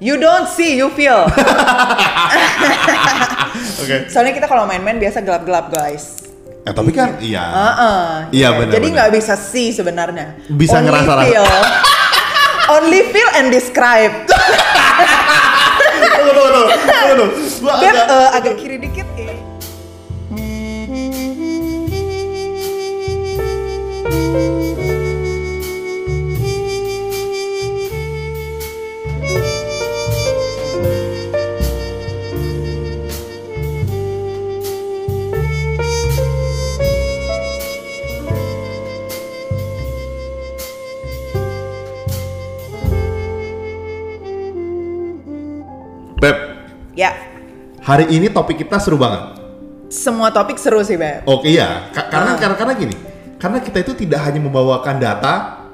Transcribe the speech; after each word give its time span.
You 0.00 0.16
don't 0.16 0.48
see, 0.48 0.80
you 0.80 0.88
feel. 0.90 1.28
Oke. 3.76 4.08
Soalnya 4.08 4.32
kita 4.32 4.48
kalau 4.48 4.64
main-main 4.64 4.96
biasa 4.96 5.20
gelap-gelap 5.20 5.68
guys. 5.68 6.24
Eh, 6.64 6.72
tapi 6.72 6.88
kan 6.90 7.20
iya. 7.20 7.44
Heeh. 7.44 8.04
Iya, 8.32 8.48
benar, 8.54 8.72
Jadi 8.72 8.86
nggak 8.90 9.10
bisa 9.12 9.36
see 9.36 9.68
sebenarnya. 9.70 10.40
Bisa 10.48 10.80
Only 10.80 10.88
ngerasa 10.88 11.12
rasa. 11.12 11.24
feel. 11.28 11.44
Only 12.76 13.00
feel 13.08 13.30
and 13.36 13.52
describe. 13.52 14.12
Tunggu, 16.16 16.32
tunggu, 16.32 16.48
tunggu. 16.48 16.72
Tunggu, 16.80 17.26
Beb, 17.60 17.92
agak- 17.92 18.08
eh, 18.08 18.28
agak 18.32 18.54
kiri 18.56 18.76
dikit. 18.80 19.08
eh. 19.18 19.36
Hari 47.90 48.06
ini 48.14 48.30
topik 48.30 48.54
kita 48.56 48.78
seru 48.78 48.94
banget. 48.94 49.42
semua 49.90 50.30
topik 50.30 50.54
seru 50.54 50.78
sih, 50.86 50.94
Beb. 50.94 51.26
Oke 51.26 51.50
iya, 51.50 51.90
Ka- 51.90 52.06
karena 52.06 52.38
karena 52.38 52.54
karena 52.54 52.72
gini, 52.78 52.94
karena 53.42 53.58
kita 53.58 53.82
itu 53.82 53.92
tidak 53.98 54.22
hanya 54.22 54.38
membawakan 54.38 55.02
data, 55.02 55.66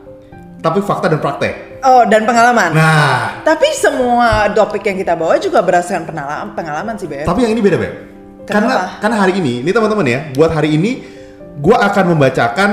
tapi 0.56 0.80
fakta 0.80 1.12
dan 1.12 1.20
praktek. 1.20 1.84
Oh, 1.84 2.08
dan 2.08 2.24
pengalaman. 2.24 2.72
Nah, 2.72 3.44
Tapi 3.44 3.68
semua 3.76 4.48
topik 4.50 4.80
yang 4.82 4.96
kita 4.96 5.12
bawa 5.12 5.36
juga 5.36 5.60
berdasarkan 5.60 6.08
pengalaman, 6.08 6.56
pengalaman 6.56 6.94
sih, 6.96 7.04
Beb. 7.04 7.28
tapi 7.28 7.44
yang 7.44 7.52
ini 7.52 7.60
beda 7.60 7.76
beb. 7.76 7.92
Karena 8.48 8.72
Kenapa? 8.72 8.98
karena 9.04 9.16
hari 9.20 9.32
ini, 9.36 9.52
ini 9.60 9.70
teman-teman 9.70 10.06
ya, 10.08 10.20
buat 10.32 10.48
hari 10.48 10.72
ini, 10.72 11.04
gua 11.60 11.84
akan 11.84 12.16
membacakan. 12.16 12.70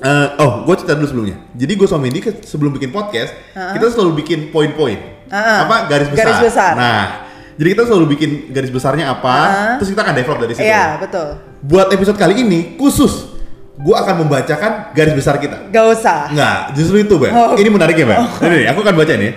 eh, 0.00 0.28
oh, 0.40 0.64
gue 0.64 0.74
cerita 0.80 0.96
dulu 0.96 1.04
sebelumnya. 1.04 1.36
Jadi 1.52 1.72
gue 1.76 1.84
sama 1.84 2.08
Mendy 2.08 2.24
ke- 2.24 2.40
sebelum 2.40 2.72
bikin 2.72 2.88
podcast, 2.88 3.36
kita 3.52 3.92
selalu 3.92 4.24
bikin 4.24 4.48
poin-poin. 4.48 4.96
Ah. 5.28 5.68
Apa 5.68 5.92
garis 5.92 6.08
besar. 6.08 6.24
Garis 6.24 6.40
besar. 6.40 6.72
Nah, 6.72 7.28
jadi 7.60 7.76
kita 7.76 7.84
selalu 7.84 8.16
bikin 8.16 8.30
garis 8.56 8.72
besarnya 8.72 9.12
apa, 9.12 9.28
Ah. 9.36 9.74
terus 9.76 9.92
kita 9.92 10.00
akan 10.00 10.16
develop 10.16 10.38
dari 10.40 10.56
situ. 10.56 10.64
Iya, 10.64 10.96
betul. 10.96 11.36
Buat 11.60 11.92
episode 11.92 12.16
kali 12.16 12.40
ini 12.40 12.80
khusus, 12.80 13.36
gue 13.76 13.92
akan 13.92 14.24
membacakan 14.24 14.96
garis 14.96 15.12
besar 15.12 15.36
kita. 15.36 15.68
Gak 15.68 15.84
usah. 15.92 16.32
Nggak, 16.32 16.58
justru 16.72 17.04
itu, 17.04 17.20
Bang. 17.20 17.36
Oh. 17.36 17.52
Ini 17.60 17.68
menariknya, 17.68 18.16
Bang. 18.16 18.20
Ini 18.48 18.64
nih, 18.64 18.68
aku 18.72 18.80
akan 18.80 18.94
baca 18.96 19.12
nih. 19.12 19.32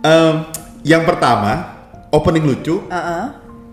Em, 0.00 0.34
yang 0.88 1.04
pertama, 1.04 1.52
opening 2.08 2.48
lucu. 2.48 2.80
Heeh. 2.88 3.24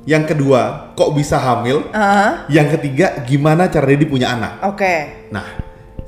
Yang 0.03 0.35
kedua, 0.35 0.91
kok 0.91 1.15
bisa 1.15 1.39
hamil? 1.39 1.87
Heeh. 1.87 2.31
Yang 2.51 2.67
ketiga, 2.75 3.23
gimana 3.23 3.71
cara 3.71 3.87
dia 3.87 4.03
punya 4.03 4.35
anak? 4.35 4.67
Oke. 4.67 5.31
Nah, 5.31 5.47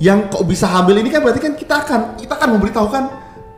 yang 0.03 0.27
kok 0.27 0.43
bisa 0.43 0.67
hamil 0.67 0.99
ini 0.99 1.07
kan 1.07 1.23
berarti 1.23 1.39
kan 1.39 1.55
kita 1.55 1.75
akan 1.79 1.99
kita 2.15 2.35
akan 2.35 2.59
memberitahukan 2.59 3.03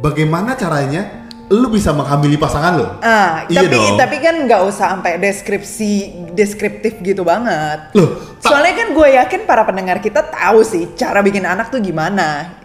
bagaimana 0.01 0.57
caranya 0.57 1.20
lu 1.51 1.67
bisa 1.67 1.91
menghamili 1.91 2.35
pasangan 2.35 2.73
lo. 2.73 2.87
Ah, 2.99 3.43
Iya 3.45 3.61
tapi 3.61 3.75
dong. 3.75 3.99
tapi 3.99 4.17
kan 4.17 4.35
nggak 4.41 4.61
usah 4.63 4.95
sampai 4.95 5.19
deskripsi 5.19 5.91
deskriptif 6.31 6.97
gitu 6.99 7.21
banget. 7.21 7.91
Loh, 7.91 8.39
Soalnya 8.39 8.73
kan 8.73 8.87
gue 8.91 9.07
yakin 9.13 9.41
para 9.43 9.61
pendengar 9.61 9.99
kita 9.99 10.23
tahu 10.23 10.63
sih 10.63 10.95
cara 10.95 11.19
bikin 11.19 11.43
anak 11.43 11.67
tuh 11.67 11.77
gimana. 11.77 12.55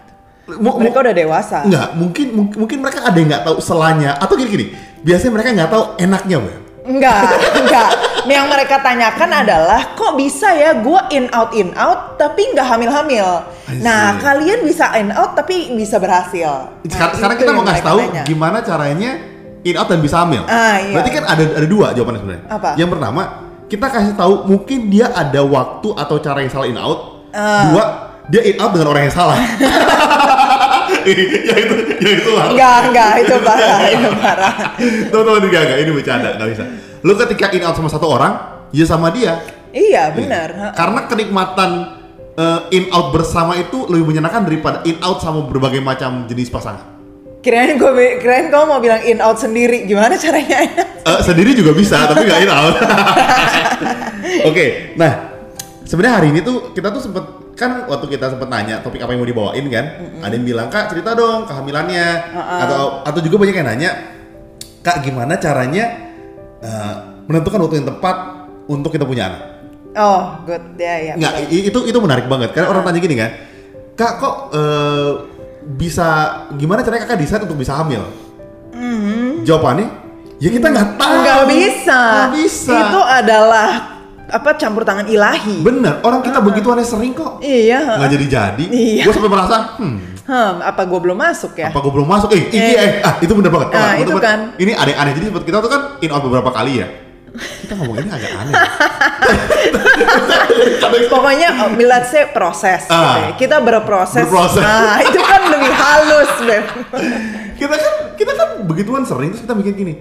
Mu- 0.47 0.79
Mereka 0.79 1.03
udah 1.03 1.11
dewasa. 1.11 1.67
Enggak, 1.67 1.89
mungkin 1.93 2.27
mungkin, 2.55 2.77
mereka 2.79 3.03
ada 3.03 3.13
yang 3.13 3.27
nggak 3.27 3.43
tahu 3.43 3.57
selanya 3.59 4.15
atau 4.15 4.33
gini 4.33 4.47
gini. 4.49 4.65
Biasanya 5.03 5.31
mereka 5.35 5.49
nggak 5.51 5.69
tahu 5.69 5.83
enaknya, 5.99 6.37
Bang. 6.39 6.61
Enggak, 6.87 7.35
enggak. 7.59 7.89
Yang 8.27 8.45
mereka 8.47 8.75
tanyakan 8.79 9.31
adalah 9.43 9.81
kok 9.95 10.15
bisa 10.15 10.51
ya 10.51 10.75
gue 10.79 11.01
in 11.11 11.27
out 11.31 11.51
in 11.51 11.71
out 11.75 12.15
tapi 12.15 12.47
nggak 12.55 12.63
hamil-hamil. 12.63 13.43
Nah, 13.83 14.15
kalian 14.19 14.63
bisa 14.63 14.95
in 14.95 15.11
out 15.11 15.35
tapi 15.35 15.75
bisa 15.75 15.99
berhasil. 15.99 16.71
Nah, 16.83 17.11
Sekarang, 17.11 17.35
kita 17.35 17.51
mau 17.51 17.63
ngasih 17.63 17.83
mereka 17.83 17.89
tahu 17.91 17.99
tanya. 17.99 18.23
gimana 18.23 18.57
caranya 18.63 19.11
in 19.63 19.75
out 19.75 19.87
dan 19.91 19.99
bisa 19.99 20.23
hamil. 20.23 20.43
Ah, 20.47 20.79
iya. 20.79 20.95
Berarti 20.95 21.11
kan 21.11 21.23
ada 21.27 21.43
ada 21.59 21.67
dua 21.67 21.87
jawabannya 21.91 22.19
sebenarnya. 22.23 22.45
Apa? 22.47 22.69
Yang 22.79 22.89
pertama, 22.95 23.21
kita 23.67 23.85
kasih 23.91 24.13
tahu 24.15 24.33
mungkin 24.47 24.79
dia 24.87 25.07
ada 25.11 25.41
waktu 25.43 25.89
atau 25.91 26.15
cara 26.23 26.39
yang 26.39 26.51
salah 26.51 26.67
in 26.71 26.79
out. 26.79 26.99
Ah. 27.35 27.67
Dua, 27.67 27.83
dia 28.31 28.41
in 28.47 28.55
out 28.63 28.71
dengan 28.71 28.87
orang 28.95 29.03
yang 29.11 29.15
salah. 29.15 29.37
ya 31.05 31.55
itu, 31.57 31.75
ya 31.99 32.09
itu 32.17 32.31
lah. 32.33 32.47
Enggak, 32.53 32.77
enggak, 32.89 33.11
itu 33.23 33.35
parah, 33.43 33.79
itu 33.89 34.09
parah. 34.19 34.53
Teman-teman 35.09 35.41
enggak, 35.47 35.61
enggak, 35.67 35.79
ini 35.83 35.91
bercanda, 35.91 36.29
enggak 36.35 36.49
bisa. 36.55 36.63
Lu 37.05 37.13
ketika 37.15 37.45
in 37.53 37.63
out 37.63 37.75
sama 37.75 37.89
satu 37.89 38.07
orang, 38.09 38.33
ya 38.71 38.85
sama 38.87 39.13
dia. 39.13 39.41
Iya, 39.71 40.11
benar. 40.15 40.49
Iya. 40.53 40.69
Karena 40.73 40.99
kenikmatan 41.05 41.71
eh, 42.37 42.61
in 42.77 42.85
out 42.93 43.13
bersama 43.13 43.57
itu 43.57 43.85
lebih 43.89 44.13
menyenangkan 44.13 44.43
daripada 44.45 44.77
in 44.85 44.97
out 45.01 45.19
sama 45.19 45.45
berbagai 45.45 45.81
macam 45.83 46.25
jenis 46.29 46.49
pasangan. 46.49 46.97
Kirain 47.41 47.79
gue 47.79 48.19
kirain 48.19 48.51
kamu 48.51 48.65
mau 48.67 48.81
bilang 48.81 49.01
in 49.05 49.21
out 49.23 49.37
sendiri. 49.39 49.85
Gimana 49.87 50.17
caranya? 50.19 50.67
Eh, 51.07 51.19
sendiri 51.23 51.55
juga 51.55 51.71
bisa, 51.71 52.03
tapi 52.09 52.27
nggak 52.27 52.41
in 52.43 52.51
out. 52.51 52.75
Oke, 54.49 54.95
nah 54.99 55.31
sebenarnya 55.87 56.15
hari 56.19 56.27
ini 56.35 56.39
tuh 56.43 56.75
kita 56.75 56.91
tuh 56.91 57.01
sempet 57.01 57.46
kan 57.57 57.89
waktu 57.89 58.05
kita 58.07 58.29
sempet 58.29 58.47
nanya 58.47 58.85
topik 58.85 59.01
apa 59.01 59.11
yang 59.11 59.25
mau 59.25 59.29
dibawain 59.29 59.65
kan, 59.67 59.85
ada 60.21 60.33
yang 60.37 60.45
bilang 60.45 60.69
kak 60.69 60.93
cerita 60.93 61.17
dong 61.17 61.49
kehamilannya, 61.49 62.07
atau 62.37 63.01
atau 63.01 63.19
juga 63.19 63.41
banyak 63.41 63.55
yang 63.57 63.67
nanya 63.67 63.91
kak 64.85 65.01
gimana 65.01 65.35
caranya 65.35 65.85
eh, 66.61 66.93
menentukan 67.25 67.57
waktu 67.65 67.81
yang 67.81 67.89
tepat 67.89 68.15
untuk 68.69 68.93
kita 68.93 69.03
punya 69.03 69.33
anak. 69.33 69.41
Oh, 69.97 70.37
good. 70.45 70.77
Ya, 70.77 70.95
ya. 71.01 71.13
Nggak, 71.17 71.33
i- 71.49 71.65
itu 71.73 71.79
itu 71.83 71.97
menarik 71.97 72.29
banget 72.29 72.53
karena 72.53 72.69
orang 72.69 72.85
tanya 72.85 72.99
gini 73.01 73.15
kan, 73.17 73.31
kak 73.97 74.11
kok 74.21 74.35
eh, 74.53 75.11
bisa 75.67 76.07
gimana 76.55 76.85
caranya 76.85 77.09
kakak 77.09 77.19
decide 77.19 77.43
untuk 77.49 77.57
bisa 77.57 77.73
hamil? 77.73 78.05
Jawabannya, 79.41 79.87
ya 80.37 80.49
kita 80.51 80.67
nggak 80.69 80.89
tahu. 80.95 81.09
Mm-hmm. 81.09 81.23
Nggak 81.25 81.43
bisa. 81.49 81.99
Nggak 82.05 82.31
bisa. 82.37 82.77
Itu 82.77 83.01
adalah 83.01 83.69
apa 84.27 84.59
campur 84.59 84.83
tangan 84.83 85.07
ilahi. 85.07 85.63
Bener, 85.63 86.03
orang 86.03 86.19
kita 86.19 86.43
begituannya 86.43 86.83
sering 86.83 87.15
kok. 87.15 87.39
Iya. 87.39 87.95
Nggak 87.95 88.11
jadi-jadi. 88.11 88.65
Iya. 88.67 89.03
Gue 89.07 89.15
sampai 89.15 89.31
merasa, 89.31 89.79
hmm, 89.79 90.19
Hmm, 90.27 90.59
apa 90.59 90.83
gue 90.83 90.99
belum 90.99 91.15
masuk 91.15 91.55
ya? 91.55 91.71
apa 91.71 91.79
gue 91.79 91.87
belum 91.87 92.03
masuk? 92.03 92.27
Eh, 92.35 92.51
ini 92.51 92.75
Eh. 92.75 92.75
eh, 92.75 92.91
ah 92.99 93.15
itu 93.15 93.31
bener 93.31 93.47
banget. 93.47 93.71
Ah, 93.71 93.95
nggak? 93.95 94.03
itu 94.03 94.11
kan. 94.19 94.39
Ini 94.59 94.71
ada 94.75 94.89
yang 94.91 94.99
aneh. 94.99 95.11
Jadi 95.15 95.25
seperti 95.31 95.45
kita 95.47 95.63
tuh 95.63 95.71
kan 95.71 95.81
in 96.03 96.11
out 96.11 96.19
beberapa 96.19 96.51
kali 96.51 96.83
ya. 96.83 96.87
Kita 97.63 97.79
ngomong 97.79 97.95
ini 97.95 98.11
agak 98.11 98.31
aneh. 98.35 98.51
Pokoknya 101.07 101.47
oh, 101.63 101.71
let's 101.79 102.11
say 102.11 102.27
proses. 102.27 102.83
gitu 102.83 102.91
ya. 102.91 103.31
Kita 103.39 103.63
berproses. 103.63 104.19
Berproses. 104.25 104.59
Nah, 104.59 104.99
itu 104.99 105.19
kan 105.21 105.41
lebih 105.47 105.71
halus, 105.71 106.31
Beb. 106.43 106.65
kita 107.59 107.73
kan 107.73 107.93
kita 108.19 108.31
kan 108.35 108.47
begituan 108.65 109.03
sering 109.07 109.31
terus 109.31 109.43
kita 109.47 109.55
mikir 109.55 109.73
gini. 109.73 109.93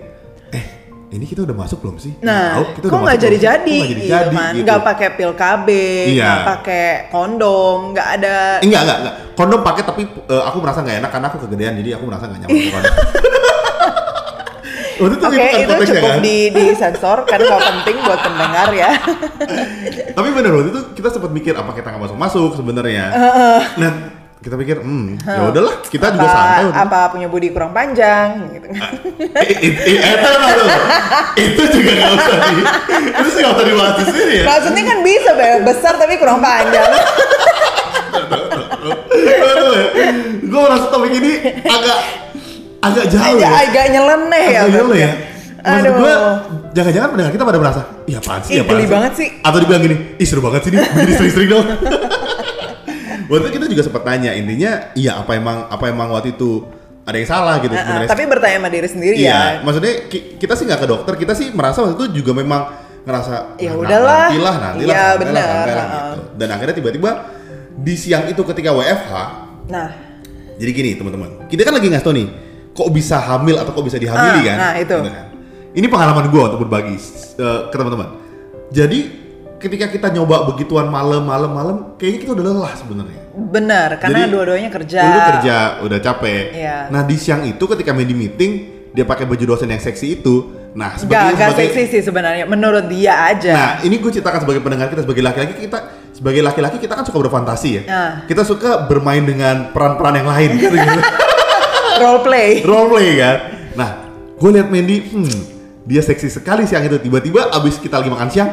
Ini 1.16 1.24
kita 1.24 1.48
udah 1.48 1.56
masuk 1.56 1.80
belum 1.80 1.96
sih? 1.96 2.12
Nah, 2.20 2.60
Tahu, 2.60 2.64
kita 2.76 2.84
kok 2.86 2.98
nggak 3.00 3.18
jadi-jadi 3.18 3.72
nggak 3.72 3.88
gitu 3.88 4.02
kan? 4.04 4.52
gitu. 4.52 4.62
Nggak 4.62 4.80
pakai 4.84 5.08
pil 5.16 5.32
KB, 5.32 5.68
Iya. 6.12 6.22
nggak 6.22 6.40
pakai 6.44 6.84
kondom, 7.08 7.78
nggak 7.90 8.08
ada. 8.20 8.36
Eh, 8.60 8.64
Enggak, 8.68 8.80
enggak, 8.84 8.98
enggak. 9.00 9.14
Kondom 9.32 9.60
pakai 9.60 9.82
tapi 9.82 10.02
eh, 10.04 10.42
aku 10.44 10.56
merasa 10.60 10.78
nggak 10.80 10.96
enak 11.00 11.10
karena 11.10 11.26
aku 11.26 11.38
kegedean 11.42 11.74
jadi 11.74 11.90
aku 11.96 12.04
merasa 12.04 12.24
nggak 12.26 12.40
nyaman 12.44 12.56
kondom. 12.70 12.94
Itu 14.96 15.04
Oke, 15.04 15.36
gitu 15.36 15.68
kan 15.68 15.76
itu 15.76 15.92
cukup 15.92 16.08
kan? 16.08 16.24
di 16.24 16.36
di 16.48 16.64
sensor 16.72 17.18
kan 17.28 17.36
kalau 17.36 17.60
penting 17.60 17.96
buat 18.00 18.16
pendengar 18.16 18.68
ya. 18.72 18.90
Tapi 20.16 20.28
bener 20.32 20.50
waktu 20.50 20.72
itu 20.72 20.80
kita 20.96 21.08
sempat 21.12 21.30
mikir 21.30 21.52
apa 21.52 21.68
kita 21.72 21.92
nggak 21.92 22.02
masuk 22.08 22.16
masuk 22.16 22.50
sebenarnya. 22.56 23.04
Nah 23.76 23.92
kita 24.46 24.54
pikir, 24.62 24.78
hmm, 24.78 25.26
ya 25.26 25.42
udahlah 25.50 25.74
kita 25.90 26.06
juga 26.14 26.22
apa, 26.22 26.38
santai. 26.38 26.46
waktu 26.46 26.70
itu. 26.70 26.78
apa 26.86 26.98
punya 27.10 27.26
budi 27.26 27.48
kurang 27.50 27.74
panjang 27.74 28.46
gitu 28.54 28.66
kan. 28.70 28.78
Eh, 29.42 29.58
eh, 29.58 31.42
itu 31.50 31.62
juga 31.66 31.90
nggak 31.90 32.10
usah 32.14 32.36
di, 32.38 32.54
itu 33.10 33.28
sih 33.34 33.40
nggak 33.42 33.54
usah 33.58 33.66
dibahas 33.66 33.94
di 33.98 34.04
sini 34.06 34.34
ya. 34.38 34.44
Maksudnya 34.46 34.82
kan 34.86 34.98
bisa 35.02 35.30
besar 35.66 35.92
tapi 35.98 36.14
kurang 36.22 36.38
panjang. 36.38 36.90
Gue 40.46 40.60
merasa 40.62 40.86
topik 40.94 41.10
ini 41.10 41.32
agak 41.66 41.98
agak 42.86 43.04
jauh 43.10 43.36
ya. 43.42 43.50
Agak, 43.66 43.86
nyeleneh 43.90 44.44
ya. 44.46 44.60
Agak 44.62 44.70
Beb. 44.70 44.78
jauh 44.78 44.94
ya. 44.94 45.10
Maksud 45.66 45.90
Aduh. 45.90 45.98
gue, 45.98 46.14
jangan-jangan 46.78 47.08
pendengar 47.10 47.32
kita 47.34 47.42
pada 47.42 47.58
merasa, 47.58 47.80
iya 48.06 48.22
apaan 48.22 48.38
sih, 48.46 48.54
Ih, 48.54 48.62
apaan 48.62 48.86
banget 48.86 49.12
sih. 49.18 49.28
Atau 49.42 49.58
dibilang 49.58 49.82
gini, 49.82 49.96
ih 50.14 50.26
seru 50.30 50.38
banget 50.38 50.62
sih 50.62 50.70
ini, 50.70 50.78
begini 50.78 51.12
sering-sering 51.18 51.50
dong. 51.50 51.66
waktu 53.26 53.42
itu 53.42 53.50
kita 53.52 53.66
juga 53.68 53.82
sempat 53.82 54.02
tanya, 54.02 54.30
intinya, 54.32 54.90
iya 54.92 55.16
apa 55.16 55.32
emang 55.32 55.66
apa 55.66 55.84
emang 55.86 56.08
waktu 56.10 56.32
itu 56.32 56.62
ada 57.02 57.16
yang 57.16 57.28
salah 57.28 57.58
gitu 57.58 57.70
ah, 57.70 57.78
sebenarnya. 57.78 58.08
tapi 58.08 58.22
bertanya 58.26 58.56
sama 58.58 58.68
diri 58.68 58.88
sendiri 58.88 59.14
Iya, 59.14 59.30
ya. 59.30 59.42
maksudnya 59.62 59.92
ki- 60.06 60.38
kita 60.38 60.52
sih 60.52 60.64
nggak 60.64 60.80
ke 60.80 60.86
dokter, 60.86 61.12
kita 61.14 61.32
sih 61.32 61.50
merasa 61.50 61.78
waktu 61.80 61.94
itu 61.96 62.06
juga 62.16 62.32
memang 62.34 62.62
ngerasa 63.06 63.54
Ya 63.56 63.70
"Nah, 63.70 63.78
udahlah." 63.78 64.22
nanti 64.26 64.38
lah, 64.38 64.54
nanti 64.58 64.82
lah, 64.82 64.90
Iya, 64.90 64.98
santai 64.98 65.14
lah, 65.14 65.20
benar, 65.22 65.46
santai 65.46 65.72
lah," 65.72 65.86
ha-ha. 65.86 66.00
gitu. 66.10 66.20
Dan 66.34 66.48
akhirnya 66.50 66.74
tiba-tiba 66.74 67.10
di 67.76 67.94
siang 67.94 68.24
itu 68.26 68.42
ketika 68.42 68.70
WFH, 68.72 69.12
Nah, 69.66 69.88
jadi 70.56 70.70
gini 70.72 70.90
teman-teman, 70.94 71.30
kita 71.46 71.62
kan 71.62 71.74
lagi 71.74 71.86
ngasih 71.86 72.02
tau 72.02 72.14
nih, 72.14 72.26
kok 72.72 72.88
bisa 72.90 73.16
hamil 73.18 73.56
atau 73.56 73.70
kok 73.70 73.84
bisa 73.84 73.98
dihamili 73.98 74.42
Ah, 74.42 74.44
kan? 74.44 74.56
nah, 74.56 74.72
itu. 74.76 74.96
Kan. 74.96 75.26
Ini 75.72 75.86
pengalaman 75.86 76.26
gue 76.26 76.42
untuk 76.42 76.60
berbagi 76.64 76.96
eh, 77.36 77.60
ke 77.68 77.76
teman-teman. 77.76 78.08
Jadi 78.70 79.00
ketika 79.56 79.86
kita 79.88 80.08
nyoba 80.12 80.48
begituan 80.52 80.88
malam 80.88 81.24
malam 81.24 81.50
malam, 81.52 81.76
kayaknya 81.96 82.18
kita 82.24 82.32
udah 82.36 82.44
lelah 82.44 82.74
sebenarnya. 82.76 83.20
Bener, 83.36 83.88
karena 84.00 84.24
dua-duanya 84.28 84.70
kerja. 84.72 85.00
Dulu 85.02 85.20
kerja 85.36 85.56
udah 85.84 85.98
capek. 86.00 86.44
Iya. 86.52 86.78
Nah 86.92 87.02
di 87.04 87.16
siang 87.16 87.42
itu 87.44 87.64
ketika 87.64 87.92
di 87.96 88.14
meeting 88.16 88.52
dia 88.96 89.04
pakai 89.04 89.28
baju 89.28 89.44
dosen 89.56 89.68
yang 89.68 89.82
seksi 89.82 90.20
itu. 90.20 90.34
Nah 90.76 90.92
Gak, 90.96 91.08
sebagai, 91.08 91.32
gak 91.36 91.48
sebagai 91.52 91.72
seksi 91.72 91.82
sih 91.88 92.02
sebenarnya, 92.04 92.44
menurut 92.44 92.84
dia 92.88 93.32
aja. 93.32 93.52
Nah, 93.52 93.72
ini 93.80 93.96
gue 93.96 94.12
ceritakan 94.12 94.44
sebagai 94.44 94.60
pendengar 94.60 94.92
kita 94.92 95.08
sebagai 95.08 95.24
laki-laki 95.24 95.54
kita 95.68 95.78
sebagai 96.12 96.40
laki-laki 96.44 96.76
kita 96.80 96.92
kan 96.96 97.04
suka 97.04 97.18
berfantasi 97.20 97.68
ya. 97.68 97.82
Ah. 97.88 98.12
Kita 98.24 98.44
suka 98.44 98.88
bermain 98.88 99.24
dengan 99.24 99.72
peran-peran 99.72 100.20
yang 100.20 100.28
lain 100.28 100.48
kan 100.56 100.60
gitu. 100.60 100.76
Role 102.02 102.20
play. 102.24 102.50
Role 102.60 102.88
play 102.92 103.08
kan. 103.16 103.36
Nah, 103.76 103.90
gue 104.36 104.50
lihat 104.52 104.68
Mandy, 104.68 104.96
hmm, 105.00 105.40
dia 105.84 106.00
seksi 106.04 106.28
sekali 106.28 106.68
siang 106.68 106.84
itu. 106.84 107.00
Tiba-tiba 107.00 107.52
abis 107.52 107.80
kita 107.80 108.00
lagi 108.00 108.12
makan 108.12 108.28
siang, 108.28 108.48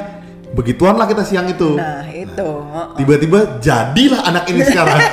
begituan 0.53 0.95
lah 0.95 1.09
kita 1.09 1.25
siang 1.25 1.49
itu. 1.49 1.75
Nah, 1.75 2.05
itu. 2.13 2.49
heeh. 2.61 2.97
Tiba-tiba 3.01 3.57
jadilah 3.59 4.21
anak 4.29 4.43
ini 4.53 4.61
sekarang. 4.61 5.01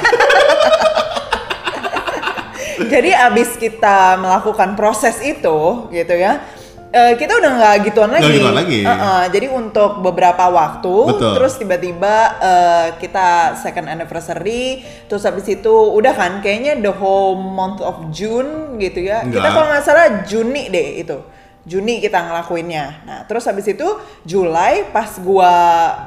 Jadi 2.91 3.11
abis 3.15 3.55
kita 3.61 4.19
melakukan 4.19 4.75
proses 4.75 5.23
itu, 5.23 5.87
gitu 5.95 6.15
ya, 6.17 6.43
eh, 6.91 7.15
kita 7.15 7.39
udah 7.39 7.51
nggak 7.61 7.75
gituan 7.87 8.11
lagi. 8.11 8.25
Nggak 8.25 8.37
gituan 8.41 8.57
lagi. 8.57 8.81
Uh-uh, 8.83 9.23
jadi 9.31 9.47
untuk 9.53 9.91
beberapa 10.03 10.51
waktu, 10.51 10.97
Betul. 11.15 11.33
terus 11.39 11.55
tiba-tiba 11.61 12.15
eh, 12.41 12.87
kita 12.99 13.55
second 13.63 13.87
anniversary, 13.87 14.83
terus 15.07 15.23
habis 15.23 15.47
itu 15.47 15.71
udah 15.71 16.11
kan, 16.17 16.43
kayaknya 16.43 16.83
the 16.83 16.91
whole 16.91 17.39
month 17.39 17.79
of 17.79 18.11
June 18.11 18.81
gitu 18.83 19.07
ya. 19.07 19.23
Kita 19.23 19.39
Nggak. 19.39 19.53
kalau 19.55 19.67
nggak 19.71 19.85
salah 19.87 20.07
Juni 20.27 20.67
deh 20.73 21.05
itu. 21.05 21.19
Juni 21.61 22.01
kita 22.01 22.17
ngelakuinnya. 22.19 23.05
Nah, 23.05 23.19
terus 23.29 23.45
habis 23.45 23.69
itu 23.69 23.85
Julai 24.25 24.89
pas 24.89 25.21
gua 25.21 25.53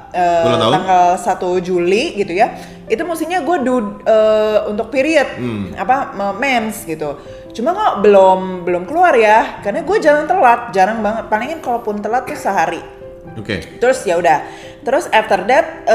eh, 0.09 0.49
tahun? 0.49 0.73
tanggal 0.73 1.05
1 1.15 1.61
Juli 1.61 2.17
gitu 2.17 2.33
ya. 2.33 2.57
Itu 2.83 3.05
mestinya 3.05 3.37
gue 3.39 3.57
do 3.61 3.75
eh, 4.01 4.59
untuk 4.65 4.89
period 4.89 5.29
Hmm. 5.37 5.71
apa 5.73 6.11
me- 6.11 6.37
mens 6.37 6.81
gitu. 6.83 7.21
Cuma 7.53 7.69
kok 7.71 8.01
belum 8.01 8.65
belum 8.65 8.83
keluar 8.83 9.13
ya, 9.13 9.61
karena 9.61 9.81
gue 9.81 9.97
jarang 9.97 10.25
telat, 10.25 10.73
jarang 10.73 10.99
banget. 10.99 11.29
Palingin 11.29 11.61
kalaupun 11.61 12.01
telat 12.01 12.25
tuh 12.25 12.33
sehari. 12.33 12.81
Oke. 13.37 13.77
Terus 13.77 14.01
ya 14.03 14.17
udah. 14.17 14.41
Terus 14.81 15.05
after 15.09 15.45
that 15.45 15.85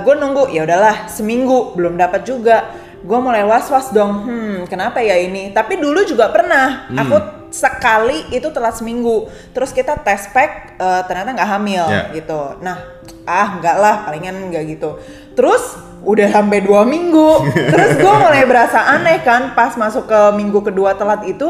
gue 0.00 0.14
nunggu 0.14 0.52
ya 0.52 0.62
udahlah 0.62 1.08
seminggu 1.08 1.72
belum 1.72 1.96
dapat 1.96 2.28
juga. 2.28 2.68
Gue 3.00 3.16
mulai 3.16 3.48
was-was 3.48 3.88
dong. 3.90 4.28
Hmm, 4.28 4.56
kenapa 4.68 5.00
ya 5.00 5.16
ini? 5.16 5.56
Tapi 5.56 5.80
dulu 5.80 6.04
juga 6.04 6.28
pernah. 6.28 6.84
Hmm. 6.92 7.00
Aku 7.00 7.16
sekali 7.50 8.30
itu 8.30 8.48
telat 8.50 8.74
seminggu. 8.74 9.26
Terus 9.50 9.70
kita 9.70 9.98
tes 10.00 10.30
pack 10.30 10.78
eh, 10.78 11.02
ternyata 11.06 11.34
nggak 11.34 11.50
hamil 11.50 11.84
Ya. 11.86 12.02
gitu. 12.10 12.56
Nah, 12.62 12.78
ah 13.26 13.58
nggak 13.58 13.76
lah, 13.76 13.94
palingan 14.06 14.50
nggak 14.50 14.64
gitu. 14.70 14.96
Terus 15.34 15.76
udah 16.00 16.28
sampai 16.32 16.64
dua 16.64 16.88
minggu. 16.88 17.44
Terus 17.72 18.00
gue 18.00 18.14
mulai 18.16 18.48
berasa 18.48 18.80
aneh 18.88 19.20
kan 19.20 19.52
pas 19.52 19.76
masuk 19.76 20.08
ke 20.08 20.20
minggu 20.34 20.64
kedua 20.64 20.96
telat 20.96 21.26
itu. 21.28 21.48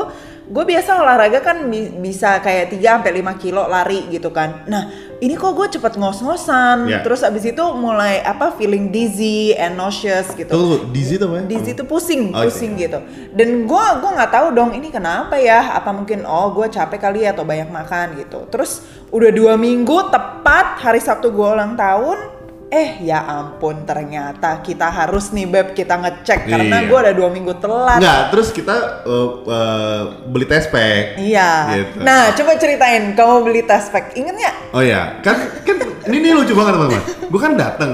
Gue 0.50 0.66
biasa 0.66 0.98
olahraga 0.98 1.38
kan 1.38 1.70
bi- 1.70 1.94
bisa 2.02 2.42
kayak 2.42 2.74
3 2.74 2.98
sampai 2.98 3.22
5 3.22 3.38
kilo 3.38 3.70
lari 3.70 4.10
gitu 4.10 4.34
kan. 4.34 4.66
Nah, 4.66 4.90
ini 5.22 5.38
kok 5.38 5.54
gue 5.54 5.78
cepet 5.78 5.94
ngos-ngosan. 5.94 6.90
Ya. 6.90 7.06
Terus 7.06 7.22
abis 7.22 7.46
itu 7.46 7.62
mulai 7.70 8.18
apa 8.18 8.50
feeling 8.58 8.90
dizzy 8.90 9.54
and 9.54 9.78
nauseous 9.78 10.34
gitu. 10.34 10.50
Tunggu, 10.50 10.90
dizzy 10.90 11.22
tuh 11.22 11.30
apa 11.30 11.36
ya? 11.38 11.44
Dizzy 11.46 11.70
itu 11.70 11.86
pusing, 11.86 12.34
Oke. 12.34 12.50
pusing 12.50 12.74
gitu. 12.74 12.98
Dan 13.30 13.70
gua 13.70 14.02
gua 14.02 14.10
nggak 14.18 14.32
tahu 14.34 14.46
dong 14.50 14.74
ini 14.74 14.90
kenapa 14.90 15.38
ya? 15.38 15.70
Apa 15.78 15.94
mungkin 15.94 16.26
oh 16.26 16.50
gue 16.50 16.66
capek 16.66 16.98
kali 16.98 17.22
ya 17.22 17.30
atau 17.30 17.46
banyak 17.46 17.70
makan 17.70 18.18
gitu. 18.18 18.50
Terus 18.50 18.82
udah 19.14 19.30
dua 19.30 19.54
minggu 19.54 20.10
tepat 20.10 20.82
hari 20.82 20.98
Sabtu 20.98 21.30
gua 21.30 21.54
ulang 21.54 21.78
tahun. 21.78 22.39
Eh 22.70 23.02
ya 23.02 23.18
ampun 23.18 23.82
ternyata 23.82 24.62
kita 24.62 24.86
harus 24.86 25.34
nih 25.34 25.42
beb 25.42 25.74
kita 25.74 25.98
ngecek 25.98 26.46
karena 26.46 26.78
Iya. 26.78 26.86
gua 26.86 26.98
ada 27.02 27.12
dua 27.12 27.26
minggu 27.26 27.58
telat. 27.58 27.98
Enggak, 27.98 28.30
terus 28.30 28.54
kita 28.54 29.02
uh, 29.02 29.28
uh, 29.42 30.00
beli 30.30 30.46
test 30.46 30.70
pack. 30.70 31.18
Iya. 31.18 31.50
Gitu. 31.74 31.98
Nah 31.98 32.30
coba 32.30 32.54
ceritain 32.54 33.18
kamu 33.18 33.34
beli 33.42 33.62
test 33.66 33.90
pack 33.90 34.14
inget 34.14 34.38
nggak? 34.38 34.56
Oh 34.70 34.82
ya, 34.86 35.18
kan 35.18 35.50
kan 35.66 35.82
ini, 36.06 36.22
ini 36.22 36.30
lucu 36.30 36.54
banget 36.54 36.78
teman-teman. 36.78 37.02
Gue 37.26 37.40
kan 37.42 37.52
datang 37.58 37.90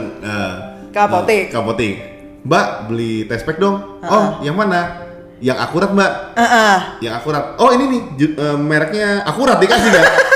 Ke 0.93 0.99
apotek. 1.01 1.49
eh, 1.49 1.53
ke 1.53 1.57
apotek. 1.57 1.95
Mbak 2.45 2.67
beli 2.87 3.25
test 3.25 3.49
pack 3.49 3.57
dong. 3.57 3.81
Oh, 4.05 4.45
yang 4.45 4.61
mana? 4.61 5.09
Yang 5.41 5.57
akurat 5.57 5.89
mbak. 5.93 6.13
Ah, 6.37 6.45
ah. 6.45 6.77
Yang 7.01 7.15
akurat. 7.17 7.45
Oh 7.57 7.73
ini 7.73 7.85
nih 7.97 8.03
eh, 8.29 8.57
mereknya 8.61 9.25
akurat 9.25 9.57
dikasih 9.57 9.89
kan. 9.89 10.05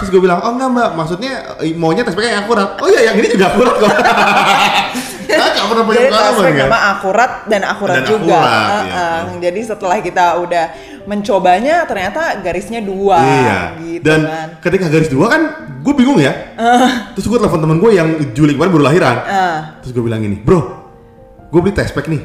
Terus 0.00 0.08
gue 0.08 0.20
bilang, 0.20 0.40
oh 0.40 0.56
enggak 0.56 0.70
mbak, 0.72 0.90
maksudnya 0.96 1.32
eh, 1.60 1.76
maunya 1.76 2.00
pack 2.02 2.16
yang 2.16 2.40
akurat. 2.40 2.80
Oh 2.80 2.88
iya, 2.88 3.12
yang 3.12 3.20
ini 3.20 3.28
juga 3.28 3.52
akurat 3.52 3.74
kok. 3.76 3.90
Nah, 5.30 5.46
pernah 5.70 5.84
punya 5.86 5.98
Jadi 6.02 6.10
pengalaman 6.10 6.42
pack 6.42 6.58
kan? 6.58 6.70
akurat 6.90 7.30
dan 7.46 7.62
akurat 7.62 7.94
Dan 7.94 8.04
juga. 8.10 8.34
akurat, 8.34 8.82
iya. 8.82 8.98
ah. 8.98 9.20
Jadi 9.38 9.60
setelah 9.62 9.96
kita 10.02 10.24
udah 10.42 10.64
mencobanya 11.06 11.86
ternyata 11.86 12.20
garisnya 12.42 12.82
dua 12.82 13.18
Iya. 13.22 13.58
gitu 13.78 14.02
Dan 14.02 14.20
kan. 14.26 14.48
ketika 14.58 14.90
garis 14.90 15.06
dua 15.06 15.26
kan, 15.30 15.42
gue 15.80 15.94
bingung 15.94 16.18
ya. 16.18 16.34
Terus 17.14 17.30
gue 17.30 17.38
telepon 17.38 17.62
temen 17.62 17.78
gue 17.78 17.90
yang 17.94 18.08
Juli 18.34 18.58
kemarin 18.58 18.72
baru 18.74 18.84
lahiran. 18.90 19.16
Ah. 19.22 19.58
Terus 19.80 19.94
gue 19.94 20.02
bilang 20.02 20.18
gini, 20.18 20.34
bro, 20.34 20.60
gue 21.46 21.60
beli 21.62 21.78
test 21.78 21.94
pack 21.94 22.10
nih, 22.10 22.20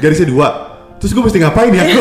garisnya 0.00 0.24
dua. 0.24 0.48
Terus 0.96 1.12
gue 1.12 1.22
mesti 1.22 1.36
ngapain 1.36 1.76
ya? 1.76 1.84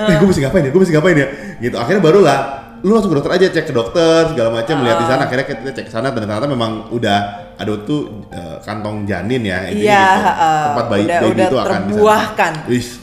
Panik 0.00 0.08
ya, 0.08 0.14
eh 0.14 0.16
gue 0.18 0.28
mesti 0.28 0.40
ngapain 0.40 0.64
ya? 0.64 0.70
Gue 0.72 0.80
mesti 0.80 0.94
ngapain 0.96 1.16
ya? 1.16 1.26
Gitu. 1.60 1.76
Akhirnya 1.76 2.02
baru 2.02 2.20
lah, 2.24 2.38
lu 2.80 2.90
langsung 2.96 3.12
ke 3.12 3.16
dokter 3.20 3.32
aja, 3.36 3.46
cek 3.52 3.64
ke 3.68 3.74
dokter 3.76 4.20
segala 4.32 4.48
macam, 4.48 4.74
lihat 4.80 4.96
di 4.96 5.06
sana. 5.06 5.22
Akhirnya 5.28 5.44
kita 5.44 5.70
cek 5.76 5.84
ke 5.88 5.92
sana 5.92 6.08
dan 6.10 6.24
ternyata 6.24 6.48
memang 6.48 6.88
udah 6.88 7.18
ada 7.60 7.72
tuh 7.84 8.24
eh, 8.32 8.56
kantong 8.64 9.04
janin 9.04 9.44
ya. 9.44 9.68
intinya 9.68 9.84
Iya, 9.84 10.04
gitu. 10.08 10.30
ah, 10.32 10.64
tempat 10.72 10.86
bayi, 10.88 11.04
udah, 11.04 11.18
baby 11.20 11.30
udah 11.30 11.46
itu 11.46 11.56
akan 11.60 11.80
terbuahkan, 11.84 12.52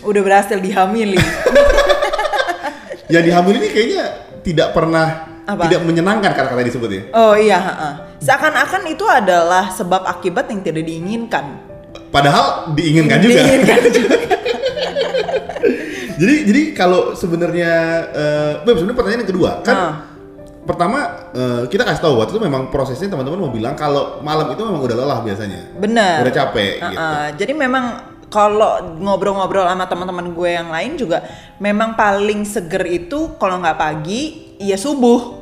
udah 0.01 0.21
berhasil 0.25 0.57
dihamili. 0.57 1.19
Yang 3.13 3.23
dihamil 3.31 3.53
ini 3.63 3.67
kayaknya 3.71 4.03
tidak 4.43 4.75
pernah 4.75 5.07
Apa? 5.47 5.63
tidak 5.63 5.79
menyenangkan 5.87 6.35
kata-kata 6.35 6.59
yang 6.59 6.69
disebut 6.75 6.89
ya. 6.91 7.01
oh 7.15 7.39
iya, 7.39 7.59
seakan-akan 8.19 8.83
itu 8.91 9.07
adalah 9.07 9.71
sebab 9.71 10.03
akibat 10.03 10.51
yang 10.51 10.59
tidak 10.59 10.83
diinginkan. 10.83 11.55
Padahal 12.11 12.75
diinginkan 12.75 13.23
juga. 13.23 13.47
Diinginkan 13.47 13.79
juga. 13.87 14.15
jadi 16.17 16.35
jadi 16.43 16.61
kalau 16.73 17.13
sebenarnya 17.13 17.71
eh 18.11 18.53
Beb, 18.65 18.75
sebenarnya 18.75 18.97
pertanyaan 18.97 19.21
yang 19.23 19.31
kedua 19.31 19.51
kan 19.61 19.75
Ah. 19.77 19.93
pertama 20.67 20.99
eh, 21.31 21.63
kita 21.71 21.87
kasih 21.87 22.03
tahu 22.03 22.19
waktu 22.19 22.35
itu 22.35 22.41
memang 22.43 22.67
prosesnya 22.67 23.07
teman-teman 23.07 23.39
mau 23.39 23.53
bilang 23.53 23.71
kalau 23.73 24.19
malam 24.19 24.51
itu 24.51 24.61
memang 24.67 24.83
udah 24.83 24.97
lelah 24.99 25.19
biasanya. 25.23 25.79
Bener. 25.79 26.27
Udah 26.27 26.33
capek 26.35 26.73
Uh-uh. 26.83 26.91
gitu. 26.91 27.05
Jadi 27.39 27.53
memang 27.55 27.85
kalau 28.27 28.99
ngobrol-ngobrol 28.99 29.63
sama 29.63 29.87
teman-teman 29.87 30.35
gue 30.35 30.49
yang 30.51 30.67
lain 30.67 30.99
juga 30.99 31.23
memang 31.63 31.95
paling 31.95 32.43
seger 32.43 32.83
itu 32.83 33.39
kalau 33.39 33.63
nggak 33.63 33.79
pagi 33.79 34.51
ya 34.59 34.75
subuh. 34.75 35.39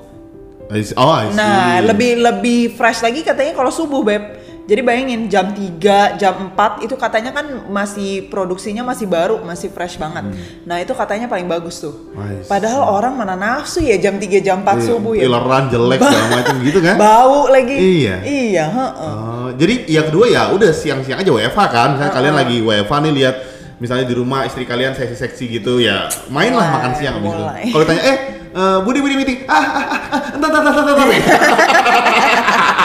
I 0.69 0.81
see. 0.85 0.93
Oh, 0.93 1.09
I 1.09 1.29
see. 1.29 1.37
Nah, 1.37 1.81
lebih 1.81 2.21
lebih 2.21 2.73
fresh 2.73 3.01
lagi 3.01 3.25
katanya 3.25 3.53
kalau 3.57 3.69
subuh, 3.69 4.01
Beb. 4.05 4.44
Jadi 4.65 4.81
bayangin 4.81 5.29
jam 5.29 5.53
3, 5.53 6.17
jam 6.17 6.33
4 6.57 6.81
itu 6.81 6.97
katanya 6.97 7.29
kan 7.29 7.45
masih 7.69 8.25
produksinya 8.33 8.81
masih 8.81 9.05
baru, 9.05 9.37
masih 9.45 9.69
fresh 9.69 10.01
banget. 10.01 10.25
Nah, 10.65 10.81
itu 10.81 10.89
katanya 10.97 11.29
paling 11.29 11.45
bagus 11.45 11.85
tuh. 11.85 11.93
See. 12.17 12.49
Padahal 12.49 12.81
orang 12.81 13.13
mana 13.13 13.37
nafsu 13.37 13.85
ya 13.85 13.93
jam 14.01 14.17
3 14.17 14.41
jam 14.41 14.65
4 14.65 14.73
Iya, 14.73 14.81
subuh 14.89 15.13
ya. 15.13 15.29
Ileran 15.29 15.69
jelek 15.69 15.99
segala 16.01 16.27
macam 16.33 16.55
gitu 16.65 16.79
kan. 16.81 16.95
Bau 17.05 17.45
lagi. 17.45 17.77
Iya. 17.77 18.15
Iya, 18.25 18.65
heeh. 18.73 19.13
Oh, 19.13 19.49
jadi 19.53 19.75
yang 19.85 20.05
kedua 20.09 20.25
ya 20.33 20.49
udah 20.49 20.71
siang-siang 20.73 21.21
aja 21.21 21.29
WFH 21.29 21.59
kan. 21.69 21.87
Misalnya 21.93 22.09
Uh-uh. 22.09 22.17
kalian 22.17 22.35
lagi 22.35 22.57
WFH 22.65 22.93
nih 23.05 23.13
lihat 23.21 23.35
misalnya 23.75 24.05
di 24.07 24.15
rumah 24.15 24.47
istri 24.47 24.63
kalian 24.63 24.95
seksi-seksi 24.95 25.59
gitu 25.59 25.83
ya 25.83 26.07
mainlah 26.31 26.63
makan 26.63 26.95
siang 26.95 27.19
abis 27.19 27.27
itu. 27.27 27.37
mulai. 27.43 27.63
Kalau 27.69 27.83
ditanya 27.83 28.03
eh 28.07 28.17
eh, 28.55 28.77
Budi 28.81 28.99
Budi 29.03 29.15
meeting 29.19 29.43
ah 29.45 29.51
ah 29.51 29.67
ah 29.67 30.01
ah, 30.15 30.21
entar 30.31 30.47
entar 30.47 30.63
entar 30.63 30.83
entar 30.95 31.07
gitu 31.11 31.27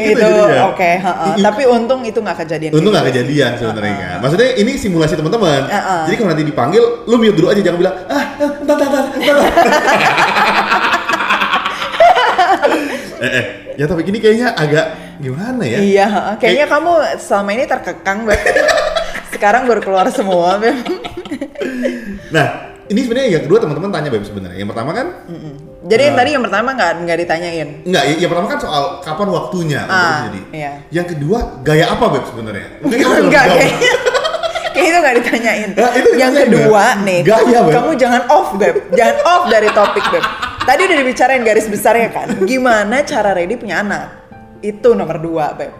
itu 0.00 0.18
jadinya. 0.18 0.72
oke, 0.72 0.90
heeh. 1.00 1.34
I- 1.36 1.44
tapi 1.44 1.62
untung 1.68 2.00
itu 2.02 2.18
nggak 2.18 2.38
kejadian. 2.44 2.70
Untung 2.74 2.90
nggak 2.92 3.04
gitu. 3.08 3.14
kejadian 3.14 3.50
sebenarnya 3.58 3.94
kan. 3.96 4.18
Maksudnya 4.24 4.48
ini 4.58 4.72
simulasi 4.76 5.14
teman-teman. 5.16 5.62
Uh-uh. 5.68 6.02
Jadi 6.08 6.16
kalau 6.16 6.28
nanti 6.32 6.44
dipanggil, 6.46 6.82
lu 7.06 7.16
mute 7.20 7.36
dulu 7.36 7.48
aja 7.52 7.60
jangan 7.62 7.78
bilang 7.78 7.94
ah 8.08 8.24
ah, 8.40 8.50
entar 8.60 8.76
entar 8.76 8.88
entar. 8.88 9.04
entar." 9.20 9.46
eh, 13.20 13.28
eh, 13.28 13.44
ya 13.76 13.84
tapi 13.84 14.00
gini 14.04 14.18
kayaknya 14.18 14.56
agak 14.56 14.86
gimana 15.20 15.62
ya? 15.68 15.78
Iya, 15.78 16.06
kayaknya 16.40 16.66
kamu 16.66 16.92
selama 17.20 17.50
ini 17.52 17.64
terkekang 17.68 18.24
banget. 18.24 18.56
Sekarang 19.36 19.68
baru 19.68 19.80
keluar 19.80 20.08
semua. 20.12 20.60
Nah, 22.32 22.46
ini 22.88 23.00
sebenarnya 23.04 23.40
yang 23.40 23.44
kedua 23.46 23.58
teman-teman 23.62 23.90
tanya 23.92 24.08
Beb 24.12 24.24
sebenarnya. 24.26 24.58
Yang 24.60 24.70
pertama 24.74 24.90
kan 24.92 25.06
Jadi 25.90 26.02
yang 26.04 26.14
tadi 26.14 26.30
yang 26.30 26.42
pertama 26.42 26.68
nggak 26.70 26.90
nggak 27.02 27.18
ditanyain. 27.18 27.68
enggak, 27.82 28.04
ya- 28.06 28.18
yang 28.18 28.30
pertama 28.30 28.46
kan 28.46 28.58
soal 28.58 28.82
kapan 29.00 29.28
waktunya 29.28 29.80
Ah, 29.84 30.30
jadi. 30.30 30.40
iya. 30.54 30.72
Yang 30.88 31.06
kedua 31.12 31.38
gaya 31.60 31.90
apa 31.90 32.04
Beb 32.08 32.24
sebenarnya? 32.24 32.66
Enggak 32.80 33.44
kayaknya. 33.50 33.92
itu 34.70 34.96
nggak 34.96 35.16
ditanyain. 35.18 35.70
Ya, 35.74 35.88
itu 35.92 36.10
yang 36.14 36.32
kedua 36.32 36.84
Beb. 36.94 37.04
nih, 37.04 37.18
Gaya, 37.20 37.42
kamu, 37.42 37.66
Beb. 37.66 37.74
kamu 37.74 37.90
jangan 37.96 38.22
off 38.28 38.48
beb, 38.54 38.74
jangan 38.92 39.16
off 39.24 39.42
dari 39.46 39.68
topik 39.68 40.04
beb. 40.08 40.24
Tadi 40.60 40.80
udah 40.82 40.96
dibicarain 40.96 41.42
garis 41.42 41.66
besarnya 41.66 42.08
kan. 42.08 42.28
Gimana 42.40 43.02
cara 43.02 43.34
ready 43.34 43.54
punya 43.54 43.82
anak? 43.82 44.04
Itu 44.60 44.94
nomor 44.94 45.18
dua 45.18 45.52
beb. 45.52 45.72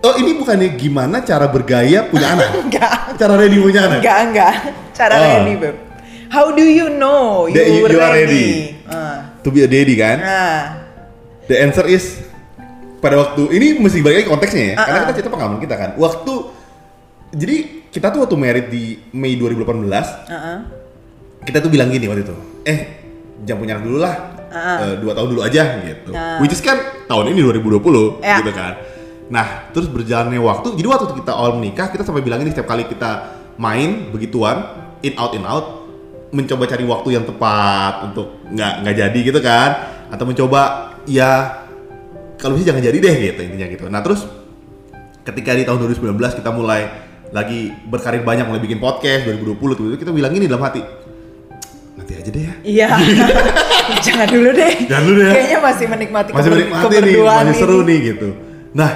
Oh 0.00 0.14
ini 0.16 0.32
bukannya 0.34 0.68
gimana 0.74 1.20
cara 1.20 1.44
bergaya 1.46 2.06
punya 2.06 2.28
anak? 2.30 2.48
Enggak, 2.64 2.92
Cara 3.16 3.34
ready 3.34 3.56
punya 3.56 3.80
anak? 3.84 3.98
enggak, 4.00 4.18
enggak. 4.22 4.54
Cara 4.92 5.14
Oh. 5.14 5.24
ready 5.26 5.54
beb. 5.56 5.76
How 6.28 6.46
do 6.48 6.62
you 6.62 6.86
know 6.92 7.44
you, 7.44 7.56
That 7.56 7.66
you- 7.66 7.82
you 7.84 7.98
are 7.98 8.14
ready? 8.14 8.78
ready. 8.78 8.88
Ah. 9.40 9.44
To 9.44 9.48
be 9.48 9.64
a 9.64 9.68
daddy 9.68 9.96
kan? 9.96 10.18
Nah, 10.20 10.62
The 11.48 11.56
answer 11.58 11.88
is 11.88 12.22
pada 13.00 13.16
waktu 13.16 13.48
ini 13.50 13.80
mesti 13.80 14.04
balik 14.04 14.22
lagi 14.22 14.28
konteksnya 14.28 14.64
ya, 14.70 14.74
karena 14.76 14.92
Uh-uh. 14.92 15.06
kita 15.08 15.14
cerita 15.18 15.30
pengalaman 15.32 15.58
kita 15.58 15.74
kan. 15.74 15.90
Waktu 15.96 16.32
jadi 17.32 17.56
kita 17.90 18.06
tuh 18.12 18.22
waktu 18.22 18.36
married 18.36 18.68
di 18.68 19.00
Mei 19.16 19.34
2018, 19.34 19.82
uh-uh. 20.30 20.58
kita 21.42 21.58
tuh 21.58 21.72
bilang 21.72 21.88
gini 21.88 22.06
waktu 22.06 22.22
itu, 22.22 22.36
eh 22.62 22.78
jangan 23.42 23.58
punya 23.64 23.72
anak 23.80 23.84
dulu 23.88 23.98
lah, 23.98 24.14
Uh-uh. 24.52 24.78
Eh, 24.84 24.94
dua 25.00 25.12
tahun 25.16 25.28
dulu 25.32 25.40
aja 25.42 25.62
gitu. 25.80 26.10
Nah. 26.12 26.38
Which 26.38 26.54
is 26.54 26.60
kan 26.60 26.76
tahun 27.08 27.32
ini 27.32 27.40
2020 27.40 28.20
Ya. 28.20 28.44
gitu 28.44 28.52
kan. 28.52 28.76
Nah 29.32 29.72
terus 29.72 29.88
berjalannya 29.88 30.38
waktu, 30.38 30.76
jadi 30.76 30.86
waktu 30.86 31.16
kita 31.18 31.32
awal 31.34 31.56
menikah 31.56 31.88
kita 31.88 32.04
sampai 32.04 32.20
bilang 32.20 32.44
ini 32.44 32.52
setiap 32.52 32.68
kali 32.68 32.84
kita 32.86 33.32
main 33.56 34.12
begituan, 34.12 34.70
in 35.00 35.16
out 35.16 35.32
in 35.34 35.42
out, 35.48 35.79
mencoba 36.30 36.64
cari 36.66 36.84
waktu 36.86 37.08
yang 37.18 37.24
tepat 37.26 38.06
untuk 38.10 38.46
nggak 38.50 38.72
nggak 38.86 38.94
jadi 38.96 39.18
gitu 39.18 39.40
kan, 39.42 39.70
atau 40.10 40.24
mencoba 40.26 40.94
ya 41.10 41.62
kalau 42.38 42.54
bisa 42.56 42.70
jangan 42.70 42.82
jadi 42.86 42.98
deh 42.98 43.14
gitu 43.34 43.40
intinya 43.46 43.66
gitu. 43.66 43.84
Nah 43.90 44.00
terus 44.00 44.24
ketika 45.26 45.52
di 45.52 45.66
tahun 45.68 45.78
2019 45.90 46.16
kita 46.40 46.50
mulai 46.54 46.88
lagi 47.30 47.70
berkarir 47.86 48.26
banyak 48.26 48.46
mulai 48.46 48.58
bikin 48.58 48.82
podcast 48.82 49.28
2020 49.28 49.78
tuh 49.78 49.84
kita 49.94 50.10
bilang 50.10 50.34
ini 50.34 50.50
dalam 50.50 50.66
hati 50.66 50.82
nanti 51.94 52.12
aja 52.18 52.30
deh 52.32 52.42
ya 52.42 52.54
Iya. 52.66 52.88
Jangan 54.06 54.26
dulu 54.30 54.50
deh. 54.54 54.74
Jangan 54.86 55.04
dulu 55.06 55.18
deh 55.18 55.26
ya. 55.26 55.34
Kayaknya 55.34 55.58
masih 55.62 55.86
menikmati 55.86 56.30
masih 56.34 56.50
menikmati 56.50 56.94
nih 56.98 57.14
masih 57.22 57.46
ini. 57.46 57.58
seru 57.58 57.78
nih 57.86 57.98
gitu 58.14 58.28
nah 58.70 58.90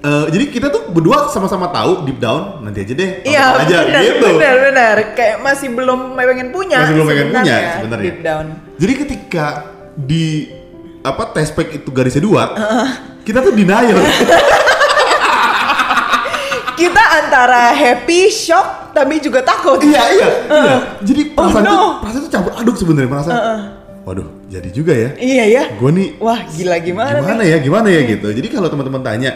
eh, 0.00 0.24
jadi 0.32 0.44
kita 0.48 0.66
tuh 0.72 0.77
berdua 0.90 1.28
sama-sama 1.28 1.68
tahu 1.68 2.02
deep 2.02 2.18
down 2.18 2.60
nanti 2.60 2.82
aja 2.82 2.94
deh 2.94 3.10
Iya, 3.22 3.44
aja 3.58 3.76
benar, 3.82 4.02
gitu 4.02 4.26
benar, 4.32 4.54
benar. 4.62 4.94
Kayak 5.12 5.36
masih 5.40 5.68
belum 5.70 6.00
pengen 6.14 6.48
punya. 6.48 6.78
Masih 6.80 6.94
belum 6.94 7.06
pengen 7.06 7.26
punya, 7.28 7.42
sebenarnya, 7.42 7.72
sebenarnya. 7.76 8.04
Deep 8.04 8.18
down. 8.20 8.46
jadi 8.74 8.92
ketika 8.98 9.46
di 9.94 10.26
apa 11.00 11.30
test 11.30 11.52
pack 11.52 11.72
itu 11.72 11.88
garisnya 11.88 12.20
dua 12.20 12.42
kita 13.22 13.38
tuh 13.40 13.50
denial 13.50 13.98
Kita 16.78 17.02
antara 17.18 17.74
happy, 17.74 18.30
shock, 18.30 18.94
tapi 18.94 19.18
juga 19.18 19.42
takut. 19.42 19.82
iya 19.82 19.98
iya 20.08 20.28
iya 20.46 20.76
jadi 21.02 21.34
Oh, 21.34 21.42
perasaan 21.42 21.64
no. 21.64 21.70
tuh 21.70 21.90
perasaan 22.00 22.22
tuh 22.22 22.30
campur 22.30 22.52
aduk 22.54 22.76
sebenarnya 22.76 23.10
perasaan 23.10 23.38
waduh 24.04 24.28
jadi 24.46 24.68
juga 24.70 24.94
ya 24.94 25.10
Iya 25.18 25.44
ya. 25.50 25.62
gue 25.74 25.90
nih 25.90 26.08
Wah, 26.16 26.38
gila 26.48 26.78
gimana, 26.78 27.18
gimana 27.18 27.34
nih? 27.36 27.48
ya 27.50 27.58
gimana 27.58 27.88
ya 27.90 28.00
gitu 28.06 28.28
jadi 28.30 28.46
kalau 28.48 28.68
teman-teman 28.68 29.02
tanya 29.02 29.30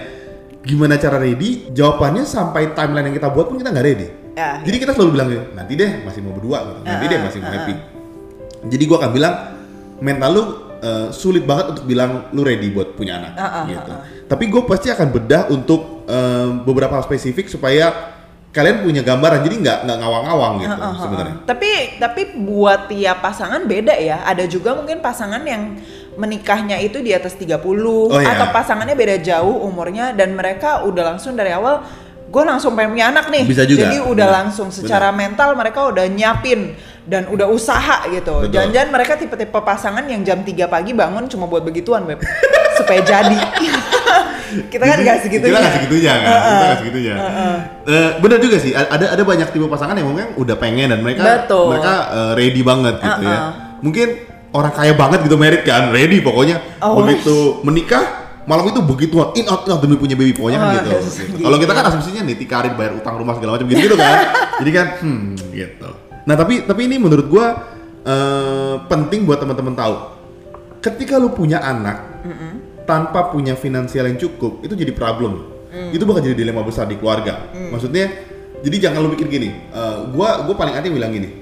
gimana 0.63 0.95
cara 0.95 1.19
ready 1.19 1.69
jawabannya 1.71 2.23
sampai 2.23 2.71
timeline 2.73 3.11
yang 3.11 3.17
kita 3.17 3.29
buat 3.29 3.51
pun 3.51 3.59
kita 3.59 3.71
nggak 3.71 3.87
ready. 3.87 4.09
Ya, 4.33 4.65
jadi 4.65 4.77
kita 4.79 4.93
selalu 4.97 5.11
bilang 5.13 5.29
nanti 5.53 5.73
deh 5.75 5.91
masih 6.03 6.25
mau 6.25 6.33
berdua 6.33 6.59
gitu. 6.65 6.81
Nanti 6.83 7.05
Ah, 7.05 7.11
deh 7.11 7.19
ah, 7.19 7.25
masih 7.27 7.39
mau 7.39 7.51
ah, 7.51 7.55
happy. 7.55 7.75
jadi 8.65 8.83
gua 8.87 8.97
akan 8.99 9.11
bilang 9.13 9.35
mental 9.99 10.31
lu 10.31 10.43
eh, 10.79 11.09
sulit 11.11 11.45
banget 11.45 11.77
untuk 11.77 11.85
bilang 11.85 12.31
lu 12.31 12.41
ready 12.41 12.71
buat 12.71 12.95
punya 12.95 13.19
anak 13.19 13.33
Ah, 13.35 13.45
ah, 13.45 13.65
gitu. 13.67 13.91
ah, 13.91 14.01
tapi 14.27 14.49
gue 14.49 14.63
pasti 14.65 14.89
akan 14.89 15.09
bedah 15.11 15.43
untuk 15.49 16.07
eh, 16.07 16.49
beberapa 16.65 16.97
hal 16.97 17.05
spesifik 17.05 17.47
supaya 17.47 18.15
kalian 18.51 18.83
punya 18.83 19.01
gambaran. 19.01 19.41
Jadi 19.43 19.55
nggak 19.61 19.79
nggak 19.85 19.99
ngawang-ngawang 19.99 20.55
gitu 20.61 20.73
Ah, 20.73 20.81
ah, 20.81 20.91
ah. 20.91 21.01
sebenarnya. 21.01 21.37
Tapi 21.45 21.71
tapi 21.99 22.23
buat 22.41 22.81
tiap 22.87 23.19
pasangan 23.21 23.63
beda 23.65 23.95
ya. 23.95 24.23
Ada 24.23 24.45
juga 24.47 24.75
mungkin 24.75 24.99
pasangan 24.99 25.43
yang 25.43 25.77
menikahnya 26.17 26.77
itu 26.81 27.01
di 27.01 27.17
atas 27.17 27.37
30 27.41 27.57
Oh, 27.63 28.21
iya. 28.21 28.37
atau 28.37 28.53
pasangannya 28.53 28.93
beda 28.93 29.17
jauh 29.25 29.65
umurnya 29.65 30.13
dan 30.13 30.37
mereka 30.37 30.85
udah 30.85 31.17
langsung 31.17 31.33
dari 31.37 31.53
awal 31.53 31.81
gue 32.33 32.45
langsung 32.49 32.73
pengen 32.73 32.97
punya 32.97 33.07
anak 33.13 33.29
nih. 33.29 33.45
Bisa 33.45 33.69
juga. 33.69 33.93
Jadi 33.93 34.01
udah 34.01 34.27
Benar. 34.29 34.37
langsung 34.41 34.73
secara 34.73 35.13
mental 35.13 35.53
mereka 35.53 35.93
udah 35.93 36.09
nyiapin 36.09 36.73
dan 37.05 37.29
udah 37.29 37.45
usaha 37.53 38.09
gitu. 38.09 38.49
Jangan-jangan 38.49 38.89
mereka 38.89 39.13
tipe-tipe 39.21 39.53
pasangan 39.53 40.01
yang 40.09 40.25
jam 40.25 40.41
3 40.41 40.49
pagi 40.65 40.97
bangun 40.97 41.29
cuma 41.29 41.45
buat 41.45 41.61
begituan, 41.61 42.09
Beb. 42.09 42.25
Supaya 42.81 43.05
jadi. 43.05 43.37
Kita 44.53 44.85
kan 44.85 45.01
Jadi, 45.01 45.09
gak 45.09 45.19
segitunya. 45.25 45.49
Kita 45.49 45.61
nggak 45.65 45.77
segitunya 45.81 46.13
kan. 46.13 46.29
Kita 46.29 46.65
nggak 46.65 46.81
segitunya. 46.85 47.15
Eh, 47.89 48.11
bener 48.21 48.39
juga 48.41 48.57
sih. 48.61 48.73
Ada 48.77 49.17
ada 49.17 49.23
banyak 49.25 49.49
tipe 49.49 49.65
pasangan 49.65 49.97
yang 49.97 50.09
mungkin 50.13 50.37
udah 50.37 50.57
pengen 50.61 50.93
dan 50.93 51.01
mereka 51.01 51.25
Betul. 51.25 51.73
mereka 51.73 51.93
eh, 52.13 52.33
ready 52.37 52.61
banget 52.61 52.95
gitu 53.01 53.23
ya. 53.25 53.33
Uh-uh. 53.33 53.51
Mungkin 53.81 54.09
orang 54.53 54.73
kaya 54.73 54.93
banget 54.93 55.25
gitu 55.27 55.37
merit 55.37 55.65
kan, 55.65 55.91
ready 55.93 56.21
pokoknya. 56.21 56.61
Oh. 56.81 57.01
Begitu 57.03 57.61
menikah 57.65 58.05
malam 58.43 58.67
itu 58.67 58.83
begitu 58.83 59.15
in 59.39 59.47
out, 59.47 59.63
in 59.67 59.73
out 59.73 59.81
demi 59.81 59.95
punya 59.95 60.19
baby 60.19 60.35
pokoknya 60.35 60.59
kan 60.59 60.69
Oh, 60.69 60.75
gitu. 60.75 60.91
yes, 60.93 61.05
Gitu. 61.15 61.23
gitu. 61.39 61.43
Kalau 61.47 61.57
kita 61.63 61.73
kan 61.73 61.85
asumsinya 61.89 62.23
nih 62.27 62.35
karir 62.43 62.75
bayar 62.75 62.93
utang 62.99 63.15
rumah 63.15 63.39
segala 63.39 63.55
macam 63.55 63.67
gitu 63.71 63.81
gitu 63.87 63.97
kan. 63.97 64.17
Jadi 64.61 64.71
kan 64.75 64.87
hmm 64.99 65.27
gitu. 65.55 65.91
Nah, 66.23 66.35
tapi 66.39 66.55
tapi 66.67 66.81
ini 66.87 66.97
menurut 66.99 67.27
gua 67.27 67.47
eh, 68.03 68.75
penting 68.87 69.27
buat 69.27 69.39
teman-teman 69.39 69.75
tahu. 69.75 69.95
Ketika 70.83 71.15
lu 71.15 71.31
punya 71.31 71.63
anak, 71.63 72.03
tanpa 72.83 73.31
punya 73.31 73.55
finansial 73.55 74.11
yang 74.11 74.19
cukup 74.19 74.63
itu 74.67 74.75
jadi 74.75 74.91
problem 74.91 75.49
itu 75.95 76.03
bakal 76.05 76.21
jadi 76.21 76.35
dilema 76.37 76.61
besar 76.61 76.85
di 76.85 76.99
keluarga 76.99 77.49
maksudnya 77.71 78.11
jadi 78.61 78.91
jangan 78.91 79.07
lu 79.07 79.15
pikir 79.15 79.31
gini 79.31 79.49
eh, 79.71 79.99
gua 80.11 80.43
gua 80.45 80.55
paling 80.59 80.75
anti 80.75 80.91
bilang 80.91 81.15
gini 81.15 81.42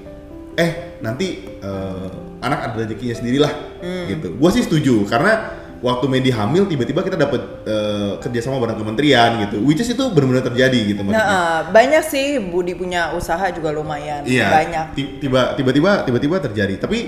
eh 0.61 0.69
nanti 1.01 1.27
eh, 1.57 2.07
anak 2.37 2.59
ada 2.69 2.75
rezekinya 2.79 3.15
sendirilah. 3.17 3.53
Gitu. 3.81 4.37
Gua 4.37 4.53
sih 4.53 4.61
setuju 4.61 5.09
karena 5.09 5.57
waktu 5.81 6.05
Medi 6.05 6.29
hamil 6.29 6.69
tiba-tiba 6.69 7.01
kita 7.01 7.17
dapat 7.17 7.41
eh, 7.65 8.11
kerjasama 8.21 8.61
bareng 8.61 8.77
kementerian 8.77 9.41
gitu. 9.49 9.57
Which 9.65 9.81
is 9.81 9.89
itu 9.89 10.05
benar-benar 10.13 10.45
terjadi 10.45 10.77
gitu 10.93 11.01
Nah, 11.01 11.09
maksudnya 11.09 11.33
eh, 11.33 11.59
banyak 11.73 12.03
sih 12.05 12.25
Budi 12.37 12.77
punya 12.77 13.17
usaha 13.17 13.49
juga 13.49 13.73
lumayan. 13.73 14.21
iya 14.23 14.53
Banyak. 14.53 14.85
ti- 14.93 15.17
tiba 15.17 15.57
tiba-tiba 15.57 16.05
tiba-tiba 16.05 16.35
terjadi. 16.37 16.77
Tapi 16.77 16.99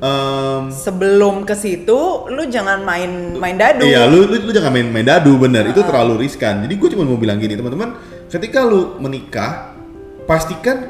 em, 0.00 0.62
sebelum 0.72 1.44
ke 1.44 1.52
situ 1.52 2.26
lu 2.32 2.48
jangan 2.48 2.80
main 2.80 3.36
main 3.36 3.56
dadu. 3.60 3.84
Iya, 3.84 4.08
lu, 4.08 4.24
lu, 4.24 4.48
lu 4.48 4.50
jangan 4.50 4.72
main 4.72 4.88
main 4.88 5.04
dadu 5.04 5.36
bener, 5.36 5.68
itu 5.68 5.84
terlalu 5.84 6.24
riskan. 6.24 6.64
Jadi 6.64 6.74
gue 6.80 6.88
cuma 6.96 7.04
mau 7.04 7.20
bilang 7.20 7.36
gini 7.36 7.52
teman-teman, 7.52 8.00
ketika 8.32 8.64
lu 8.64 8.96
menikah, 8.96 9.76
pastikan 10.24 10.88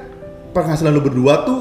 penghasilan 0.55 0.95
lu 0.95 1.03
berdua 1.03 1.43
tuh 1.43 1.59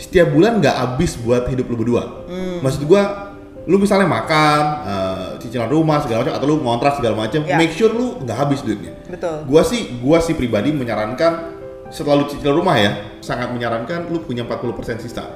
setiap 0.00 0.32
bulan 0.32 0.64
nggak 0.64 0.72
habis 0.72 1.20
buat 1.20 1.44
hidup 1.52 1.68
lu 1.68 1.76
berdua. 1.76 2.24
Maksud 2.64 2.88
gua, 2.88 3.36
lu 3.68 3.76
misalnya 3.76 4.08
makan, 4.08 4.62
eh, 4.88 5.28
cicilan 5.44 5.68
rumah 5.68 6.00
segala 6.00 6.24
macam, 6.24 6.34
atau 6.40 6.46
lu 6.48 6.56
ngontrak 6.64 6.96
segala 6.96 7.14
macam, 7.20 7.44
Ya. 7.44 7.60
make 7.60 7.76
sure 7.76 7.92
lu 7.92 8.16
nggak 8.24 8.36
habis 8.36 8.64
duitnya. 8.64 8.96
Betul. 9.04 9.44
Gua 9.44 9.60
sih, 9.60 10.00
gua 10.00 10.24
sih 10.24 10.32
pribadi 10.32 10.72
menyarankan 10.72 11.60
setelah 11.92 12.24
lu 12.24 12.26
cicilan 12.32 12.56
rumah 12.56 12.80
ya, 12.80 12.96
sangat 13.20 13.52
menyarankan 13.52 14.08
lu 14.08 14.24
punya 14.24 14.48
40% 14.48 15.04
sisa. 15.04 15.28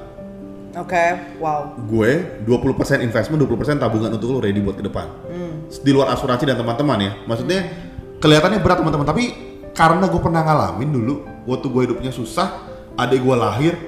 Oke, 0.74 1.38
wow. 1.38 1.70
gue 1.86 2.42
20% 2.42 2.98
investment, 2.98 3.38
20% 3.46 3.78
tabungan 3.78 4.10
untuk 4.10 4.26
lo 4.26 4.42
ready 4.42 4.58
buat 4.58 4.74
ke 4.74 4.82
depan. 4.82 5.06
Di 5.70 5.94
luar 5.94 6.10
asuransi 6.10 6.50
dan 6.50 6.58
teman-teman 6.58 6.98
ya. 6.98 7.12
Maksudnya 7.30 7.70
kelihatannya 8.18 8.58
berat 8.58 8.82
teman-teman, 8.82 9.06
tapi 9.06 9.30
karena 9.70 10.10
gue 10.10 10.18
pernah 10.18 10.42
ngalamin 10.42 10.90
dulu 10.90 11.14
waktu 11.46 11.66
gue 11.70 11.82
hidupnya 11.86 12.10
susah, 12.10 12.66
adik 12.98 13.22
gue 13.22 13.36
lahir, 13.38 13.78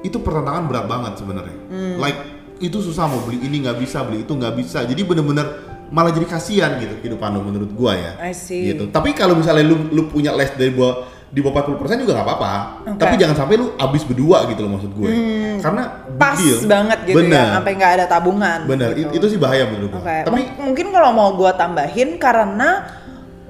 itu 0.00 0.16
pertentangan 0.16 0.64
berat 0.64 0.86
banget 0.86 1.12
sebenarnya. 1.16 1.56
Like 1.96 2.18
itu 2.58 2.76
susah 2.76 3.04
mau 3.04 3.20
beli 3.20 3.40
ini 3.40 3.64
nggak 3.64 3.76
bisa, 3.76 4.02
beli 4.02 4.22
itu 4.22 4.32
nggak 4.32 4.54
bisa. 4.54 4.84
Jadi 4.84 5.00
bener-bener 5.00 5.46
malah 5.88 6.08
jadi 6.08 6.22
kasihan 6.24 6.76
gitu 6.76 6.94
kehidupan 6.98 7.30
lo 7.30 7.42
menurut 7.42 7.68
gue 7.68 7.92
ya. 7.92 8.12
I 8.20 8.30
see. 8.30 8.70
Gitu. 8.70 8.88
Tapi 8.88 9.10
kalau 9.10 9.34
misalnya 9.34 9.64
lu 9.64 9.90
lu 9.90 10.06
punya 10.06 10.30
less 10.30 10.52
dari 10.54 10.70
bawah 10.70 11.02
di 11.30 11.38
bawah 11.38 11.62
40% 11.62 12.02
juga 12.02 12.12
nggak 12.14 12.26
apa-apa. 12.26 12.52
Oke. 12.86 12.98
Tapi 12.98 13.14
jangan 13.16 13.36
sampai 13.36 13.54
lu 13.54 13.74
habis 13.74 14.02
berdua 14.02 14.44
gitu 14.46 14.60
loh 14.60 14.74
maksud 14.74 14.90
gue. 14.92 15.10
Karena 15.58 15.82
big 16.06 16.16
Pas 16.16 16.36
deal. 16.36 16.58
banget 16.66 16.98
gitu 17.04 17.16
Bener. 17.16 17.38
ya, 17.38 17.54
sampai 17.56 17.72
nggak 17.74 17.92
ada 17.96 18.04
tabungan. 18.06 18.58
Bener, 18.66 18.88
gitu. 18.92 19.00
it- 19.02 19.12
itu 19.14 19.26
sih 19.30 19.38
bahaya 19.38 19.64
menurut 19.64 19.90
gua. 19.92 20.00
Oke, 20.00 20.16
Tapi 20.26 20.40
M- 20.42 20.54
mungkin 20.66 20.86
kalau 20.90 21.10
mau 21.10 21.30
gua 21.32 21.52
tambahin 21.54 22.18
karena 22.18 22.86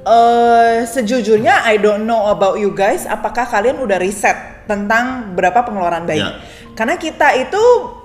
eh 0.00 0.86
sejujurnya 0.86 1.60
I 1.62 1.76
don't 1.76 2.04
know 2.04 2.24
about 2.26 2.56
you 2.56 2.70
guys, 2.70 3.04
apakah 3.04 3.44
kalian 3.44 3.76
udah 3.76 3.96
riset 3.96 4.59
tentang 4.70 5.34
berapa 5.34 5.66
pengeluaran 5.66 6.06
bayi? 6.06 6.22
Ya. 6.22 6.38
Karena 6.78 6.94
kita 6.94 7.34
itu 7.34 7.58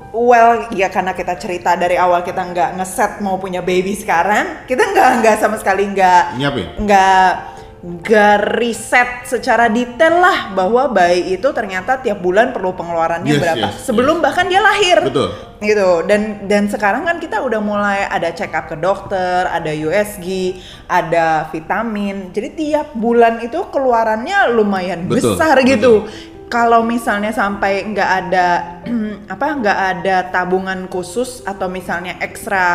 well 0.09 0.73
ya 0.73 0.89
karena 0.89 1.13
kita 1.13 1.37
cerita 1.37 1.77
dari 1.77 2.01
awal 2.01 2.25
kita 2.25 2.41
nggak 2.41 2.81
ngeset 2.81 3.21
mau 3.21 3.37
punya 3.37 3.61
baby 3.61 3.93
sekarang, 3.93 4.65
kita 4.65 4.81
nggak 4.81 5.09
nggak 5.21 5.35
sama 5.37 5.61
sekali 5.61 5.85
nggak 5.93 6.41
nggak 6.81 7.29
nggak 7.85 8.57
riset 8.57 9.29
secara 9.29 9.69
detail 9.69 10.17
lah 10.17 10.49
bahwa 10.57 10.89
bayi 10.89 11.37
itu 11.37 11.45
ternyata 11.53 12.01
tiap 12.01 12.17
bulan 12.17 12.49
perlu 12.49 12.73
pengeluarannya 12.73 13.29
Yes, 13.29 13.41
berapa 13.45 13.67
yes, 13.69 13.85
sebelum 13.85 14.25
bahkan 14.25 14.49
dia 14.49 14.57
lahir 14.57 15.05
Betul. 15.05 15.29
gitu 15.61 16.01
dan 16.09 16.49
dan 16.49 16.65
sekarang 16.65 17.05
kan 17.05 17.21
kita 17.21 17.45
udah 17.45 17.61
mulai 17.61 18.09
ada 18.09 18.33
check 18.33 18.57
up 18.57 18.65
ke 18.65 18.73
dokter 18.81 19.45
ada 19.45 19.69
USG 19.69 20.57
ada 20.89 21.45
vitamin 21.53 22.33
jadi 22.33 22.49
tiap 22.57 22.87
bulan 22.97 23.45
itu 23.45 23.61
keluarannya 23.69 24.49
lumayan 24.49 25.05
Betul, 25.05 25.37
besar 25.37 25.61
betul. 25.61 25.69
gitu 25.69 25.93
kalau 26.45 26.85
misalnya 26.85 27.33
sampai 27.33 27.89
nggak 27.89 28.09
ada 28.25 28.47
apa 29.33 29.45
nggak 29.59 29.79
ada 29.97 30.15
tabungan 30.29 30.85
khusus 30.89 31.41
atau 31.43 31.65
misalnya 31.65 32.17
ekstra 32.21 32.67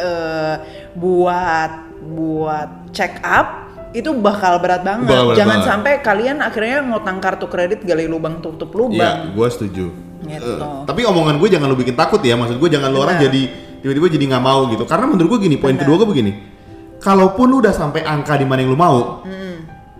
eh, 0.00 0.54
buat 0.96 1.70
buat 2.08 2.92
check 2.96 3.20
up 3.20 3.68
itu 3.96 4.12
bakal 4.20 4.60
berat 4.60 4.84
banget. 4.84 5.08
Bakal 5.08 5.24
berat 5.32 5.38
Jangan 5.40 5.58
banget. 5.60 5.68
sampai 5.68 5.92
kalian 6.04 6.36
akhirnya 6.44 6.78
ngutang 6.84 7.18
kartu 7.24 7.46
kredit 7.48 7.80
gali 7.84 8.04
lubang 8.04 8.44
tutup 8.44 8.68
lubang. 8.76 9.00
Iya, 9.00 9.32
gue 9.32 9.48
setuju. 9.48 9.86
Gitu. 10.18 10.52
Eh, 10.60 10.84
tapi 10.84 11.06
omongan 11.08 11.40
gue 11.40 11.48
jangan 11.48 11.72
lu 11.72 11.76
bikin 11.78 11.96
takut 11.96 12.20
ya, 12.20 12.36
maksud 12.36 12.60
gue 12.60 12.68
jangan 12.68 12.92
lu 12.92 13.00
orang 13.00 13.16
Benar. 13.16 13.26
jadi 13.30 13.42
tiba-tiba 13.80 14.06
jadi 14.12 14.24
nggak 14.34 14.44
mau 14.44 14.60
gitu. 14.68 14.84
Karena 14.84 15.06
menurut 15.08 15.28
gue 15.36 15.48
gini, 15.48 15.56
poin 15.56 15.76
kedua 15.78 15.96
gue 16.04 16.08
begini. 16.08 16.32
Kalaupun 16.98 17.46
lu 17.48 17.62
udah 17.62 17.72
sampai 17.72 18.02
angka 18.02 18.34
di 18.36 18.44
mana 18.44 18.60
yang 18.60 18.74
lu 18.74 18.78
mau, 18.78 19.22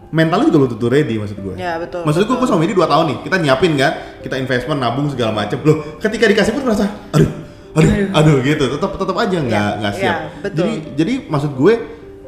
mental 0.08 0.40
lu 0.40 0.44
juga 0.48 0.58
belum 0.64 0.72
tentu 0.74 0.86
ready 0.88 1.14
maksud 1.16 1.38
gue. 1.38 1.54
Ya, 1.54 1.76
betul, 1.76 2.00
Maksud 2.02 2.24
gue, 2.24 2.32
betul. 2.32 2.40
gue 2.40 2.48
sama 2.48 2.62
ini 2.64 2.72
dua 2.72 2.86
tahun 2.86 3.04
nih, 3.08 3.18
kita 3.24 3.36
nyiapin 3.38 3.72
kan, 3.76 3.92
kita 4.20 4.34
investment, 4.36 4.78
nabung 4.78 5.06
segala 5.08 5.30
macem. 5.30 5.60
Loh, 5.60 6.00
ketika 6.00 6.24
dikasih 6.24 6.52
pun 6.52 6.62
merasa, 6.64 6.88
aduh, 7.12 7.28
aduh, 7.72 7.92
aduh 8.12 8.36
gitu. 8.40 8.64
Tetap 8.72 8.90
tetap 8.96 9.16
aja 9.16 9.36
nggak 9.36 9.66
Ya, 9.68 9.78
nggak 9.78 9.92
ya, 9.92 10.00
siap. 10.00 10.18
betul. 10.40 10.56
Jadi 10.56 10.72
jadi 10.96 11.14
maksud 11.28 11.52
gue, 11.52 11.72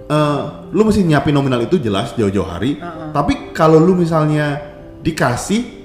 eh, 0.06 0.40
lu 0.70 0.82
mesti 0.84 1.00
nyiapin 1.02 1.32
nominal 1.32 1.60
itu 1.60 1.76
jelas 1.76 2.12
jauh-jauh 2.12 2.44
hari. 2.44 2.76
Tapi 3.10 3.52
kalau 3.52 3.80
lu 3.80 3.94
misalnya 3.94 4.60
dikasih 5.00 5.80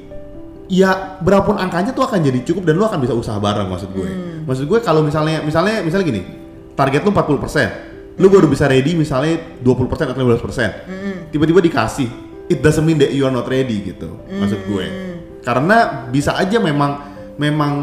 ya 0.65 1.21
berapapun 1.21 1.55
angkanya 1.55 1.93
tuh 1.93 2.03
akan 2.03 2.19
jadi 2.19 2.41
cukup 2.41 2.65
dan 2.65 2.75
lu 2.75 2.83
akan 2.83 2.97
bisa 2.97 3.13
usaha 3.13 3.37
bareng 3.37 3.69
maksud 3.69 3.93
gue. 3.93 4.09
Maksud 4.43 4.65
gue 4.65 4.79
kalau 4.81 4.99
misalnya 4.99 5.39
misalnya 5.41 5.79
misalnya 5.79 6.05
gini, 6.05 6.21
target 6.73 7.05
lu 7.05 7.13
40%, 7.13 8.17
lu 8.17 8.27
baru 8.27 8.49
bisa 8.49 8.65
ready 8.65 8.97
misalnya 8.97 9.61
20% 9.61 10.11
atau 10.11 10.19
15%. 10.19 10.89
Tiba-tiba 11.35 11.59
dikasih, 11.59 12.07
it 12.47 12.63
doesn't 12.63 12.87
mean 12.87 12.95
that 12.95 13.11
you 13.11 13.27
are 13.27 13.33
not 13.35 13.43
ready 13.51 13.83
gitu. 13.83 14.07
Maksud 14.31 14.71
gue. 14.71 14.85
Karena 15.43 16.07
bisa 16.07 16.31
aja 16.39 16.63
memang 16.63 16.95
memang 17.35 17.73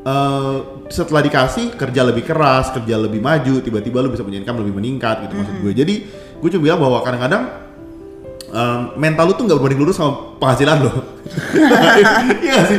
eh, 0.00 0.56
setelah 0.88 1.20
dikasih 1.20 1.76
kerja 1.76 2.00
lebih 2.08 2.24
keras, 2.24 2.72
kerja 2.72 2.96
lebih 2.96 3.20
maju, 3.20 3.60
tiba-tiba 3.60 4.00
lu 4.00 4.08
bisa 4.08 4.24
punya 4.24 4.40
income 4.40 4.64
lebih 4.64 4.80
meningkat 4.80 5.28
gitu 5.28 5.36
maksud 5.36 5.56
gue. 5.60 5.72
Jadi 5.76 5.94
gue 6.40 6.48
cuma 6.56 6.62
bilang 6.72 6.80
bahwa 6.80 7.04
kadang-kadang 7.04 7.42
em, 8.48 8.80
mental 8.96 9.28
lu 9.28 9.32
tuh 9.36 9.44
nggak 9.44 9.58
berbanding 9.60 9.80
lurus 9.84 9.96
sama 10.00 10.38
penghasilan 10.40 10.78
lo. 10.80 10.92
Iya 12.46 12.60
sih? 12.64 12.78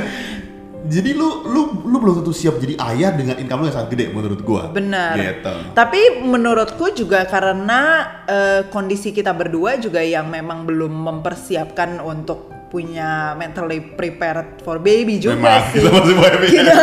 Jadi 0.87 1.11
lu 1.11 1.43
lu 1.43 1.61
lu 1.83 1.97
belum 1.99 2.23
tentu 2.23 2.31
siap 2.31 2.57
jadi 2.57 2.79
ayah 2.95 3.11
dengan 3.11 3.35
income 3.35 3.61
lu 3.61 3.65
yang 3.67 3.75
sangat 3.75 3.91
gede 3.93 4.05
menurut 4.15 4.39
gua. 4.41 4.71
Benar. 4.71 5.19
Gitu. 5.19 5.53
Tapi 5.75 6.23
menurutku 6.23 6.95
juga 6.95 7.27
karena 7.27 7.81
eh, 8.25 8.61
kondisi 8.71 9.11
kita 9.11 9.35
berdua 9.35 9.75
juga 9.77 9.99
yang 9.99 10.31
memang 10.31 10.63
belum 10.63 10.91
mempersiapkan 10.91 11.99
untuk 11.99 12.57
punya 12.67 13.31
mentally 13.39 13.79
prepared 13.79 14.59
for 14.59 14.77
baby 14.77 15.17
juga 15.23 15.39
Memang, 15.39 15.71
sih. 15.71 15.79
kita 15.79 15.89
masih 15.91 16.15
baby. 16.19 16.47
kita, 16.51 16.73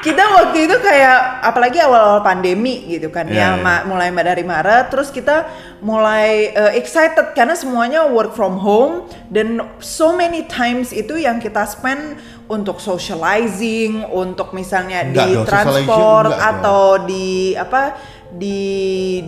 kita 0.00 0.24
waktu 0.24 0.58
itu 0.66 0.76
kayak 0.80 1.18
apalagi 1.44 1.78
awal-awal 1.84 2.24
pandemi 2.24 2.88
gitu 2.88 3.12
kan 3.12 3.28
Iya, 3.28 3.56
ya, 3.56 3.60
ma- 3.60 3.84
mulai 3.84 4.08
dari 4.08 4.40
Maret 4.40 4.88
terus 4.88 5.12
kita 5.12 5.46
mulai 5.84 6.50
eh, 6.56 6.72
excited 6.80 7.36
karena 7.36 7.52
semuanya 7.52 8.08
work 8.08 8.32
from 8.32 8.56
home 8.56 9.04
dan 9.28 9.60
so 9.84 10.16
many 10.16 10.48
times 10.48 10.90
itu 10.96 11.20
yang 11.20 11.38
kita 11.38 11.68
spend 11.68 12.16
untuk 12.52 12.76
socializing, 12.76 14.04
untuk 14.12 14.52
misalnya 14.52 15.08
Enggak 15.08 15.24
di 15.24 15.32
dong, 15.32 15.46
transport 15.48 16.30
enggak 16.36 16.50
atau 16.52 16.84
di 17.08 17.56
apa 17.56 17.82
di 18.28 18.60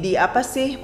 di 0.01 0.13
apa 0.17 0.41
sih 0.45 0.77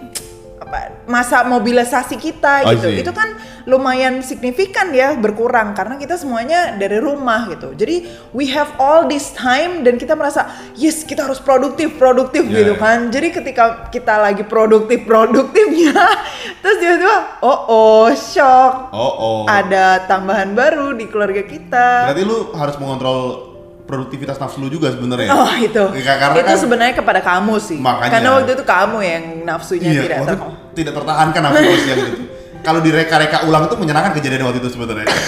apa 0.60 1.08
masa 1.08 1.40
mobilisasi 1.48 2.20
kita 2.20 2.68
I 2.68 2.76
gitu. 2.76 3.08
itu 3.08 3.12
kan 3.16 3.32
lumayan 3.64 4.20
signifikan 4.20 4.92
ya 4.92 5.16
berkurang. 5.16 5.72
Karena 5.72 5.96
kita 5.96 6.20
semuanya 6.20 6.76
dari 6.76 7.00
rumah 7.00 7.48
gitu. 7.48 7.72
Jadi 7.72 8.08
we 8.36 8.48
have 8.52 8.68
all 8.76 9.08
this 9.08 9.32
time 9.32 9.82
dan 9.84 9.96
kita 9.96 10.12
merasa 10.16 10.48
yes 10.76 11.04
kita 11.04 11.24
harus 11.24 11.40
produktif 11.40 11.96
produktif 11.96 12.44
Ya, 12.49 12.64
gitu 12.64 12.75
kan. 12.76 13.08
Jadi 13.08 13.32
ketika 13.32 13.88
kita 13.88 14.20
lagi 14.20 14.44
produktif 14.44 15.04
produktifnya 15.04 15.96
terus 16.64 16.76
tiba-tiba 16.80 17.40
oh 17.40 17.60
oh 17.68 18.06
shock. 18.12 18.92
Oh 18.92 19.12
oh. 19.16 19.40
ada 19.49 20.04
tambahan 20.04 20.52
baru 20.52 20.92
di 20.92 21.08
keluarga 21.08 21.44
kita. 21.44 22.12
Berarti 22.12 22.23
lu 22.25 22.52
harus 22.52 22.76
mengontrol 22.76 23.50
produktivitas 23.90 24.38
nafsu 24.38 24.62
lu 24.62 24.70
juga 24.70 24.94
sebenarnya. 24.94 25.28
Oh 25.28 25.50
itu, 25.52 25.84
Ya, 25.98 26.14
karena 26.14 26.38
itu 26.38 26.46
kan- 26.46 26.62
sebenarnya 26.62 26.94
kepada 26.94 27.18
kamu 27.20 27.58
sih. 27.58 27.76
Makanya. 27.76 28.12
Karena 28.12 28.28
waktu 28.32 28.50
itu 28.54 28.62
kamu 28.64 28.98
yang 29.02 29.24
nafsunya 29.42 29.88
Iya, 29.90 30.00
tidak 30.00 30.18
ter. 30.22 30.36
tidak 30.78 30.92
tertahankan 30.94 31.40
nafsu 31.42 31.62
lu 31.64 31.76
siang 31.76 31.98
itu. 32.00 32.22
Kalau 32.60 32.78
direka-reka 32.78 33.38
ulang 33.42 33.66
itu 33.66 33.74
menyenangkan 33.74 34.12
kejadian 34.14 34.46
waktu 34.46 34.60
itu 34.60 34.70
sebenarnya. 34.70 35.08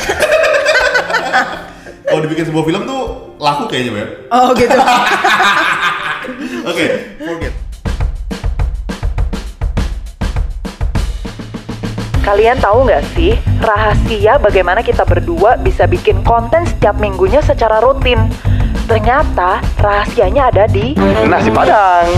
Kalau 2.04 2.20
dibikin 2.20 2.44
sebuah 2.44 2.62
film 2.62 2.84
tuh 2.84 3.02
laku 3.36 3.64
kayaknya, 3.66 3.92
Beb. 3.96 4.08
Oh 4.28 4.52
gitu. 4.52 4.76
Oke, 6.70 6.86
forget. 7.18 7.52
Kalian 12.22 12.54
tahu 12.56 12.86
nggak 12.86 13.02
sih 13.12 13.34
rahasia 13.58 14.38
bagaimana 14.38 14.78
kita 14.78 15.02
berdua 15.02 15.58
bisa 15.58 15.90
bikin 15.90 16.22
konten 16.22 16.62
setiap 16.62 16.94
minggunya 16.94 17.42
secara 17.42 17.82
rutin? 17.82 18.30
Ternyata 18.86 19.62
rahasianya 19.78 20.50
ada 20.50 20.64
di 20.66 20.94
nasi 21.26 21.50
padang. 21.54 22.08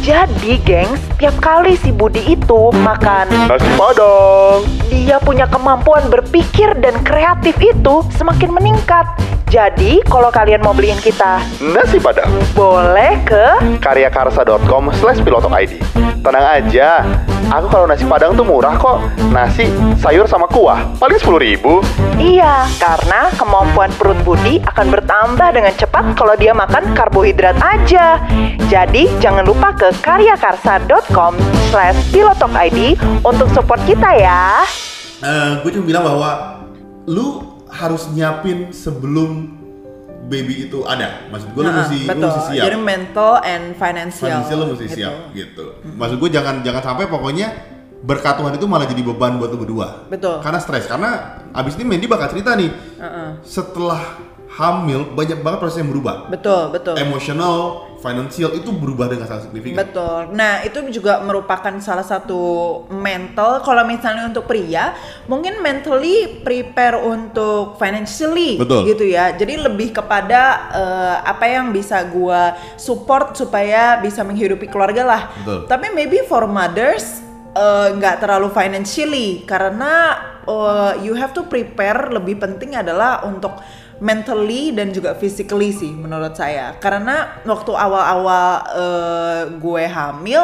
Jadi, 0.00 0.62
gengs, 0.62 1.02
tiap 1.16 1.36
kali 1.40 1.80
si 1.80 1.96
Budi 1.96 2.36
itu 2.36 2.68
makan 2.84 3.48
nasi 3.48 3.68
padang, 3.80 4.60
dia 4.92 5.16
punya 5.16 5.48
kemampuan 5.48 6.12
berpikir 6.12 6.76
dan 6.76 7.00
kreatif 7.00 7.56
itu 7.56 8.04
semakin 8.12 8.52
meningkat. 8.52 9.08
Jadi, 9.46 10.02
kalau 10.10 10.28
kalian 10.28 10.58
mau 10.60 10.74
beliin 10.74 10.98
kita 10.98 11.38
nasi 11.72 11.96
padang, 12.02 12.28
boleh 12.52 13.22
ke 13.24 13.78
karyakarsa.com 13.78 14.92
slash 14.98 15.22
pilotokid 15.22 15.78
Tenang 16.26 16.42
aja, 16.42 17.06
aku 17.54 17.70
kalau 17.70 17.86
nasi 17.86 18.02
padang 18.02 18.34
tuh 18.34 18.42
murah 18.42 18.74
kok. 18.74 19.06
Nasi, 19.30 19.70
sayur 20.02 20.26
sama 20.26 20.50
kuah, 20.50 20.82
paling 20.98 21.14
10 21.22 21.38
ribu. 21.38 21.78
Iya, 22.18 22.66
karena 22.82 23.30
kemampuan 23.38 23.94
perut 23.94 24.18
Budi 24.26 24.58
akan 24.66 24.90
bertambah 24.90 25.48
dengan 25.54 25.70
cepat 25.78 26.18
kalau 26.18 26.34
dia 26.34 26.50
makan 26.50 26.98
karbohidrat 26.98 27.54
aja. 27.62 28.18
Jadi, 28.66 29.06
jangan 29.22 29.46
lupa 29.46 29.70
ke 29.78 29.94
karyakarsa.com 30.02 31.05
slash 31.70 31.98
pilotokid 32.10 32.98
untuk 33.22 33.48
support 33.54 33.78
kita 33.86 34.10
ya. 34.18 34.62
Eh, 35.22 35.50
gue 35.64 35.70
cuma 35.72 35.84
bilang 35.86 36.04
bahwa 36.04 36.30
lu 37.08 37.56
harus 37.70 38.10
nyiapin 38.12 38.74
sebelum 38.74 39.54
baby 40.26 40.66
itu 40.66 40.82
ada. 40.84 41.24
Maksud 41.30 41.48
gue 41.54 41.62
lu 41.62 41.70
Nah, 41.70 41.86
mesti 41.86 41.98
lu 42.04 42.10
betul. 42.10 42.26
mesti 42.26 42.42
siap. 42.50 42.64
Jadi 42.66 42.78
mental 42.82 43.32
and 43.46 43.64
financial. 43.78 44.26
Financial 44.26 44.56
lu 44.58 44.66
mesti 44.74 44.86
gitu. 44.90 44.96
siap 44.98 45.14
gitu. 45.32 45.64
Maksud 45.94 46.16
gue 46.18 46.30
jangan 46.34 46.54
jangan 46.66 46.82
sampai 46.82 47.06
pokoknya 47.06 47.48
berkat 48.06 48.34
Tuhan 48.38 48.52
itu 48.54 48.66
malah 48.68 48.86
jadi 48.86 49.02
beban 49.02 49.38
buat 49.38 49.50
lu 49.54 49.58
berdua. 49.62 50.10
Betul. 50.10 50.42
Karena 50.42 50.58
stres. 50.60 50.84
Karena 50.90 51.40
abis 51.54 51.78
ini 51.78 51.84
Mandy 51.86 52.06
bakal 52.10 52.28
cerita 52.34 52.58
nih. 52.58 52.70
Setelah 53.46 54.02
hamil 54.56 55.12
banyak 55.12 55.44
banget 55.44 55.58
proses 55.60 55.84
yang 55.84 55.92
berubah. 55.92 56.32
Betul, 56.32 56.72
betul. 56.72 56.96
Emotional, 56.96 57.84
financial 58.00 58.56
itu 58.56 58.72
berubah 58.72 59.12
dengan 59.12 59.28
sangat 59.28 59.52
signifikan. 59.52 59.84
Betul. 59.84 60.32
Nah, 60.32 60.64
itu 60.64 60.80
juga 60.88 61.20
merupakan 61.20 61.76
salah 61.76 62.04
satu 62.08 62.40
mental. 62.88 63.60
Kalau 63.60 63.84
misalnya 63.84 64.32
untuk 64.32 64.48
pria, 64.48 64.96
mungkin 65.28 65.60
mentally 65.60 66.40
prepare 66.40 66.96
untuk 66.96 67.76
financially, 67.76 68.56
Betul. 68.56 68.88
gitu 68.88 69.04
ya. 69.04 69.36
Jadi 69.36 69.60
lebih 69.60 69.92
kepada 69.92 70.72
eh, 70.72 71.16
apa 71.20 71.44
yang 71.44 71.68
bisa 71.68 72.00
gua 72.08 72.56
support 72.80 73.36
supaya 73.36 74.00
bisa 74.00 74.24
menghidupi 74.24 74.72
keluarga 74.72 75.04
lah. 75.04 75.22
Betul. 75.36 75.68
Tapi 75.68 75.86
maybe 75.92 76.24
for 76.24 76.48
mothers 76.48 77.20
eh, 77.52 77.88
nggak 77.92 78.24
terlalu 78.24 78.48
financially 78.56 79.44
karena 79.44 80.16
eh, 80.48 81.04
you 81.04 81.12
have 81.12 81.36
to 81.36 81.44
prepare. 81.44 82.08
Lebih 82.08 82.40
penting 82.40 82.72
adalah 82.72 83.20
untuk 83.28 83.60
mentally 84.00 84.72
dan 84.76 84.92
juga 84.92 85.16
physically 85.16 85.72
sih 85.72 85.92
menurut 85.92 86.36
saya. 86.36 86.76
Karena 86.80 87.40
waktu 87.44 87.72
awal-awal 87.72 88.48
eh, 88.76 89.42
gue 89.56 89.84
hamil 89.88 90.42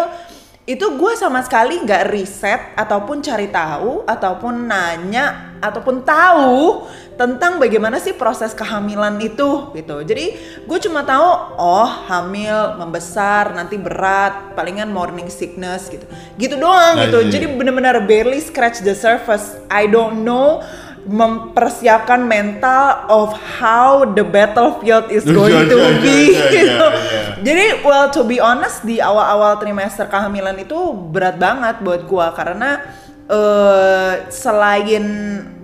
itu 0.62 0.94
gue 0.94 1.12
sama 1.18 1.42
sekali 1.42 1.82
nggak 1.82 2.06
riset 2.14 2.78
ataupun 2.78 3.18
cari 3.18 3.50
tahu 3.50 4.06
ataupun 4.06 4.70
nanya 4.70 5.58
ataupun 5.58 6.06
tahu 6.06 6.86
tentang 7.18 7.58
bagaimana 7.58 7.98
sih 7.98 8.14
proses 8.14 8.54
kehamilan 8.54 9.18
itu 9.18 9.74
gitu. 9.74 10.06
Jadi 10.06 10.26
gue 10.62 10.78
cuma 10.86 11.02
tahu 11.02 11.58
oh 11.58 11.90
hamil 12.06 12.78
membesar 12.78 13.58
nanti 13.58 13.74
berat 13.74 14.54
palingan 14.54 14.94
morning 14.94 15.26
sickness 15.26 15.90
gitu. 15.90 16.06
Gitu 16.38 16.54
doang 16.54 17.10
gitu. 17.10 17.26
jadi 17.26 17.50
bener-bener 17.50 17.98
barely 18.06 18.38
scratch 18.38 18.86
the 18.86 18.94
surface. 18.94 19.58
I 19.66 19.90
don't 19.90 20.22
know 20.22 20.62
mempersiapkan 21.02 22.22
mental 22.22 23.06
of 23.10 23.34
how 23.58 24.06
the 24.06 24.22
battlefield 24.22 25.10
is 25.10 25.26
Iya, 25.26 25.34
going 25.34 25.64
iya, 25.66 25.72
to 25.72 25.78
iya, 25.78 25.92
be 25.98 26.20
gitu. 26.30 26.86
Jadi 27.42 27.64
well 27.82 28.06
to 28.14 28.22
be 28.22 28.38
honest 28.38 28.86
di 28.86 29.02
awal-awal 29.02 29.58
trimester 29.58 30.06
kehamilan 30.06 30.62
itu 30.62 30.78
berat 31.10 31.42
banget 31.42 31.82
buat 31.82 32.06
gua 32.06 32.30
karena 32.30 32.78
eh 33.26 34.30
selain 34.30 35.06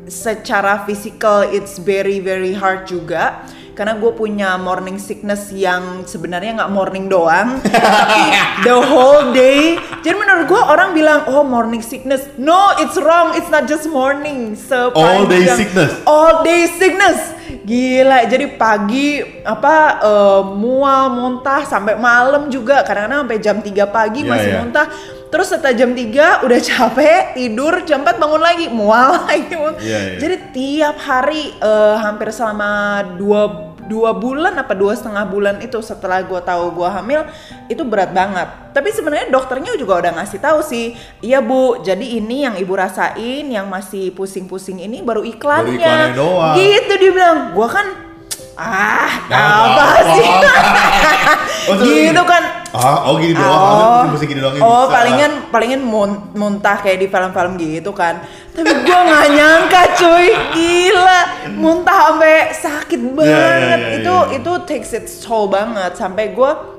secara 0.08 0.82
physical 0.88 1.44
it's 1.46 1.76
very 1.78 2.18
very 2.18 2.56
hard 2.56 2.88
juga 2.88 3.44
karena 3.78 3.94
gue 3.94 4.10
punya 4.10 4.58
morning 4.58 4.98
sickness 4.98 5.54
yang 5.54 6.02
sebenarnya 6.02 6.58
nggak 6.58 6.72
morning 6.74 7.06
doang 7.06 7.62
tapi 7.62 8.22
the 8.66 8.74
whole 8.74 9.30
day. 9.30 9.78
Jadi 10.02 10.18
menurut 10.18 10.50
gue 10.50 10.58
orang 10.58 10.98
bilang 10.98 11.30
oh 11.30 11.46
morning 11.46 11.78
sickness. 11.78 12.26
No 12.34 12.74
it's 12.82 12.98
wrong. 12.98 13.38
It's 13.38 13.46
not 13.46 13.70
just 13.70 13.86
morning. 13.86 14.58
All 14.98 15.30
day 15.30 15.46
sickness. 15.46 15.94
all 16.10 16.42
day 16.42 16.66
sickness. 16.74 17.38
Gila. 17.62 18.26
Jadi 18.26 18.58
pagi 18.58 19.22
apa 19.46 20.02
eh, 20.02 20.42
mual 20.58 21.14
muntah 21.14 21.62
sampai 21.62 21.94
malam 21.94 22.50
juga. 22.50 22.82
Kadang-kadang 22.82 23.30
sampai 23.30 23.38
jam 23.38 23.62
3 23.62 23.94
pagi 23.94 24.26
Iya, 24.26 24.30
masih 24.34 24.50
iya. 24.50 24.58
muntah. 24.58 24.86
Terus 25.28 25.46
setelah 25.52 25.76
jam 25.76 25.92
3 25.94 26.42
udah 26.48 26.60
capek 26.72 27.20
tidur 27.38 27.86
jam 27.86 28.02
4 28.02 28.18
bangun 28.18 28.42
lagi. 28.42 28.66
Mual 28.74 29.20
lagi. 29.28 29.54
Iya, 29.54 29.70
iya. 29.86 29.98
jadi 30.18 30.36
tiap 30.50 30.96
hari 30.98 31.54
eh, 31.54 31.96
hampir 32.02 32.34
selama 32.34 33.04
dua 33.14 33.67
dua 33.88 34.12
bulan 34.14 34.54
apa 34.60 34.76
dua 34.76 34.92
setengah 34.94 35.24
bulan 35.24 35.56
itu 35.64 35.80
setelah 35.80 36.20
gue 36.22 36.40
tahu 36.44 36.76
gue 36.76 36.88
hamil 36.88 37.24
itu 37.72 37.82
berat 37.82 38.12
banget. 38.12 38.48
Tapi 38.76 38.92
sebenarnya 38.92 39.32
dokternya 39.32 39.74
juga 39.74 39.98
udah 40.04 40.12
ngasih 40.22 40.38
tahu 40.38 40.60
sih 40.62 40.94
iya 41.24 41.40
bu 41.40 41.80
jadi 41.80 42.04
ini 42.20 42.44
yang 42.46 42.54
ibu 42.60 42.76
rasain 42.76 43.48
yang 43.48 43.66
masih 43.66 44.12
pusing-pusing 44.12 44.78
ini 44.84 45.00
baru 45.00 45.24
iklannya, 45.24 45.80
iklannya. 45.80 46.14
doang. 46.14 46.54
gitu 46.60 46.92
dia 47.00 47.10
bilang. 47.10 47.38
Gue 47.56 47.68
kan 47.72 48.07
ah 48.58 49.08
Nah, 49.28 49.38
apa 49.70 49.82
apa- 49.86 50.02
sih? 50.10 50.26
Oh, 51.68 51.74
gitu 51.84 52.22
kan. 52.24 52.42
Ah, 52.68 53.06
oh 53.06 53.14
gini 53.16 53.32
doang. 53.32 53.48
Oh, 53.48 54.02
Oh, 54.04 54.18
gini 54.18 54.40
doang 54.40 54.54
oh 54.56 54.84
bisa. 54.84 54.92
palingan 54.92 55.32
palingan 55.48 55.80
mun- 55.80 56.32
muntah 56.32 56.76
kayak 56.78 56.98
di 56.98 57.06
film-film 57.06 57.54
gitu 57.56 57.92
kan. 57.92 58.20
Tapi 58.50 58.72
gua 58.82 58.98
nggak 59.04 59.26
nyangka 59.38 59.82
cuy, 59.94 60.26
gila. 60.52 61.20
Muntah 61.54 61.98
sampai 62.08 62.34
sakit 62.50 63.00
Iya, 63.00 63.12
banget. 63.14 63.38
iya, 63.54 63.76
iya, 63.78 63.96
itu 63.96 64.14
itu 64.34 64.52
takes 64.64 64.90
its 64.92 65.14
toll 65.18 65.46
banget. 65.46 65.94
Sampai 65.94 66.32
gua 66.32 66.76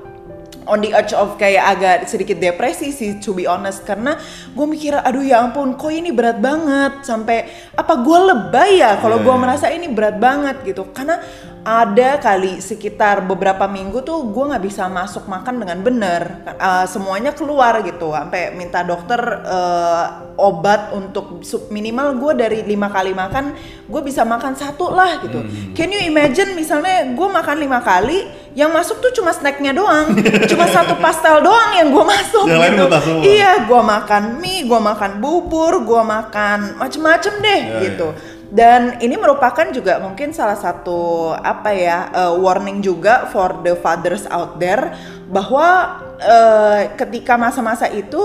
on 0.66 0.78
the 0.78 0.92
edge 0.92 1.10
of 1.10 1.34
kayak 1.34 1.64
agak 1.68 1.96
sedikit 2.06 2.38
depresi 2.38 2.90
sih 2.90 3.18
to 3.18 3.32
be 3.32 3.42
honest. 3.42 3.82
Karena 3.82 4.14
gue 4.48 4.66
mikir 4.68 4.94
aduh 4.94 5.18
ya 5.20 5.42
ampun 5.42 5.74
kok 5.74 5.90
ini 5.90 6.10
berat 6.10 6.38
banget? 6.38 7.02
Sampai 7.02 7.46
apa 7.74 7.98
gue 7.98 8.18
lebay 8.28 8.78
ya 8.78 8.94
kalau 8.96 9.18
Iya, 9.18 9.24
gue 9.24 9.34
merasa 9.36 9.66
ini 9.66 9.86
berat 9.88 10.16
banget 10.16 10.62
gitu. 10.62 10.86
Karena 10.90 11.18
ada 11.60 12.16
kali 12.16 12.56
sekitar 12.58 13.20
beberapa 13.24 13.68
minggu 13.68 14.00
tuh 14.00 14.24
gue 14.32 14.44
nggak 14.48 14.64
bisa 14.64 14.88
masuk 14.88 15.28
makan 15.28 15.60
dengan 15.60 15.78
benar 15.80 16.22
Uh, 16.60 16.84
semuanya 16.84 17.32
keluar 17.32 17.80
gitu 17.80 18.12
sampai 18.12 18.52
minta 18.52 18.84
dokter 18.84 19.16
uh, 19.48 20.28
obat 20.36 20.92
untuk 20.92 21.40
minimal 21.72 22.20
gue 22.20 22.32
dari 22.36 22.58
lima 22.68 22.92
kali 22.92 23.16
makan 23.16 23.56
gue 23.88 24.00
bisa 24.04 24.28
makan 24.28 24.52
satu 24.52 24.92
lah 24.92 25.24
gitu. 25.24 25.40
Hmm. 25.40 25.72
can 25.72 25.88
you 25.88 26.04
imagine 26.04 26.52
misalnya 26.52 27.16
gue 27.16 27.28
makan 27.32 27.56
lima 27.56 27.80
kali 27.80 28.28
yang 28.52 28.76
masuk 28.76 29.00
tuh 29.00 29.08
cuma 29.14 29.30
snacknya 29.32 29.70
doang. 29.70 30.10
Cuma 30.50 30.66
satu 30.66 30.98
pastel 30.98 31.38
doang 31.38 31.70
yang 31.70 31.88
gue 31.94 32.02
masuk 32.02 32.50
Yang 32.50 32.60
lain 32.60 32.72
gitu. 32.74 32.98
semua. 32.98 33.22
iya 33.22 33.52
gue 33.62 33.80
makan 33.80 34.22
mie 34.42 34.66
gue 34.66 34.80
makan 34.82 35.10
bubur 35.22 35.72
gue 35.86 36.02
makan 36.02 36.58
macem-macem 36.76 37.34
deh 37.40 37.60
Ya, 37.62 37.78
gitu 37.88 38.10
dan 38.50 38.98
ini 38.98 39.14
merupakan 39.14 39.70
juga 39.70 40.02
mungkin 40.02 40.34
salah 40.34 40.58
satu 40.58 41.30
apa 41.38 41.70
ya 41.70 42.10
uh, 42.10 42.34
warning 42.34 42.82
juga 42.82 43.30
for 43.30 43.62
the 43.62 43.78
fathers 43.78 44.26
out 44.26 44.58
there 44.58 44.90
bahwa 45.30 45.98
uh, 46.18 46.80
ketika 46.98 47.38
masa-masa 47.38 47.86
itu 47.94 48.20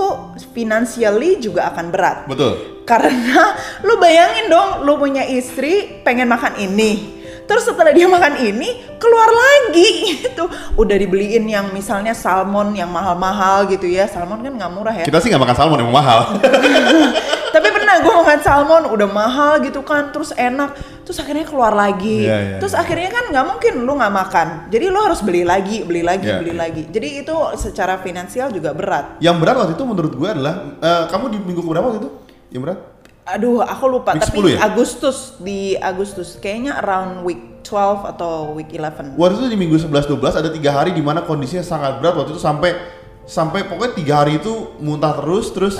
financially 0.50 1.38
juga 1.38 1.70
akan 1.70 1.86
berat 1.94 2.26
Betul. 2.26 2.82
karena 2.82 3.54
lu 3.86 3.96
bayangin 4.02 4.50
dong 4.50 4.82
lu 4.82 4.98
punya 4.98 5.22
istri 5.22 6.02
pengen 6.02 6.26
makan 6.26 6.58
ini 6.58 7.15
terus 7.46 7.64
setelah 7.64 7.94
dia 7.94 8.10
makan 8.10 8.34
ini 8.42 8.68
keluar 8.98 9.30
lagi 9.30 9.88
gitu 10.20 10.44
udah 10.76 10.96
dibeliin 10.98 11.46
yang 11.46 11.70
misalnya 11.70 12.12
salmon 12.12 12.74
yang 12.74 12.90
mahal-mahal 12.90 13.64
gitu 13.70 13.86
ya 13.86 14.10
salmon 14.10 14.42
kan 14.42 14.52
nggak 14.52 14.72
murah 14.74 14.94
ya 14.94 15.04
Kita 15.06 15.22
sih 15.22 15.30
nggak 15.30 15.42
makan 15.42 15.56
salmon 15.56 15.78
emang 15.86 15.96
mahal. 15.96 16.20
tapi 17.56 17.72
pernah 17.72 17.96
gue 18.04 18.12
makan 18.12 18.38
salmon 18.44 18.82
udah 18.92 19.08
mahal 19.08 19.52
gitu 19.64 19.80
kan 19.80 20.12
terus 20.12 20.28
enak 20.36 20.76
terus 21.08 21.16
akhirnya 21.16 21.48
keluar 21.48 21.72
lagi 21.72 22.28
Iya, 22.28 22.36
iya, 22.36 22.56
terus 22.60 22.76
iya. 22.76 22.84
akhirnya 22.84 23.08
kan 23.08 23.24
nggak 23.32 23.44
mungkin 23.48 23.74
lu 23.88 23.92
nggak 23.96 24.12
makan 24.12 24.46
jadi 24.68 24.84
lu 24.92 24.98
harus 25.00 25.24
beli 25.24 25.40
lagi 25.46 25.80
beli 25.86 26.04
lagi 26.04 26.28
Iya, 26.28 26.36
beli 26.44 26.52
iya. 26.52 26.60
lagi 26.68 26.82
jadi 26.92 27.08
itu 27.24 27.32
secara 27.56 27.96
finansial 28.04 28.52
juga 28.52 28.76
berat 28.76 29.16
Yang 29.24 29.36
berat 29.40 29.56
waktu 29.56 29.72
itu 29.72 29.84
menurut 29.88 30.12
gue 30.12 30.28
adalah 30.28 30.54
eh, 30.84 31.02
kamu 31.08 31.24
di 31.32 31.38
minggu 31.40 31.62
keberapa 31.64 31.84
waktu 31.88 32.00
itu? 32.04 32.10
Yang 32.52 32.62
berat? 32.68 32.78
Aduh 33.26 33.58
aku 33.58 33.84
lupa 33.90 34.14
Week 34.14 34.22
tapi 34.22 34.38
10 34.38 34.54
ya? 34.54 34.58
Agustus 34.62 35.34
di 35.36 35.74
Agustus 35.74 36.38
kayaknya 36.38 36.78
around 36.78 37.26
week 37.26 37.66
12 37.66 38.14
atau 38.14 38.54
week 38.54 38.70
11 38.70 39.18
Waktu 39.18 39.34
itu 39.36 39.46
di 39.50 39.58
minggu 39.58 39.76
11 39.76 39.90
12 40.06 40.40
ada 40.40 40.50
tiga 40.54 40.70
hari 40.70 40.94
di 40.94 41.02
mana 41.02 41.26
kondisinya 41.26 41.66
sangat 41.66 41.98
berat 41.98 42.14
waktu 42.14 42.32
itu 42.32 42.40
sampai 42.40 42.70
sampai 43.26 43.66
pokoknya 43.66 43.92
tiga 43.98 44.14
hari 44.22 44.38
itu 44.38 44.78
muntah 44.78 45.18
terus 45.18 45.50
terus 45.50 45.74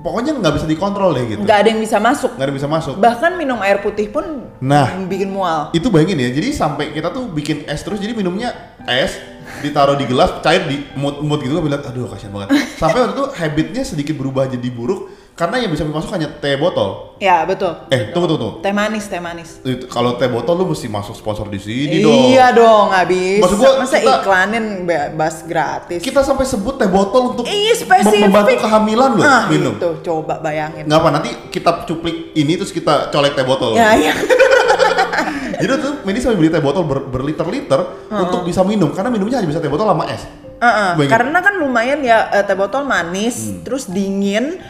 pokoknya 0.00 0.36
nggak 0.36 0.52
bisa 0.56 0.66
dikontrol 0.68 1.12
deh 1.12 1.24
gitu. 1.26 1.40
nggak 1.40 1.58
ada 1.60 1.68
yang 1.72 1.80
bisa 1.80 1.96
masuk 1.96 2.36
Nggak 2.36 2.44
ada 2.44 2.50
yang 2.52 2.58
bisa 2.60 2.68
masuk. 2.68 2.94
bahkan 2.96 3.32
minum 3.36 3.56
air 3.60 3.80
putih 3.80 4.12
pun 4.12 4.24
Nah. 4.60 4.92
bikin 5.08 5.32
mual 5.32 5.72
Itu 5.72 5.88
bayangin 5.88 6.20
ya, 6.20 6.28
jadi 6.30 6.52
sampai 6.52 6.92
kita 6.92 7.08
tuh 7.08 7.32
bikin 7.32 7.64
es 7.64 7.80
terus, 7.80 7.96
jadi 7.96 8.12
minumnya 8.12 8.52
es 8.84 9.16
ditaruh 9.60 9.96
di 9.96 10.04
gelas 10.04 10.36
cair 10.40 10.68
di 10.68 10.84
mood 10.94 11.24
mood 11.24 11.40
gitu 11.40 11.56
gue 11.56 11.64
bilang 11.64 11.80
aduh 11.80 12.06
kasihan 12.06 12.28
banget 12.30 12.48
sampai 12.80 12.98
waktu 13.02 13.14
itu 13.14 13.24
habitnya 13.34 13.82
sedikit 13.82 14.14
berubah 14.14 14.46
jadi 14.46 14.68
buruk 14.68 15.08
karena 15.40 15.56
yang 15.56 15.72
bisa 15.72 15.82
masuk 15.82 16.12
hanya 16.12 16.28
teh 16.28 16.52
botol. 16.54 17.16
Ya 17.16 17.40
betul. 17.42 17.72
Eh 17.88 18.12
tunggu 18.12 18.28
tunggu, 18.28 18.36
tunggu. 18.38 18.56
teh 18.60 18.68
manis 18.70 19.04
teh 19.04 19.16
manis. 19.16 19.56
Kalau 19.88 20.14
teh 20.14 20.28
botol 20.28 20.52
lu 20.54 20.68
mesti 20.68 20.84
masuk 20.86 21.12
sponsor 21.12 21.48
di 21.48 21.56
sini 21.56 21.98
dong 21.98 22.28
iya 22.28 22.52
dong. 22.52 22.92
bisa 23.02 23.40
Maksud 23.42 23.56
gua, 23.56 23.72
masa 23.78 23.96
kita- 23.96 24.20
iklanin 24.20 24.64
bebas 24.84 25.34
gratis? 25.42 25.98
Kita 25.98 26.20
sampai 26.20 26.44
sebut 26.44 26.76
teh 26.76 26.84
botol 26.86 27.32
untuk 27.32 27.44
Iya, 27.44 27.72
spesifik. 27.74 28.28
membantu 28.28 28.60
kehamilan 28.60 29.10
loh 29.14 29.24
ah, 29.24 29.48
minum. 29.48 29.72
itu 29.74 29.90
coba 30.02 30.36
bayangin. 30.38 30.84
Nggak 30.84 30.98
apa 30.98 31.08
nanti 31.10 31.30
kita 31.48 31.70
cuplik 31.82 32.32
ini 32.34 32.52
terus 32.54 32.68
kita 32.70 33.08
colek 33.08 33.32
teh 33.32 33.42
botol. 33.42 33.72
Ya 33.72 33.96
ya 33.96 34.12
jadi 35.56 35.72
tuh 35.76 35.92
Medi 36.02 36.18
sampai 36.18 36.36
beli 36.36 36.48
teh 36.48 36.60
botol 36.60 36.84
ber- 36.84 37.06
berliter-liter 37.06 37.80
untuk 38.10 38.44
bisa 38.44 38.60
minum. 38.62 38.90
Karena 38.90 39.08
minumnya 39.08 39.40
hanya 39.40 39.48
bisa 39.48 39.60
teh 39.60 39.68
botol 39.68 39.86
sama 39.86 40.04
es. 40.06 40.24
Heeh, 40.60 40.92
Bayangin. 40.94 41.08
karena 41.10 41.38
kan 41.40 41.54
lumayan 41.56 42.00
ya 42.00 42.28
eh, 42.30 42.44
teh 42.44 42.52
botol 42.52 42.84
manis 42.84 43.48
Hmm. 43.48 43.64
terus 43.64 43.88
dingin 43.88 44.60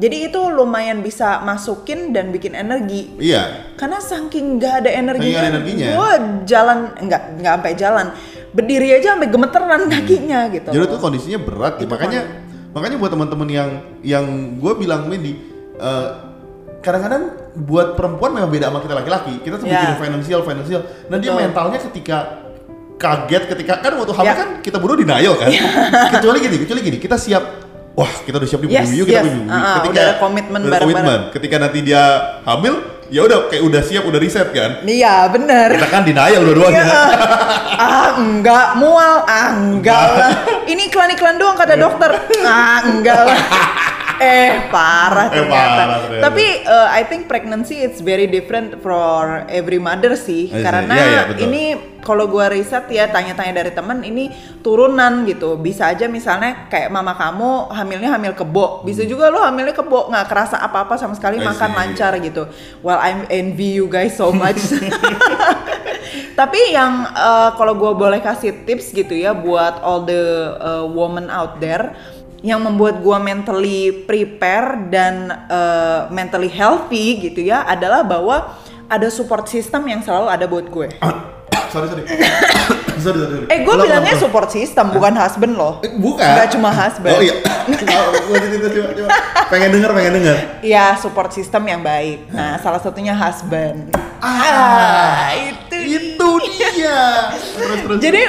jadi 0.00 0.32
itu 0.32 0.40
lumayan 0.48 1.04
bisa 1.04 1.44
masukin 1.44 2.16
dan 2.16 2.32
bikin 2.32 2.56
energi 2.56 3.12
iya 3.20 3.68
karena 3.76 4.00
saking 4.00 4.56
nggak 4.56 4.74
ada 4.84 4.90
energinya, 4.90 5.40
ada 5.44 5.48
energinya. 5.60 5.86
gue 5.92 6.10
jalan 6.48 6.78
nggak 7.04 7.22
nggak 7.38 7.52
sampai 7.60 7.72
jalan 7.76 8.06
berdiri 8.50 8.88
aja 8.96 9.14
sampai 9.14 9.28
gemeteran 9.30 9.82
kakinya 9.86 10.40
gitu 10.50 10.68
Hmm. 10.72 10.76
Jadi 10.80 10.84
tuh 10.90 10.98
kondisinya 10.98 11.38
berat, 11.38 11.74
ya. 11.78 11.86
Itu 11.86 11.92
makanya 11.92 12.20
makanya 12.70 12.96
buat 12.98 13.10
teman-teman 13.14 13.48
yang 13.50 13.70
yang 14.02 14.24
gue 14.58 14.72
bilang 14.74 15.06
Medi, 15.06 15.38
eh, 15.78 16.08
kadang-kadang 16.80 17.22
buat 17.66 17.94
perempuan 17.94 18.34
memang 18.34 18.50
beda 18.50 18.70
sama 18.72 18.80
kita 18.82 18.94
laki-laki. 18.96 19.34
Kita 19.44 19.54
tuh 19.58 19.66
Ya. 19.68 19.84
bikin 19.84 19.96
financial 20.00 20.40
financial. 20.42 20.80
Nah 21.06 21.16
dia 21.18 21.30
Betul. 21.30 21.42
mentalnya 21.46 21.78
ketika 21.78 22.18
kaget 23.00 23.42
ketika 23.48 23.72
kan 23.80 23.92
waktu 23.96 24.12
hamil 24.12 24.28
Ya. 24.28 24.34
kan 24.36 24.48
kita 24.60 24.76
buru 24.82 24.94
denial 24.96 25.34
kan. 25.38 25.48
kecuali 26.18 26.38
gini, 26.40 26.56
kecuali 26.60 26.80
gini, 26.82 26.98
kita 26.98 27.16
siap. 27.16 27.59
Wah 28.00 28.12
kita 28.18 28.40
udah 28.40 28.48
siap 28.48 28.60
nih 28.60 28.72
Yes, 28.72 28.88
yuk 28.90 29.04
kita 29.04 29.20
yes. 29.20 29.44
Ah, 29.44 29.52
ah, 29.52 29.76
udah 29.84 30.02
ada 30.02 30.14
komitmen 30.16 30.60
bareng-bareng. 30.62 30.80
komitmen. 30.80 31.20
Ketika 31.30 31.56
nanti 31.58 31.78
dia 31.82 32.02
hamil, 32.42 32.74
ya 33.06 33.20
udah 33.22 33.38
kayak 33.46 33.60
udah 33.60 33.82
siap, 33.82 34.02
udah 34.02 34.16
riset 34.16 34.48
kan. 34.50 34.80
iya 34.82 35.28
bener 35.28 35.68
Kita 35.70 35.84
kan 35.86 36.02
denial 36.02 36.40
dua-duanya. 36.40 36.80
ah 37.76 38.16
enggak 38.16 38.66
mual 38.74 39.20
ah 39.22 39.52
enggak 39.52 40.06
lah 40.14 40.32
ini 40.64 40.86
iklan 40.86 41.10
iklan 41.10 41.36
doang 41.36 41.54
kata 41.54 41.74
dokter 41.74 42.08
ah 42.40 42.80
enggak 42.82 43.20
lah 43.22 43.36
eh 44.20 44.68
parah 44.68 45.26
Eh, 45.26 45.40
ternyata. 45.40 45.80
parah 45.80 45.98
ternyata. 45.98 46.24
Tapi 46.28 46.44
uh, 46.62 46.88
I 46.90 47.02
think 47.02 47.24
pregnancy 47.24 47.80
it's 47.80 47.98
very 47.98 48.28
different 48.28 48.76
for 48.78 49.48
every 49.48 49.80
mother 49.80 50.12
sih, 50.12 50.46
sih. 50.46 50.60
karena 50.60 50.92
Iya, 50.92 51.06
iya, 51.06 51.22
betul. 51.24 51.42
ini 51.48 51.62
kalau 52.00 52.24
gua 52.26 52.48
riset 52.48 52.84
ya 52.86 53.08
tanya-tanya 53.08 53.52
dari 53.54 53.72
temen 53.72 54.00
ini 54.00 54.28
turunan 54.60 55.24
gitu. 55.24 55.56
Bisa 55.56 55.88
aja 55.88 56.04
misalnya 56.04 56.68
kayak 56.68 56.88
mama 56.88 57.12
kamu 57.12 57.72
hamilnya 57.72 58.12
hamil 58.12 58.32
kebo, 58.32 58.84
bisa 58.84 59.02
juga 59.02 59.28
lo 59.28 59.40
hamilnya 59.40 59.72
kebo 59.72 60.08
nggak 60.08 60.26
kerasa 60.26 60.60
apa-apa 60.60 60.94
sama 60.94 61.16
sekali 61.16 61.40
I 61.40 61.44
makan 61.44 61.70
see. 61.70 61.78
lancar 61.80 62.12
gitu. 62.20 62.42
Well 62.80 63.00
I 63.00 63.24
envy 63.26 63.72
you 63.74 63.88
guys 63.88 64.12
so 64.14 64.28
much. 64.30 64.60
Tapi 66.36 66.72
yang 66.72 67.04
uh, 67.06 67.52
kalau 67.52 67.76
gue 67.76 67.92
boleh 67.92 68.18
kasih 68.18 68.64
tips 68.64 68.90
gitu 68.90 69.12
ya 69.12 69.36
buat 69.36 69.80
all 69.80 70.04
the 70.04 70.22
uh, 70.56 70.84
women 70.88 71.28
out 71.28 71.60
there 71.60 71.92
yang 72.40 72.60
membuat 72.64 73.04
gue 73.04 73.18
mentally 73.20 73.92
prepare 74.08 74.88
dan 74.88 75.28
uh, 75.48 76.08
mentally 76.08 76.48
healthy 76.48 77.20
gitu 77.30 77.44
ya 77.44 77.64
adalah 77.68 78.00
bahwa 78.00 78.56
ada 78.90 79.06
support 79.12 79.46
system 79.46 79.86
yang 79.86 80.00
selalu 80.00 80.26
ada 80.32 80.44
buat 80.48 80.66
gue. 80.66 80.88
sorry 81.72 81.86
sorry. 81.86 82.04
sorry 83.04 83.18
sorry. 83.22 83.32
sorry. 83.44 83.46
Eh 83.52 83.58
gue 83.62 83.74
bilangnya 83.76 84.14
ulang, 84.16 84.24
support 84.24 84.48
system 84.50 84.90
bukan 84.90 85.14
husband 85.14 85.54
loh. 85.54 85.84
Eh, 85.84 85.92
bukan. 85.94 86.26
Nggak 86.26 86.48
cuma 86.56 86.70
husband. 86.72 87.14
Oh 87.14 87.22
iya. 87.22 87.34
Pengen 89.52 89.70
denger 89.70 89.90
pengen 89.94 90.12
denger. 90.18 90.36
Iya 90.64 90.98
support 90.98 91.30
system 91.30 91.62
yang 91.68 91.84
baik. 91.84 92.32
Nah 92.32 92.58
salah 92.58 92.80
satunya 92.82 93.14
husband. 93.14 93.94
Ah, 94.20 95.32
itu 95.32 95.69
itu 95.90 96.28
dia. 96.46 97.34
Terus 97.34 97.78
terus. 97.82 97.98
Jadi 97.98 98.22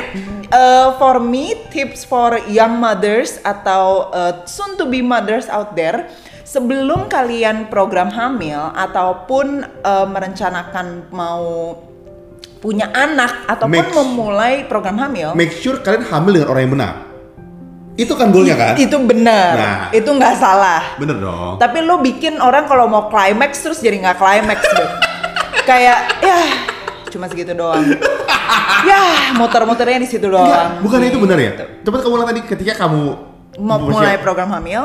uh, 0.49 0.97
for 0.97 1.17
me 1.17 1.53
tips 1.69 2.01
for 2.01 2.41
young 2.47 2.75
mothers 2.75 3.37
atau 3.41 4.09
uh, 4.09 4.41
soon 4.45 4.73
to 4.75 4.83
be 4.83 4.99
mothers 4.99 5.45
out 5.45 5.73
there 5.73 6.09
sebelum 6.43 7.05
kalian 7.07 7.67
program 7.67 8.09
hamil 8.09 8.73
ataupun 8.73 9.63
uh, 9.81 10.03
merencanakan 10.05 11.07
mau 11.09 11.77
punya 12.57 12.91
anak 12.91 13.47
ataupun 13.47 13.73
Make- 13.73 13.95
memulai 13.95 14.53
program 14.65 14.93
hamil 14.95 15.33
make 15.33 15.49
sure 15.51 15.79
kalian 15.79 16.03
hamil 16.03 16.35
dengan 16.35 16.49
orang 16.49 16.61
yang 16.61 16.73
benar. 16.73 16.93
Itu 17.91 18.15
kan 18.15 18.31
goalnya 18.31 18.55
kan? 18.55 18.73
itu 18.77 18.95
benar 18.97 19.53
Nah. 19.53 19.81
itu 19.91 20.07
nggak 20.07 20.35
salah 20.35 20.95
Bener 20.95 21.19
dong. 21.19 21.59
tapi 21.59 21.83
lo 21.83 21.99
bikin 21.99 22.39
orang 22.39 22.63
kalau 22.63 22.87
mau 22.87 23.07
climax 23.07 23.59
terus 23.59 23.77
jadi 23.77 23.99
nggak 23.99 24.17
climax 24.17 24.63
deh 24.63 24.89
kayak 25.69 25.99
ya 26.19 26.39
cuma 27.11 27.27
segitu 27.27 27.51
doang 27.51 27.83
ya 28.89 29.01
muter-muternya 29.35 29.99
di 29.99 30.07
situ 30.07 30.25
Enggak, 30.25 30.41
doang 30.41 30.69
bukan 30.81 30.99
itu 31.03 31.17
benar 31.19 31.37
ya? 31.37 31.51
Gitu. 31.53 31.65
Coba 31.83 31.95
kamu 31.99 32.13
ulang 32.15 32.27
tadi 32.27 32.41
ketika 32.41 32.73
kamu 32.79 33.01
mulai 33.59 34.15
program 34.17 34.49
hamil 34.49 34.81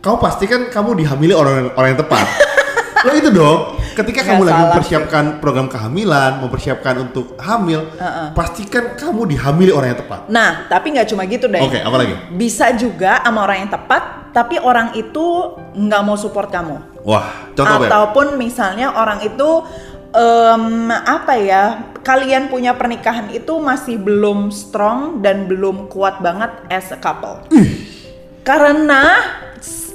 kamu 0.00 0.16
pastikan 0.16 0.60
kamu 0.66 0.90
dihamili 0.96 1.34
orang 1.34 1.68
orang 1.74 1.88
yang 1.94 2.00
tepat. 2.00 2.26
Lo 3.06 3.12
itu 3.12 3.30
dong. 3.30 3.74
Ketika 3.92 4.20
Nggak 4.20 4.28
kamu 4.28 4.42
lagi 4.44 4.62
mempersiapkan 4.68 5.24
program 5.40 5.66
kehamilan, 5.66 6.44
mempersiapkan 6.44 6.94
untuk 7.00 7.32
hamil, 7.40 7.88
pastikan 8.32 8.92
kamu 8.92 9.24
dihamili 9.26 9.72
orang 9.72 9.96
yang 9.96 10.00
tepat. 10.00 10.20
nah 10.28 10.68
tapi 10.68 10.92
nggak 10.92 11.08
cuma 11.08 11.24
gitu 11.24 11.48
deh 11.48 11.58
Oke, 11.58 11.80
apa 11.80 11.96
lagi? 11.96 12.12
bisa 12.36 12.76
juga 12.76 13.24
sama 13.24 13.40
orang 13.40 13.64
yang 13.64 13.72
tepat 13.72 14.02
tapi 14.30 14.60
orang 14.60 14.92
itu 14.92 15.24
nggak 15.72 16.02
mau 16.04 16.12
support 16.12 16.52
kamu 16.52 16.76
Wah, 17.08 17.48
contoh 17.56 17.78
Beb. 17.80 17.88
ataupun 17.88 18.26
misalnya 18.36 18.92
orang 18.92 19.24
itu 19.24 19.64
em, 20.14 20.90
apa 20.92 21.34
ya 21.38 21.64
kalian 22.06 22.46
punya 22.46 22.78
pernikahan 22.78 23.32
itu 23.34 23.58
masih 23.58 23.98
belum 23.98 24.54
strong 24.54 25.24
dan 25.24 25.50
belum 25.50 25.90
kuat 25.90 26.22
banget 26.22 26.54
as 26.70 26.94
a 26.94 26.98
couple. 26.98 27.42
Karena 28.46 29.26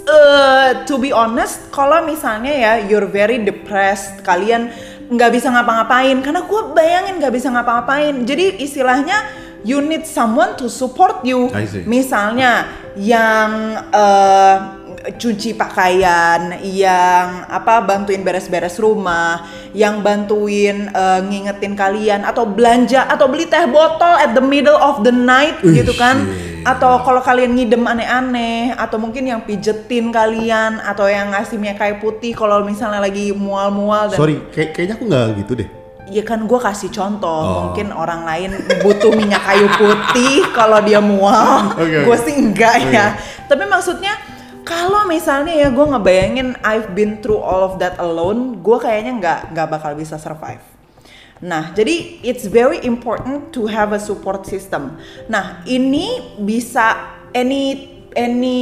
eh, 0.04 0.84
to 0.84 1.00
be 1.00 1.16
honest 1.16 1.72
kalau 1.72 2.04
misalnya 2.04 2.52
ya 2.52 2.72
you're 2.84 3.08
very 3.08 3.40
depressed 3.40 4.20
kalian 4.28 4.68
nggak 5.08 5.32
bisa 5.32 5.48
ngapa-ngapain. 5.52 6.20
Karena 6.20 6.44
gue 6.44 6.62
bayangin 6.76 7.20
nggak 7.24 7.34
bisa 7.36 7.48
ngapa-ngapain. 7.48 8.28
Jadi 8.28 8.60
istilahnya 8.60 9.24
you 9.64 9.80
need 9.80 10.04
someone 10.04 10.60
to 10.60 10.68
support 10.68 11.24
you. 11.24 11.48
Misalnya 11.88 12.68
yang 13.00 13.80
eh, 13.96 14.81
cuci 15.12 15.54
pakaian, 15.54 16.62
yang 16.62 17.46
apa 17.46 17.82
bantuin 17.82 18.22
beres-beres 18.22 18.78
rumah, 18.78 19.44
yang 19.72 20.00
bantuin 20.00 20.88
eh, 20.88 21.20
ngingetin 21.22 21.74
kalian 21.74 22.22
atau 22.22 22.46
belanja 22.46 23.06
atau 23.06 23.26
beli 23.26 23.46
teh 23.46 23.66
botol 23.66 24.14
at 24.16 24.32
the 24.32 24.44
middle 24.44 24.78
of 24.78 25.02
the 25.02 25.12
night 25.12 25.58
Ih, 25.62 25.82
gitu 25.82 25.94
kan. 25.96 26.22
shit. 26.22 26.50
Atau 26.62 27.02
kalau 27.02 27.18
kalian 27.20 27.58
ngidem 27.58 27.82
aneh-aneh 27.82 28.78
atau 28.78 29.02
mungkin 29.02 29.26
yang 29.26 29.42
pijetin 29.42 30.14
kalian 30.14 30.78
atau 30.78 31.10
yang 31.10 31.34
ngasih 31.34 31.58
minyak 31.58 31.82
kayu 31.82 31.98
putih 31.98 32.38
kalau 32.38 32.62
misalnya 32.62 33.02
lagi 33.02 33.34
mual-mual 33.34 34.14
dan 34.14 34.18
Sorry, 34.22 34.38
kayak 34.54 34.78
kayaknya 34.78 34.94
aku 34.94 35.04
nggak 35.10 35.28
gitu 35.42 35.54
deh. 35.58 35.70
Ya 36.12 36.22
kan 36.22 36.46
gue 36.46 36.60
kasih 36.60 36.94
contoh, 36.94 37.42
Oh. 37.42 37.54
mungkin 37.66 37.90
orang 37.90 38.30
lain 38.30 38.52
butuh 38.84 39.10
minyak 39.10 39.42
kayu 39.42 39.66
putih 39.74 40.54
kalau 40.54 40.78
dia 40.86 41.02
mual, 41.02 41.72
Oke, 41.82 42.06
gue 42.06 42.18
sih 42.30 42.36
enggak 42.38 42.78
Oke. 42.78 42.94
ya. 42.94 43.08
Tapi 43.50 43.64
maksudnya 43.66 44.14
kalau 44.66 45.10
misalnya 45.10 45.54
ya 45.54 45.70
gue 45.70 45.86
ngebayangin 45.86 46.60
I've 46.62 46.94
been 46.94 47.20
through 47.20 47.42
all 47.42 47.66
of 47.66 47.82
that 47.82 47.98
alone, 47.98 48.62
gue 48.62 48.78
kayaknya 48.78 49.14
nggak 49.18 49.40
nggak 49.56 49.68
bakal 49.68 49.92
bisa 49.98 50.16
survive. 50.22 50.62
Nah, 51.42 51.74
jadi 51.74 52.22
it's 52.22 52.46
very 52.46 52.78
important 52.86 53.50
to 53.50 53.66
have 53.66 53.98
a 53.98 54.02
support 54.02 54.46
system. 54.46 55.02
Nah, 55.26 55.66
ini 55.66 56.38
bisa 56.38 57.18
any 57.34 57.90
any 58.14 58.60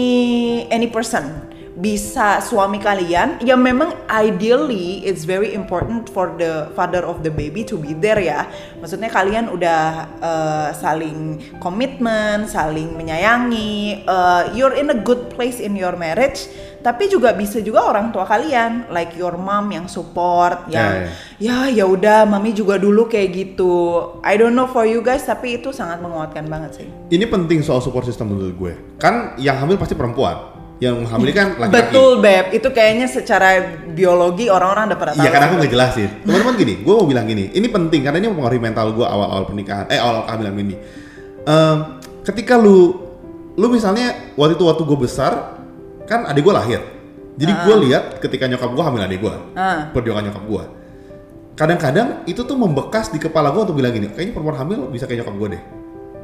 any 0.72 0.88
person 0.88 1.50
bisa 1.80 2.44
suami 2.44 2.76
kalian 2.76 3.40
ya 3.40 3.56
memang 3.56 3.96
ideally 4.12 5.00
it's 5.08 5.24
very 5.24 5.56
important 5.56 6.12
for 6.12 6.36
the 6.36 6.68
father 6.76 7.08
of 7.08 7.24
the 7.24 7.32
baby 7.32 7.64
to 7.64 7.80
be 7.80 7.96
there 7.96 8.20
ya. 8.20 8.44
Maksudnya 8.84 9.08
kalian 9.08 9.48
udah 9.48 9.82
uh, 10.20 10.70
saling 10.76 11.40
komitmen 11.64 12.52
saling 12.52 12.92
menyayangi 13.00 14.04
uh, 14.04 14.52
you're 14.52 14.76
in 14.76 14.92
a 14.92 14.98
good 15.00 15.32
place 15.32 15.64
in 15.64 15.80
your 15.80 15.96
marriage. 15.96 16.52
Tapi 16.80 17.12
juga 17.12 17.36
bisa 17.36 17.60
juga 17.60 17.84
orang 17.84 18.12
tua 18.12 18.24
kalian 18.24 18.88
like 18.92 19.16
your 19.16 19.36
mom 19.36 19.72
yang 19.72 19.88
support 19.88 20.68
yang 20.72 21.12
Ya, 21.40 21.68
ya 21.68 21.84
ya 21.84 21.86
udah 21.88 22.28
mami 22.28 22.52
juga 22.52 22.76
dulu 22.76 23.08
kayak 23.08 23.30
gitu. 23.36 23.76
I 24.24 24.36
don't 24.36 24.56
know 24.56 24.68
for 24.68 24.84
you 24.84 25.00
guys 25.00 25.24
tapi 25.24 25.64
itu 25.64 25.72
sangat 25.72 26.04
menguatkan 26.04 26.44
banget 26.48 26.84
sih. 26.84 26.88
Ini 27.12 27.24
penting 27.28 27.64
soal 27.64 27.80
support 27.80 28.04
system 28.04 28.36
menurut 28.36 28.56
gue. 28.56 28.74
Kan 29.00 29.40
yang 29.40 29.60
hamil 29.60 29.80
pasti 29.80 29.96
perempuan. 29.96 30.59
Yang 30.80 31.12
hamil 31.12 31.30
kan 31.36 31.48
laki-laki. 31.60 31.76
betul 31.76 32.12
beb 32.24 32.46
itu 32.56 32.68
kayaknya 32.72 33.08
secara 33.12 33.48
biologi 33.92 34.48
orang-orang 34.48 34.88
udah 34.88 34.98
tahu 35.12 35.20
Iya 35.20 35.30
kan 35.30 35.42
aku 35.44 35.54
nggak 35.60 35.72
jelasin. 35.76 36.10
Teman-teman 36.24 36.56
gini, 36.56 36.74
gue 36.80 36.94
mau 36.96 37.04
bilang 37.04 37.28
gini, 37.28 37.52
ini 37.52 37.68
penting 37.68 38.00
karena 38.00 38.18
ini 38.24 38.28
mempengaruhi 38.32 38.64
mental 38.64 38.96
gue 38.96 39.04
awal-awal 39.04 39.44
pernikahan, 39.44 39.92
eh 39.92 40.00
awal 40.00 40.24
kehamilan 40.24 40.56
ini. 40.56 40.76
Em, 41.44 41.78
ketika 42.24 42.56
lu, 42.56 42.96
lu 43.60 43.68
misalnya 43.68 44.32
waktu 44.40 44.56
itu 44.56 44.64
waktu 44.64 44.84
gue 44.88 45.00
besar, 45.04 45.60
kan 46.08 46.24
adik 46.24 46.48
gue 46.48 46.56
lahir. 46.56 46.80
Jadi 47.36 47.52
gue 47.52 47.76
lihat 47.88 48.20
ketika 48.24 48.48
nyokap 48.48 48.72
gue 48.72 48.84
hamil 48.84 49.02
adik 49.04 49.20
gue, 49.20 49.36
Ah. 49.60 49.92
perjuangan 49.92 50.32
nyokap 50.32 50.44
gue. 50.48 50.64
Kadang-kadang 51.56 52.24
itu 52.24 52.40
tuh 52.40 52.56
membekas 52.56 53.12
di 53.12 53.20
kepala 53.20 53.52
gue 53.52 53.68
untuk 53.68 53.76
bilang 53.76 53.92
gini, 53.92 54.08
kayaknya 54.08 54.32
perempuan 54.32 54.64
hamil 54.64 54.88
bisa 54.88 55.04
kayak 55.04 55.28
nyokap 55.28 55.36
gue 55.36 55.50
deh. 55.60 55.64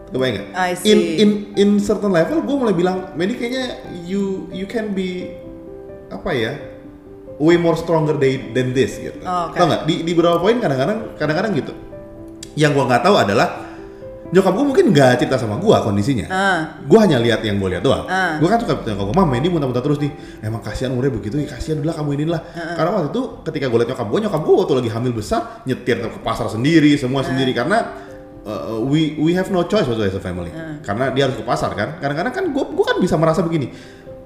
Kebayang 0.10 0.36
nggak? 0.36 0.48
I 0.54 0.72
see. 0.74 0.89
In 0.89 1.00
in 1.18 1.30
in 1.56 1.70
certain 1.78 2.10
level 2.10 2.41
gue 2.41 2.56
mulai 2.56 2.74
bilang, 2.74 3.13
Medi 3.13 3.34
kayaknya 3.34 3.65
you 4.04 4.46
you 4.50 4.65
can 4.65 4.91
be 4.91 5.34
apa 6.08 6.32
ya? 6.32 6.54
way 7.36 7.60
more 7.60 7.76
stronger 7.76 8.15
day 8.15 8.56
than 8.56 8.72
this 8.72 8.96
gitu. 8.96 9.20
Oh, 9.22 9.52
oke. 9.52 9.60
Tau 9.60 9.68
nggak? 9.68 9.84
Di, 9.84 10.08
di 10.08 10.12
beberapa 10.15 10.39
poin 10.39 10.56
kadang-kadang 10.56 11.20
kadang-kadang 11.20 11.52
gitu. 11.52 11.76
Yang 12.56 12.72
gua 12.72 12.84
nggak 12.88 13.04
tahu 13.04 13.15
adalah 13.20 13.48
nyokap 14.32 14.56
gua 14.56 14.63
mungkin 14.63 14.96
nggak 14.96 15.20
cerita 15.20 15.36
sama 15.36 15.60
gua 15.60 15.84
kondisinya. 15.84 16.32
Ah. 16.32 16.60
Gua 16.88 17.04
hanya 17.04 17.20
lihat 17.20 17.44
yang 17.44 17.60
gua 17.60 17.76
lihat 17.76 17.84
doang. 17.84 18.08
Ah. 18.08 18.39
Gua 18.39 18.48
kan 18.48 18.63
suka 18.63 18.80
bilang 18.80 18.96
nyokap 18.96 19.08
gua, 19.12 19.15
"Mam, 19.28 19.36
ini 19.36 19.48
muntah-muntah 19.52 19.84
terus 19.84 20.00
nih." 20.00 20.15
Emang 20.39 20.63
kasihan 20.63 20.96
umurnya 20.96 21.12
begitu, 21.12 21.36
ya 21.44 21.48
kasihan 21.52 21.84
udah 21.84 21.91
kamu 21.91 22.10
inilah. 22.24 22.39
Ah, 22.56 22.80
Karena 22.80 22.89
waktu 22.96 23.10
itu 23.12 23.22
ketika 23.52 23.65
gua 23.68 23.78
lihat 23.84 23.89
nyokap 23.91 24.08
gua, 24.08 24.20
nyokap 24.24 24.41
gua 24.48 24.56
waktu 24.63 24.74
lagi 24.80 24.89
hamil 24.96 25.12
besar 25.12 25.41
nyetir 25.68 25.98
ke 26.00 26.20
pasar 26.24 26.48
sendiri, 26.48 26.96
semua 26.96 27.20
Ah. 27.20 27.28
sendiri 27.28 27.52
karena 27.52 27.78
uh, 28.46 28.80
we 28.80 29.18
we 29.18 29.34
have 29.34 29.50
no 29.50 29.66
choice 29.66 29.90
waktu 29.90 30.08
as 30.08 30.16
a 30.16 30.22
family. 30.22 30.54
Ah. 30.54 30.80
Karena 30.86 31.10
dia 31.12 31.28
harus 31.28 31.36
ke 31.36 31.44
pasar 31.44 31.74
kan. 31.74 31.98
Kadang-kadang 31.98 32.34
kan 32.34 32.46
gua 32.54 32.66
gua 32.72 32.86
kan 32.94 32.98
bisa 33.02 33.18
merasa 33.18 33.42
begini. 33.42 33.74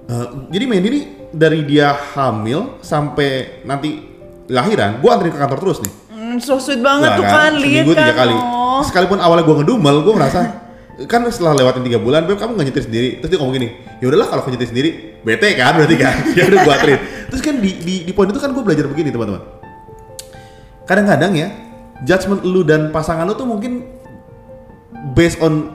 Uh, 0.10 0.50
jadi 0.52 0.66
Mandy 0.68 0.88
ini 0.90 1.02
dari 1.32 1.64
dia 1.64 1.94
hamil 1.94 2.82
sampai 2.82 3.62
nanti 3.64 4.02
lahiran, 4.50 5.00
gua 5.00 5.18
anterin 5.18 5.34
ke 5.34 5.40
kantor 5.40 5.60
terus 5.62 5.80
nih. 5.86 5.94
Hmm, 6.10 6.36
so 6.42 6.60
sweet 6.60 6.82
banget 6.84 7.16
Nah, 7.16 7.18
tuh 7.18 7.26
kan, 7.26 7.52
lihat 7.56 7.86
seminggu 7.86 7.94
kan. 7.96 8.06
tiga 8.06 8.14
kali. 8.18 8.36
oh. 8.36 8.82
Sekalipun 8.84 9.20
awalnya 9.22 9.46
gua 9.48 9.56
ngedumel, 9.64 9.96
gua 10.04 10.14
merasa 10.20 10.40
kan 11.12 11.24
setelah 11.32 11.56
lewatin 11.56 11.86
tiga 11.86 12.02
bulan, 12.02 12.28
beb 12.28 12.36
kamu 12.36 12.60
nggak 12.60 12.68
nyetir 12.74 12.84
sendiri. 12.90 13.10
Terus 13.24 13.30
dia 13.32 13.40
ngomong 13.40 13.56
gini, 13.56 13.68
ya 14.02 14.06
udahlah 14.10 14.28
kalau 14.28 14.42
aku 14.44 14.50
nyetir 14.52 14.70
sendiri, 14.74 14.90
bete 15.24 15.48
kan 15.56 15.78
berarti 15.78 15.96
kan. 15.96 16.16
ya 16.38 16.44
udah 16.50 16.60
gua 16.66 16.74
anterin. 16.76 17.00
Terus 17.30 17.42
kan 17.46 17.56
di, 17.62 17.72
di, 17.78 17.96
di 18.10 18.12
poin 18.12 18.28
itu 18.28 18.42
kan 18.42 18.50
gua 18.52 18.64
belajar 18.66 18.90
begini 18.90 19.14
teman-teman. 19.14 19.46
Kadang-kadang 20.90 21.38
ya, 21.38 21.48
judgement 22.02 22.42
lu 22.42 22.66
dan 22.66 22.90
pasangan 22.90 23.30
lu 23.30 23.38
tuh 23.38 23.46
mungkin 23.46 23.99
based 25.12 25.40
on 25.40 25.74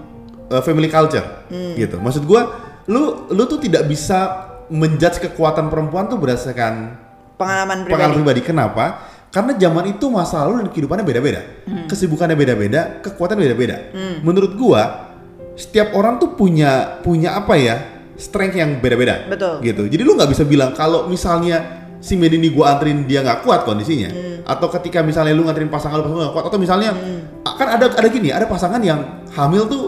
uh, 0.49 0.61
family 0.61 0.89
culture 0.89 1.25
Hmm. 1.49 1.75
gitu. 1.75 1.99
Maksud 1.99 2.25
gua, 2.25 2.51
lu 2.87 3.29
lu 3.31 3.43
tuh 3.45 3.59
tidak 3.59 3.87
bisa 3.87 4.49
menjudge 4.69 5.21
kekuatan 5.21 5.69
perempuan 5.69 6.09
tuh 6.09 6.17
berdasarkan 6.17 6.97
Pengalaman 7.35 7.85
pribadi. 7.85 7.93
pengalaman 7.93 8.17
pribadi. 8.17 8.41
Kenapa? 8.41 8.85
Karena 9.29 9.53
zaman 9.59 9.85
itu 9.91 10.07
masa 10.07 10.47
lalu 10.47 10.63
dan 10.63 10.69
kehidupannya 10.71 11.03
beda-beda. 11.03 11.41
Hmm. 11.67 11.91
Kesibukannya 11.91 12.39
beda-beda, 12.39 13.03
kekuatan 13.03 13.35
beda-beda. 13.35 13.91
Menurut 14.23 14.55
gua, 14.55 15.11
setiap 15.55 15.91
orang 15.95 16.17
tuh 16.17 16.35
punya 16.35 16.99
punya 17.03 17.35
apa 17.37 17.55
ya? 17.59 17.77
strength 18.15 18.55
yang 18.55 18.79
beda-beda. 18.79 19.27
Betul. 19.27 19.59
Gitu. 19.59 19.91
Jadi 19.91 20.03
lu 20.07 20.15
nggak 20.15 20.31
bisa 20.31 20.47
bilang 20.47 20.71
kalau 20.71 21.11
misalnya 21.11 21.84
si 22.05 22.21
Medi 22.21 22.37
ini 22.37 22.53
gua 22.53 22.77
anterin 22.77 23.09
dia 23.09 23.25
nggak 23.25 23.41
kuat 23.41 23.65
kondisinya 23.65 24.13
Hmm. 24.13 24.45
atau 24.45 24.69
ketika 24.69 25.01
misalnya 25.01 25.33
lu 25.33 25.49
nganterin 25.49 25.73
pasangan 25.73 25.97
lu 25.97 26.05
pasangan 26.05 26.21
nggak 26.29 26.35
kuat 26.37 26.47
atau 26.53 26.59
misalnya 26.61 26.93
kan 27.57 27.69
ada 27.71 27.89
ada 27.89 28.09
gini, 28.13 28.29
ada 28.29 28.45
pasangan 28.45 28.83
yang 28.85 29.25
hamil 29.33 29.65
tuh 29.65 29.83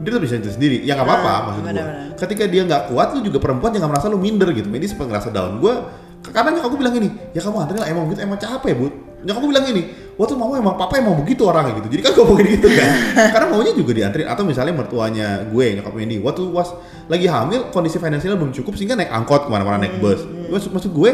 dia 0.00 0.10
tuh 0.10 0.18
bisa 0.18 0.34
sendiri. 0.40 0.82
Ya 0.82 0.96
nggak 0.98 1.06
apa-apa 1.06 1.28
Ah, 1.28 1.38
maksud 1.46 1.62
gua. 1.62 1.70
benar-benar. 1.70 2.16
Ketika 2.18 2.42
dia 2.48 2.62
nggak 2.64 2.82
kuat 2.90 3.08
lu 3.14 3.20
juga 3.22 3.38
perempuan 3.38 3.70
jangan 3.70 3.86
merasa 3.86 4.10
lu 4.10 4.18
minder 4.18 4.50
gitu. 4.50 4.66
Medi 4.66 4.90
sempat 4.90 5.06
ngerasa 5.06 5.30
down. 5.30 5.62
Gua 5.62 5.86
karena 6.20 6.52
nyokap 6.52 6.68
gue 6.68 6.80
bilang 6.80 6.92
gini, 6.92 7.08
ya 7.32 7.40
kamu 7.40 7.56
anterin 7.64 7.80
lah 7.80 7.88
emang 7.88 8.04
begitu, 8.04 8.20
emang 8.20 8.36
capek 8.36 8.72
bud. 8.76 8.92
Nyokap 9.24 9.40
gue 9.40 9.50
bilang 9.56 9.64
gini, 9.64 9.82
waktu 10.16 10.34
mama 10.36 10.52
emang 10.56 10.76
papa 10.76 11.00
emang 11.00 11.16
begitu 11.16 11.48
orangnya 11.48 11.80
gitu. 11.80 11.88
Jadi 11.96 12.00
kan 12.04 12.10
gue 12.12 12.24
ngomongin 12.24 12.48
gitu 12.56 12.68
kan. 12.68 12.90
Karena 13.32 13.46
maunya 13.48 13.72
juga 13.72 13.92
dianterin 13.96 14.28
atau 14.28 14.44
misalnya 14.44 14.74
mertuanya 14.76 15.26
gue 15.48 15.64
nyokap 15.80 15.92
Wendy, 15.92 16.16
waktu 16.20 16.42
was 16.48 16.76
lagi 17.08 17.24
hamil 17.24 17.72
kondisi 17.72 17.96
finansialnya 17.96 18.36
belum 18.36 18.52
cukup 18.52 18.72
sehingga 18.76 19.00
naik 19.00 19.08
angkot 19.08 19.44
ke 19.44 19.50
mana-mana 19.50 19.80
naik 19.80 19.96
bus. 19.96 20.20
Maksud, 20.52 20.70
maksud 20.72 20.92
gue 20.92 21.10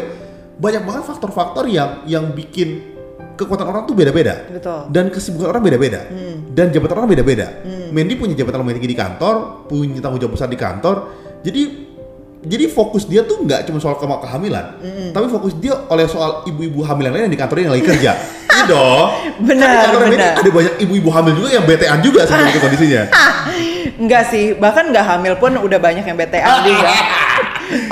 banyak 0.57 0.83
banget 0.83 1.03
faktor-faktor 1.05 1.69
yang 1.69 2.01
yang 2.09 2.33
bikin 2.33 2.97
kekuatan 3.37 3.69
orang 3.69 3.85
tuh 3.85 3.93
beda-beda. 3.93 4.49
Betul. 4.49 4.89
Dan 4.89 5.13
kesibukan 5.13 5.53
orang 5.53 5.63
beda-beda. 5.63 6.09
Dan 6.51 6.73
jabatan 6.73 6.95
orang 7.05 7.09
beda-beda. 7.13 7.47
Mandy 7.93 8.17
punya 8.17 8.33
jabatan 8.33 8.65
lumayan 8.65 8.81
tinggi 8.81 8.91
di 8.91 8.99
kantor, 8.99 9.65
punya 9.69 10.01
tanggung 10.01 10.19
jawab 10.19 10.33
besar 10.35 10.49
di 10.49 10.57
kantor. 10.57 10.95
Jadi 11.45 11.87
jadi 12.47 12.69
fokus 12.69 13.09
dia 13.09 13.25
tuh 13.25 13.43
nggak 13.43 13.65
cuma 13.65 13.81
soal 13.81 13.97
kehamilan, 13.97 14.77
tapi 15.09 15.25
fokus 15.27 15.57
dia 15.57 15.73
oleh 15.89 16.05
soal 16.05 16.45
ibu-ibu 16.45 16.85
hamil 16.85 17.09
yang 17.09 17.13
lain 17.17 17.23
yang 17.27 17.33
di 17.33 17.39
kantornya 17.39 17.63
yang 17.69 17.75
lagi 17.77 17.85
kerja. 17.85 18.13
Iya 18.57 18.73
dong. 18.73 19.07
Benar, 19.45 19.69
Kan 19.69 19.77
kantor 19.85 19.99
Mandy 20.01 20.17
benar. 20.17 20.33
Ada 20.41 20.49
banyak 20.49 20.73
ibu-ibu 20.81 21.09
hamil 21.13 21.33
juga 21.37 21.49
yang 21.53 21.65
BT-an 21.69 21.99
juga 22.01 22.25
sebenarnya 22.25 22.49
itu 22.57 22.61
kondisinya. 22.65 23.01
Enggak 24.01 24.23
sih, 24.33 24.45
bahkan 24.57 24.89
nggak 24.89 25.05
hamil 25.05 25.33
pun 25.37 25.61
udah 25.61 25.77
banyak 25.77 26.01
yang 26.01 26.17
BTN 26.17 26.53
juga. 26.65 26.89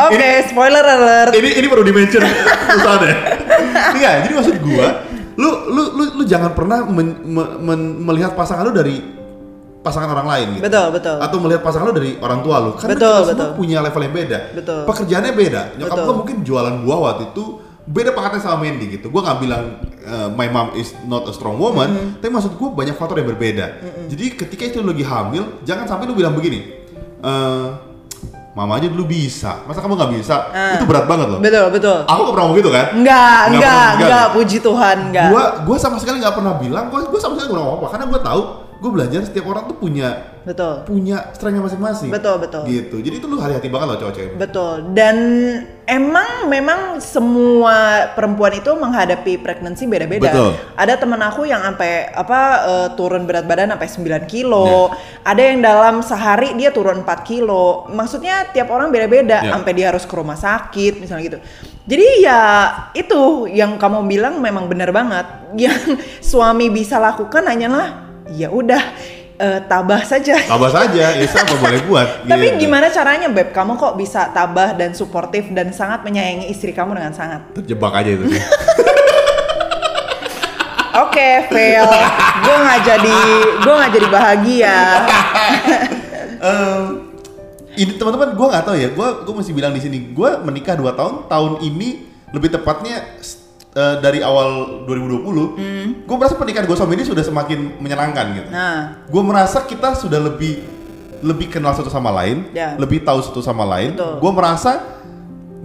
Oke, 0.02 0.30
spoiler 0.46 0.82
alert. 0.82 1.32
ini 1.34 1.50
ini 1.54 1.68
perlu 1.68 1.84
di-mention 1.84 2.24
misalnya. 2.70 3.16
Iya, 3.96 4.24
jadi 4.24 4.34
maksud 4.34 4.56
gua, 4.62 4.88
lu 5.36 5.50
lu 5.68 5.84
lu, 5.92 6.04
lu 6.16 6.24
jangan 6.24 6.52
pernah 6.52 6.84
men- 6.86 7.20
me- 7.22 7.56
men- 7.58 7.96
melihat 8.02 8.32
pasangan 8.34 8.64
lu 8.64 8.72
dari 8.72 9.00
pasangan 9.82 10.10
orang 10.10 10.28
lain 10.28 10.48
gitu. 10.56 10.64
Betul, 10.64 10.88
betul. 10.92 11.18
Atau 11.20 11.38
melihat 11.38 11.62
pasangan 11.62 11.86
lu 11.88 11.96
dari 11.96 12.16
orang 12.18 12.40
tua 12.42 12.56
lu. 12.58 12.72
Karena 12.74 12.96
Betul, 12.96 13.12
kita 13.12 13.24
semua 13.26 13.36
betul. 13.38 13.50
punya 13.56 13.78
level 13.80 14.02
yang 14.02 14.16
beda. 14.16 14.40
Betul. 14.54 14.80
Pekerjaannya 14.86 15.34
beda. 15.34 15.62
Nyokap 15.76 15.92
Betul. 15.92 16.04
gua 16.04 16.16
mungkin 16.16 16.38
jualan 16.42 16.76
buah 16.82 17.00
waktu 17.02 17.24
itu 17.30 17.44
beda 17.86 18.10
pakatnya 18.12 18.42
sama 18.42 18.58
Mandy 18.60 18.86
gitu. 18.92 19.08
Gua 19.08 19.22
nggak 19.24 19.40
bilang 19.40 19.64
uh, 20.04 20.30
my 20.32 20.48
mom 20.48 20.68
is 20.74 20.90
not 21.04 21.24
a 21.26 21.34
strong 21.34 21.56
woman, 21.56 21.90
Mm-hmm. 21.92 22.12
tapi 22.18 22.32
maksud 22.32 22.52
gua 22.56 22.70
banyak 22.74 22.96
faktor 22.96 23.16
yang 23.18 23.30
berbeda. 23.30 23.66
Jadi 24.08 24.26
ketika 24.36 24.64
itu 24.66 24.80
lagi 24.82 25.04
hamil, 25.04 25.62
jangan 25.62 25.86
sampai 25.86 26.06
lu 26.06 26.16
bilang 26.16 26.34
begini. 26.34 26.82
eh 27.18 27.68
Mama 28.56 28.80
aja 28.80 28.88
dulu 28.88 29.04
bisa, 29.04 29.68
masa 29.68 29.84
kamu 29.84 30.00
nggak 30.00 30.12
bisa? 30.16 30.48
Ah. 30.56 30.80
Itu 30.80 30.88
berat 30.88 31.12
banget 31.12 31.28
loh. 31.28 31.44
Betul, 31.44 31.76
betul. 31.76 31.98
Aku 32.08 32.20
gak 32.24 32.34
pernah 32.40 32.46
ngomong 32.48 32.60
gitu 32.64 32.72
kan? 32.72 32.86
Enggak, 32.96 33.40
Nggak 33.52 33.52
enggak, 33.52 33.68
pernah, 33.68 33.92
enggak, 33.92 34.08
enggak. 34.08 34.26
puji 34.32 34.58
Tuhan, 34.64 34.98
enggak. 35.12 35.28
Gua, 35.28 35.44
gua 35.68 35.78
sama 35.78 35.98
sekali 36.00 36.18
nggak 36.24 36.36
pernah 36.40 36.54
bilang, 36.56 36.86
gua, 36.88 37.00
gua 37.04 37.20
sama 37.20 37.36
sekali 37.36 37.52
nggak 37.52 37.60
ngomong 37.60 37.76
apa, 37.84 37.88
karena 37.92 38.06
gua 38.08 38.22
tahu, 38.24 38.42
gua 38.86 39.02
belajar 39.02 39.26
setiap 39.26 39.50
orang 39.50 39.66
tuh 39.66 39.82
punya 39.82 40.38
Betul. 40.46 40.86
punya 40.86 41.34
strengthnya 41.34 41.66
masing-masing. 41.66 42.14
Betul, 42.14 42.38
betul. 42.38 42.70
Gitu. 42.70 43.02
Jadi 43.02 43.16
itu 43.18 43.26
lu 43.26 43.42
hati-hati 43.42 43.66
banget 43.66 43.88
loh 43.90 43.98
cowok-cewek. 43.98 44.32
Betul. 44.38 44.94
Dan 44.94 45.18
emang 45.90 46.46
memang 46.46 47.02
semua 47.02 48.10
perempuan 48.14 48.54
itu 48.54 48.70
menghadapi 48.70 49.42
pregnancy 49.42 49.90
beda-beda. 49.90 50.30
Betul. 50.30 50.54
Ada 50.78 51.02
temen 51.02 51.18
aku 51.18 51.50
yang 51.50 51.66
sampai 51.66 52.14
apa 52.14 52.40
eh, 52.62 52.88
turun 52.94 53.26
berat 53.26 53.50
badan 53.50 53.74
sampai 53.74 53.90
9 53.90 54.06
Iya. 54.06 54.20
kilo. 54.30 54.94
Ada 55.26 55.42
yang 55.42 55.66
dalam 55.66 56.06
sehari 56.06 56.54
dia 56.54 56.70
turun 56.70 57.02
4 57.02 57.26
kilo. 57.26 57.90
Maksudnya 57.90 58.54
tiap 58.54 58.70
orang 58.70 58.94
beda-beda 58.94 59.42
Ya. 59.42 59.58
sampai 59.58 59.74
dia 59.74 59.90
harus 59.90 60.06
ke 60.06 60.14
rumah 60.14 60.38
sakit 60.38 61.02
misalnya 61.02 61.24
gitu. 61.34 61.40
Jadi 61.86 62.22
ya 62.22 62.42
itu 62.94 63.50
yang 63.50 63.82
kamu 63.82 64.06
bilang 64.06 64.38
memang 64.38 64.70
benar 64.70 64.94
banget. 64.94 65.26
Yang 65.56 66.04
suami 66.20 66.68
bisa 66.68 67.00
lakukan 67.00 67.48
hanyalah 67.48 68.05
ya 68.34 68.50
udah 68.50 68.82
eh, 69.38 69.60
tabah 69.68 70.02
saja. 70.02 70.36
Tabah 70.40 70.72
saja, 70.72 71.06
ya 71.14 71.28
apa 71.28 71.56
boleh 71.64 71.82
buat. 71.86 72.08
Tapi 72.26 72.46
gitu. 72.56 72.68
gimana 72.68 72.88
caranya 72.90 73.28
Beb? 73.30 73.52
Kamu 73.54 73.78
kok 73.78 73.94
bisa 74.00 74.32
tabah 74.32 74.74
dan 74.74 74.96
suportif 74.98 75.52
dan 75.52 75.70
sangat 75.76 76.02
menyayangi 76.02 76.50
istri 76.50 76.74
kamu 76.74 76.98
dengan 76.98 77.14
sangat? 77.14 77.54
Terjebak 77.54 77.94
aja 77.94 78.10
itu 78.10 78.26
sih. 78.34 78.44
Oke, 80.96 81.52
fail. 81.52 81.84
gue 82.40 82.56
nggak 82.56 82.82
jadi, 82.88 83.20
gue 83.60 83.74
nggak 83.76 83.92
jadi 84.00 84.08
bahagia. 84.08 84.78
Em, 86.46 86.84
ini 87.76 88.00
teman-teman 88.00 88.32
gue 88.32 88.48
nggak 88.48 88.64
tahu 88.64 88.76
ya, 88.80 88.88
gue 88.96 89.08
gue 89.28 89.34
masih 89.36 89.52
bilang 89.52 89.76
di 89.76 89.84
sini, 89.84 90.16
gue 90.16 90.30
menikah 90.40 90.80
2 90.80 90.88
tahun, 90.96 91.14
tahun 91.28 91.54
ini 91.68 92.08
lebih 92.32 92.48
tepatnya 92.56 93.20
eh, 93.76 93.96
dari 94.00 94.20
awal 94.20 94.82
2020, 94.88 96.08
gue 96.08 96.16
merasa 96.16 96.34
pernikahan 96.34 96.64
gue 96.64 96.74
sama 96.74 96.96
ini 96.96 97.04
sudah 97.04 97.22
semakin 97.22 97.78
menyenangkan 97.78 98.26
gitu. 98.34 98.50
Nah, 98.50 99.04
gue 99.04 99.22
merasa 99.22 99.62
kita 99.62 99.94
sudah 99.94 100.24
lebih 100.24 100.64
lebih 101.20 101.50
kenal 101.50 101.74
satu 101.74 101.90
sama 101.90 102.12
lain, 102.14 102.48
Ya. 102.52 102.76
lebih 102.76 103.02
tahu 103.02 103.20
satu 103.20 103.40
sama 103.40 103.66
lain. 103.66 103.94
Gue 103.98 104.32
merasa 104.32 104.96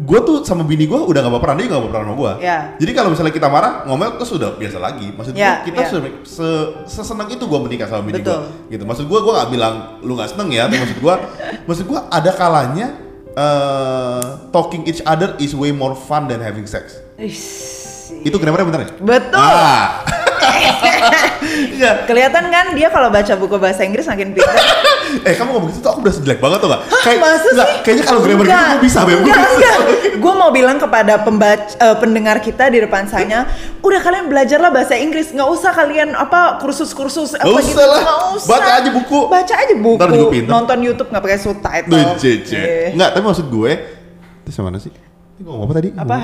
gue 0.01 0.17
tuh 0.25 0.41
sama 0.41 0.65
bini 0.65 0.89
gue 0.89 0.97
udah 0.97 1.21
gak 1.21 1.35
baperan 1.37 1.61
dia 1.61 1.69
juga 1.69 1.77
gak 1.77 1.85
baperan 1.87 2.03
sama 2.03 2.17
gue. 2.17 2.33
Ya. 2.41 2.59
Jadi 2.81 2.93
kalau 2.97 3.13
misalnya 3.13 3.31
kita 3.31 3.47
marah 3.47 3.85
ngomel 3.85 4.17
terus 4.17 4.33
udah 4.33 4.57
biasa 4.57 4.81
lagi. 4.81 5.13
Maksud 5.13 5.33
gue 5.33 5.43
Ya, 5.43 5.61
kita 5.61 5.81
ya. 5.85 5.89
se, 5.93 5.97
se- 6.25 6.71
sesenang 6.89 7.29
itu 7.29 7.45
gue 7.45 7.59
menikah 7.61 7.85
sama 7.85 8.03
bini 8.03 8.25
gue. 8.25 8.39
Gitu. 8.71 8.83
Maksud 8.83 9.05
gue 9.05 9.19
gue 9.21 9.33
gak 9.37 9.51
bilang 9.53 9.75
lu 10.01 10.17
gak 10.17 10.33
seneng 10.33 10.49
ya. 10.49 10.65
Tapi 10.65 10.81
maksud 10.81 10.99
gue 10.99 11.15
maksud 11.69 11.85
gue 11.85 12.01
ada 12.01 12.31
kalanya 12.33 12.89
eh, 13.31 14.23
talking 14.49 14.89
each 14.89 15.05
other 15.05 15.37
is 15.37 15.53
way 15.53 15.69
more 15.71 15.93
fun 15.93 16.25
than 16.25 16.41
having 16.41 16.65
sex. 16.65 16.97
Itu 18.23 18.37
kenapa 18.37 18.63
bener 18.63 18.81
ya? 18.85 18.91
betul. 18.99 19.39
Ah. 19.41 20.05
Iya. 21.51 22.05
Kelihatan 22.05 22.49
kan 22.49 22.73
dia 22.77 22.89
kalau 22.89 23.09
baca 23.09 23.35
buku 23.37 23.57
bahasa 23.57 23.83
Inggris 23.83 24.05
makin 24.07 24.33
pintar. 24.33 24.55
eh 25.29 25.35
kamu 25.35 25.51
ngomong 25.51 25.69
gitu 25.73 25.81
tuh 25.83 25.91
aku 25.91 26.01
udah 26.05 26.15
jelek 26.15 26.39
banget 26.39 26.59
tuh 26.63 26.69
gak? 26.71 26.81
Masa 26.87 27.49
enggak, 27.51 27.69
sih? 27.69 27.79
Kayaknya 27.83 28.05
kalau 28.07 28.21
grammar 28.21 28.45
gitu 28.45 28.53
Enggak. 28.53 28.69
gue 28.71 28.81
bisa 28.81 28.99
Enggak, 29.01 29.19
bisa. 29.19 29.41
enggak. 29.51 29.79
Gue 30.21 30.35
mau 30.37 30.51
bilang 30.53 30.77
kepada 30.77 31.15
pembaca, 31.21 31.65
eh, 31.67 31.97
pendengar 31.99 32.37
kita 32.39 32.69
di 32.69 32.79
depan 32.79 33.09
sana, 33.09 33.49
udah 33.81 34.01
kalian 34.01 34.29
belajarlah 34.29 34.71
bahasa 34.71 34.95
Inggris, 34.95 35.33
nggak 35.33 35.49
usah 35.51 35.73
kalian 35.73 36.13
apa 36.15 36.61
kursus-kursus 36.61 37.35
apa 37.37 37.49
Nggak 37.49 37.65
gitu, 37.67 37.81
usah 37.81 37.87
lah. 37.89 38.01
nggak 38.01 38.21
usah. 38.37 38.49
Baca 38.49 38.71
aja 38.71 38.91
buku. 38.93 39.21
Baca 39.27 39.55
aja 39.57 39.75
buku. 39.75 40.37
Nonton 40.47 40.79
YouTube 40.85 41.09
nggak 41.11 41.25
pakai 41.25 41.39
subtitle. 41.41 41.91
Duh, 41.91 42.15
cece. 42.17 42.57
Eh, 42.57 42.89
Enggak, 42.95 43.17
tapi 43.17 43.25
maksud 43.25 43.47
gue 43.49 43.73
yang 44.51 44.67
mana 44.67 44.79
sih? 44.83 44.91
Ini 45.41 45.49
ngomong 45.49 45.65
apa 45.65 45.75
tadi? 45.81 45.89
Apa 45.97 46.17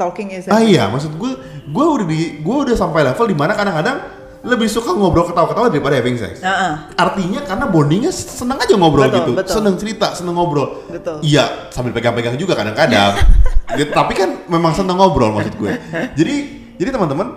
talking 0.00 0.32
is 0.32 0.48
Ah 0.48 0.64
iya, 0.64 0.88
maksud 0.88 1.20
gue 1.20 1.32
Gue 1.68 1.84
udah 1.92 2.06
di 2.08 2.40
Gue 2.40 2.56
udah 2.64 2.72
sampai 2.72 3.04
level 3.04 3.28
di 3.28 3.36
mana 3.36 3.52
kadang-kadang 3.52 4.00
Lebih 4.48 4.64
suka 4.64 4.96
ngobrol 4.96 5.28
ketawa-ketawa 5.28 5.68
daripada 5.68 6.00
having 6.00 6.16
sex 6.16 6.40
Heeh. 6.40 6.72
Artinya 6.96 7.44
karena 7.44 7.68
bondingnya 7.68 8.08
seneng 8.08 8.56
aja 8.56 8.72
ngobrol 8.72 9.12
Betul, 9.12 9.18
gitu 9.20 9.32
betul. 9.36 9.54
Seneng 9.60 9.74
cerita, 9.76 10.16
seneng 10.16 10.40
ngobrol 10.40 10.88
Betul. 10.88 11.20
Iya, 11.20 11.68
sambil 11.68 11.92
pegang-pegang 11.92 12.40
juga 12.40 12.56
kadang-kadang 12.56 13.12
Gitu, 13.76 13.92
Tapi 14.00 14.12
kan 14.16 14.48
memang 14.48 14.72
seneng 14.72 14.96
ngobrol 14.96 15.36
maksud 15.36 15.52
gue 15.60 15.76
Jadi 16.16 16.34
Jadi 16.80 16.88
teman-teman 16.88 17.28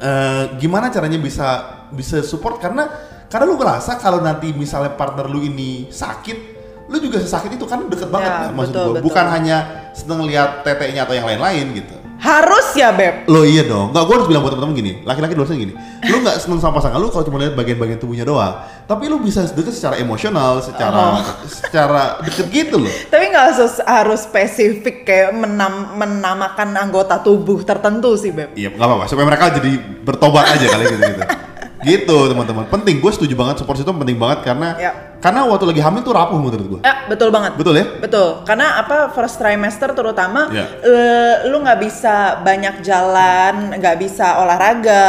eh, 0.00 0.56
Gimana 0.56 0.88
caranya 0.88 1.20
bisa 1.20 1.48
Bisa 1.92 2.24
support 2.24 2.64
Karena 2.64 2.88
Karena 3.28 3.44
lu 3.44 3.60
ngerasa 3.60 4.00
kalau 4.00 4.24
nanti 4.24 4.56
misalnya 4.56 4.96
partner 4.96 5.28
lu 5.28 5.44
ini 5.44 5.92
sakit 5.92 6.55
lu 6.86 6.96
juga 6.98 7.18
sesakit 7.18 7.50
itu 7.50 7.64
kan 7.64 7.82
deket 7.86 8.08
banget 8.08 8.30
Ya, 8.30 8.38
kan, 8.46 8.50
maksud 8.54 8.70
betul, 8.70 8.84
gue 8.84 8.92
betul. 8.94 9.04
bukan 9.04 9.26
hanya 9.28 9.56
seneng 9.90 10.20
lihat 10.22 10.62
tetenya 10.62 11.02
atau 11.02 11.12
yang 11.12 11.26
lain-lain 11.26 11.66
gitu 11.74 11.94
Harus 12.16 12.72
ya 12.72 12.96
Beb. 12.96 13.28
Lo 13.28 13.44
iya 13.44 13.60
dong. 13.60 13.92
Nggak, 13.92 14.02
gue 14.08 14.14
harus 14.16 14.24
bilang 14.24 14.40
buat 14.40 14.56
temen-temen 14.56 14.72
gini. 14.74 14.92
Laki-laki 15.04 15.36
dosen 15.36 15.60
gini. 15.60 15.76
Lu 16.08 16.24
nggak 16.24 16.40
seneng 16.40 16.64
sama 16.64 16.80
pasangan 16.80 16.96
lu 16.96 17.12
kalau 17.12 17.28
cuma 17.28 17.36
lihat 17.36 17.52
bagian-bagian 17.52 18.00
tubuhnya 18.00 18.24
doang. 18.24 18.56
Tapi 18.88 19.04
lu 19.04 19.20
bisa 19.20 19.44
deket 19.44 19.76
secara 19.76 20.00
emosional, 20.00 20.64
secara 20.64 21.20
Oh. 21.20 21.20
secara 21.44 22.16
deket 22.24 22.48
gitu 22.48 22.80
loh. 22.80 22.88
Tapi 23.12 23.20
nggak 23.20 23.44
harus 23.52 23.74
harus 23.84 24.20
spesifik 24.24 25.04
kayak 25.04 25.36
menam, 25.36 25.92
menamakan 25.92 26.72
anggota 26.80 27.20
tubuh 27.20 27.60
tertentu 27.60 28.16
sih 28.16 28.32
Beb. 28.32 28.56
Iya, 28.56 28.72
nggak 28.72 28.86
apa-apa. 28.88 29.04
Supaya 29.12 29.26
mereka 29.28 29.52
jadi 29.52 29.72
bertobat 30.00 30.56
aja 30.56 30.66
kali 30.72 30.84
gitu 30.88 31.02
gitu. 31.04 31.20
gitu 31.92 32.16
teman-teman. 32.26 32.64
Penting. 32.66 32.96
Gue 32.96 33.12
setuju 33.12 33.36
banget 33.36 33.60
support 33.60 33.76
system 33.76 34.00
penting 34.00 34.16
banget 34.16 34.40
karena 34.40 34.72
Ya. 34.80 34.92
Karena 35.16 35.42
waktu 35.42 35.64
lagi 35.66 35.80
hamil 35.80 36.00
tuh 36.00 36.12
rapuh 36.12 36.36
menurut 36.36 36.66
gue. 36.68 36.80
Ya, 36.80 37.06
betul 37.06 37.28
banget. 37.28 37.56
Betul 37.56 37.74
ya? 37.74 37.86
Betul. 37.98 38.44
Karena 38.44 38.78
apa 38.78 39.10
first 39.10 39.36
trimester 39.36 39.90
terutama 39.90 40.46
Ya. 40.48 40.68
eh, 40.78 41.34
lu 41.46 41.58
nggak 41.58 41.78
bisa 41.78 42.14
banyak 42.40 42.80
jalan, 42.80 43.74
nggak 43.74 43.96
bisa 43.96 44.38
olahraga. 44.38 45.06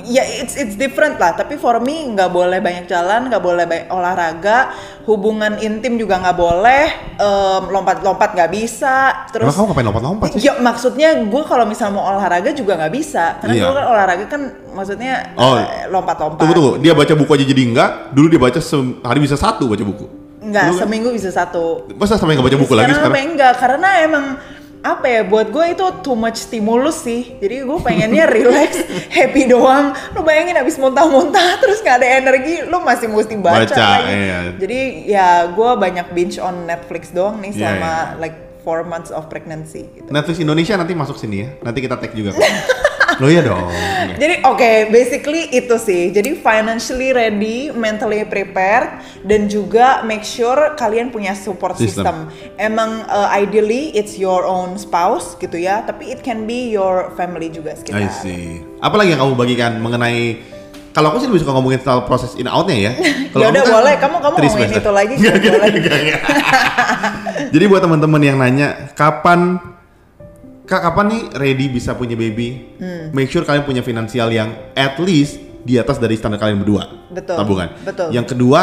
Ya 0.00 0.22
it's 0.22 0.54
it's 0.54 0.74
different 0.74 1.16
lah. 1.16 1.34
Tapi 1.34 1.54
for 1.54 1.78
me 1.78 2.06
nggak 2.08 2.30
boleh 2.30 2.58
banyak 2.58 2.86
jalan, 2.86 3.26
nggak 3.26 3.42
boleh 3.42 3.64
banyak 3.64 3.88
olahraga. 3.88 4.70
Hubungan 5.04 5.56
intim 5.58 5.96
juga 5.96 6.18
nggak 6.18 6.36
boleh. 6.36 6.84
em, 7.18 7.62
lompat-lompat 7.66 8.30
nggak 8.30 8.50
bisa. 8.52 9.26
Terus 9.28 9.42
Emang 9.42 9.56
kamu 9.58 9.66
ngapain 9.68 9.86
lompat-lompat 9.86 10.28
sih? 10.30 10.40
Ya 10.40 10.54
maksudnya 10.56 11.18
gue 11.18 11.42
kalau 11.42 11.66
misal 11.66 11.90
mau 11.90 12.06
olahraga 12.06 12.54
juga 12.54 12.78
nggak 12.78 12.94
bisa. 12.94 13.42
Karena 13.42 13.54
Iya. 13.54 13.64
gue 13.66 13.74
kan 13.74 13.86
olahraga 13.88 14.24
kan 14.28 14.42
maksudnya 14.70 15.34
Oh. 15.34 15.58
eh, 15.58 15.90
lompat-lompat. 15.90 16.38
Tunggu 16.38 16.54
tunggu, 16.54 16.72
dia 16.78 16.94
baca 16.94 17.10
buku 17.12 17.30
aja 17.32 17.42
jadi 17.44 17.62
enggak. 17.64 17.90
Dulu 18.14 18.26
dia 18.28 18.38
baca 18.38 18.60
sehari 18.62 19.18
bisa 19.18 19.34
satu 19.48 19.64
baca 19.66 19.84
buku. 19.84 20.06
Nggak, 20.38 20.64
Dulu 20.64 20.74
kan- 20.74 20.82
seminggu 20.84 21.08
bisa 21.10 21.28
satu. 21.28 21.88
Masa 21.92 22.14
sampai 22.14 22.36
nggak 22.36 22.46
baca 22.46 22.58
buku 22.58 22.72
lagi 22.72 22.90
Sekarang 22.90 23.10
sekarang? 23.10 23.28
enggak 23.32 23.54
karena 23.56 23.88
emang 24.00 24.24
apa 24.78 25.10
ya 25.10 25.26
buat 25.26 25.50
gue 25.50 25.74
itu 25.74 25.82
too 26.00 26.14
much 26.14 26.38
stimulus 26.38 27.02
sih 27.02 27.34
jadi 27.42 27.66
gue 27.66 27.78
pengennya 27.82 28.30
relax 28.38 28.78
happy 29.10 29.50
doang 29.50 29.90
lu 30.14 30.22
bayangin 30.22 30.54
abis 30.54 30.78
muntah-muntah 30.78 31.58
terus 31.66 31.82
nggak 31.82 31.98
ada 31.98 32.08
energi 32.14 32.62
lu 32.62 32.78
masih 32.78 33.10
mesti 33.10 33.34
baca, 33.36 33.66
Baca, 33.66 33.74
lagi 33.74 34.06
iya. 34.06 34.38
jadi 34.54 34.80
ya 35.02 35.28
gue 35.50 35.70
banyak 35.74 36.14
binge 36.14 36.38
on 36.38 36.62
Netflix 36.62 37.10
doang 37.10 37.42
nih 37.42 37.50
Iya, 37.50 37.74
selama 37.74 37.90
iya. 37.90 38.22
like 38.22 38.36
four 38.62 38.86
months 38.86 39.10
of 39.10 39.26
pregnancy 39.26 39.90
gitu. 39.90 40.14
Netflix 40.14 40.38
Indonesia 40.38 40.76
nanti 40.76 40.94
masuk 40.94 41.16
sini 41.16 41.36
ya. 41.40 41.48
Nanti 41.58 41.78
kita 41.80 41.96
tag 41.96 42.12
juga. 42.12 42.36
Lo 43.22 43.26
ya 43.26 43.40
dong. 43.40 43.68
Jadi 44.20 44.44
oke, 44.44 44.72
basically 44.92 45.48
itu 45.50 45.74
sih. 45.80 46.12
Jadi 46.12 46.36
financially 46.36 47.16
ready, 47.16 47.72
mentally 47.72 48.22
prepared, 48.28 49.00
dan 49.24 49.48
juga 49.48 50.04
make 50.04 50.22
sure 50.22 50.76
kalian 50.76 51.08
punya 51.08 51.32
support 51.32 51.80
System. 51.80 52.04
system. 52.04 52.16
Emang 52.60 53.08
uh, 53.08 53.32
ideally 53.32 53.90
it's 53.96 54.20
your 54.20 54.44
own 54.44 54.76
spouse 54.76 55.34
gitu 55.40 55.56
ya, 55.56 55.80
tapi 55.82 56.12
it 56.12 56.20
can 56.20 56.44
be 56.44 56.68
your 56.68 57.10
family 57.16 57.48
juga 57.48 57.72
sekitar. 57.74 58.04
I 58.04 58.12
see. 58.12 58.60
Apa 58.84 59.00
lagi 59.00 59.16
yang 59.16 59.24
kamu 59.24 59.34
bagikan 59.34 59.80
mengenai 59.80 60.38
kalau 60.92 61.14
aku 61.14 61.22
sih 61.22 61.28
lebih 61.30 61.46
suka 61.46 61.54
ngomongin 61.54 61.78
soal 61.78 62.02
proses 62.10 62.34
in 62.34 62.50
outnya 62.50 62.90
ya. 62.90 62.92
Kalau 63.32 63.42
Ya 63.44 63.48
udah 63.54 63.62
kamu 63.62 63.70
kan 63.70 63.76
boleh, 63.78 63.94
kamu 63.94 64.16
kamu 64.18 64.34
ngomongin 64.34 64.50
semester. 64.50 64.82
itu 64.82 64.90
lagi 64.90 65.14
nggak, 65.14 65.34
boleh. 65.38 65.70
nggak, 65.78 65.98
nggak. 66.02 66.22
Jadi 67.54 67.64
buat 67.70 67.82
teman-teman 67.86 68.20
yang 68.24 68.36
nanya 68.40 68.68
kapan 68.98 69.62
Kak 70.68 70.84
kapan 70.84 71.06
nih 71.08 71.22
ready 71.32 71.66
bisa 71.72 71.96
punya 71.96 72.12
baby? 72.12 72.76
Hmm. 72.76 73.08
Make 73.10 73.32
sure 73.32 73.40
kalian 73.40 73.64
punya 73.64 73.80
finansial 73.80 74.28
yang 74.28 74.52
at 74.76 75.00
least 75.00 75.40
di 75.64 75.80
atas 75.80 75.96
dari 75.96 76.12
standar 76.12 76.36
kalian 76.36 76.60
berdua. 76.60 77.08
Betul, 77.08 77.40
Tabungan. 77.40 77.68
betul. 77.80 78.12
Yang 78.12 78.36
kedua, 78.36 78.60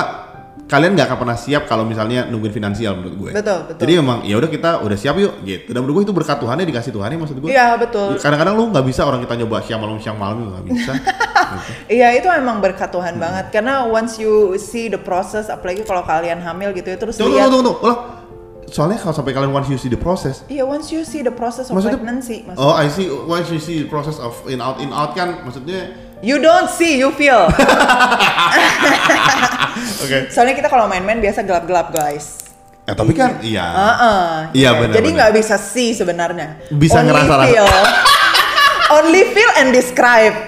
kalian 0.66 0.94
nggak 0.94 1.06
akan 1.06 1.18
pernah 1.18 1.38
siap 1.38 1.66
kalau 1.66 1.82
misalnya 1.82 2.26
nungguin 2.26 2.54
finansial 2.54 2.94
menurut 2.94 3.16
gue. 3.18 3.32
Betul, 3.34 3.58
betul. 3.66 3.82
Jadi 3.82 3.94
memang 3.98 4.22
ya 4.22 4.38
udah 4.38 4.50
kita 4.50 4.86
udah 4.86 4.98
siap 4.98 5.18
yuk 5.18 5.34
gitu. 5.42 5.74
Dan 5.74 5.82
menurut 5.82 6.02
gue 6.02 6.04
itu 6.10 6.14
berkat 6.14 6.38
Tuhan 6.38 6.56
ya 6.56 6.66
dikasih 6.66 6.92
Tuhan 6.94 7.10
ya 7.10 7.18
maksud 7.18 7.38
gue. 7.42 7.50
Iya 7.50 7.68
betul. 7.74 8.10
Kadang-kadang 8.22 8.54
lu 8.54 8.64
nggak 8.70 8.86
bisa 8.86 9.02
orang 9.02 9.26
kita 9.26 9.34
nyoba 9.36 9.58
siang 9.66 9.82
malam 9.82 9.98
siang 9.98 10.18
malam 10.18 10.38
nggak 10.46 10.66
bisa. 10.70 10.94
Gitu. 11.46 12.02
Iya 12.02 12.10
itu 12.18 12.26
emang 12.28 12.58
berkat 12.58 12.90
Hmm. 12.90 12.98
Tuhan 12.98 13.16
banget 13.18 13.46
karena 13.50 13.86
once 13.86 14.18
you 14.18 14.58
see 14.58 14.90
the 14.90 14.98
process, 14.98 15.46
apalagi 15.46 15.82
kalau 15.82 16.02
kalian 16.02 16.42
hamil 16.42 16.74
gitu 16.74 16.90
ya 16.90 16.98
terus 16.98 17.18
Tunggu, 17.18 17.38
lihat. 17.38 17.50
tunggu, 17.50 17.70
tunggu, 17.70 17.82
tunggu. 17.82 17.94
Soalnya 18.76 19.00
kalau 19.00 19.16
sampai 19.16 19.32
kalian 19.32 19.50
once 19.50 19.72
you 19.72 19.80
see 19.80 19.88
the 19.88 19.96
process, 19.96 20.44
Iya 20.46 20.68
once 20.68 20.92
you 20.92 21.02
see 21.02 21.24
the 21.24 21.32
process 21.32 21.72
of 21.72 21.74
Maksudnya- 21.74 21.96
pregnancy, 21.96 22.44
maksudnya. 22.44 22.60
oh 22.60 22.76
I 22.76 22.92
see, 22.92 23.08
once 23.08 23.48
you 23.48 23.58
see 23.58 23.80
the 23.80 23.88
process 23.88 24.20
of 24.20 24.36
in 24.46 24.60
out 24.60 24.84
in 24.84 24.92
out 24.92 25.16
kan, 25.16 25.40
maksudnya, 25.42 25.96
You 26.20 26.40
don't 26.40 26.68
see, 26.68 26.98
you 26.98 27.12
feel. 27.14 27.48
oke. 30.04 30.18
Soalnya 30.28 30.56
kita 30.56 30.68
kalau 30.68 30.88
main-main 30.88 31.20
biasa 31.20 31.42
gelap-gelap 31.42 31.92
guys. 31.92 32.40
Eh 32.84 32.92
tapi 32.92 33.14
kan, 33.14 33.40
iya. 33.40 33.66
Iya, 34.52 34.70
benar, 34.76 34.94
Jadi 34.94 35.10
benar. 35.10 35.18
nggak 35.18 35.32
bisa 35.36 35.56
see 35.56 35.92
sebenarnya. 35.92 36.60
Bisa 36.70 37.00
Only 37.00 37.08
ngerasa 37.10 37.34
rasa. 37.34 37.46
feel. 37.48 37.68
Only 38.92 39.22
feel 39.32 39.52
and 39.58 39.68
describe. 39.72 40.36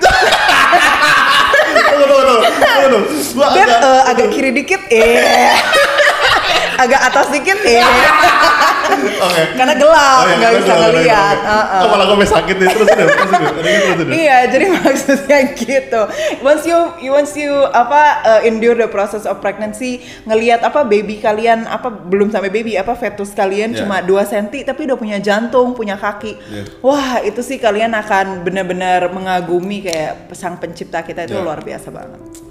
Tunggu, 1.88 2.06
tunggu, 2.06 2.24
tunggu, 2.26 2.88
tunggu. 2.90 3.00
Gua 3.34 3.46
agak, 3.50 3.68
eh, 3.80 4.02
agak 4.08 4.28
kiri 4.30 4.50
dikit, 4.54 4.82
eh. 4.90 5.54
Agak 6.78 7.02
atas 7.10 7.28
dikit, 7.30 7.60
eh. 7.66 7.82
oke. 9.28 9.42
Karena 9.58 9.74
gelap, 9.76 10.18
Oh, 10.18 10.26
iya, 10.26 10.36
nggak 10.38 10.54
bisa 10.62 10.74
ngeliat. 10.74 11.38
Kepala 11.84 12.04
gue 12.04 12.14
sampai 12.14 12.30
sakit 12.30 12.56
nih, 12.56 12.68
terus 12.70 12.88
udah, 12.88 12.96
terus 12.96 13.32
udah. 14.02 14.14
Iya, 14.14 14.38
jadi 14.50 14.66
maksudnya 14.78 15.40
gitu. 15.54 16.02
Once 16.42 16.64
you, 16.64 16.80
you 17.02 17.12
once 17.12 17.34
you 17.34 17.52
apa 17.70 18.02
uh, 18.24 18.42
endure 18.48 18.78
the 18.78 18.88
process 18.88 19.26
of 19.26 19.42
pregnancy, 19.42 20.00
ngelihat 20.24 20.62
apa 20.62 20.86
baby 20.86 21.18
kalian 21.18 21.66
apa 21.66 21.90
belum 21.90 22.30
sampai 22.30 22.50
baby 22.50 22.78
apa 22.78 22.94
fetus 22.94 23.34
kalian 23.34 23.56
Yeah. 23.68 23.84
cuma 23.84 24.00
2 24.00 24.32
cm 24.32 24.64
tapi 24.64 24.88
udah 24.88 24.96
punya 24.96 25.18
jantung, 25.20 25.76
punya 25.76 26.00
kaki. 26.00 26.40
Yeah. 26.48 26.66
Wah, 26.80 27.20
itu 27.20 27.44
sih 27.44 27.60
kalian 27.60 27.92
akan 27.92 28.46
benar-benar 28.46 29.12
mengagumi 29.12 29.84
kayak 29.84 30.32
sang 30.32 30.56
pencipta 30.56 31.02
kita 31.02 31.26
itu 31.26 31.36
Yeah. 31.36 31.44
luar 31.44 31.60
biasa 31.60 31.92
banget. 31.92 32.47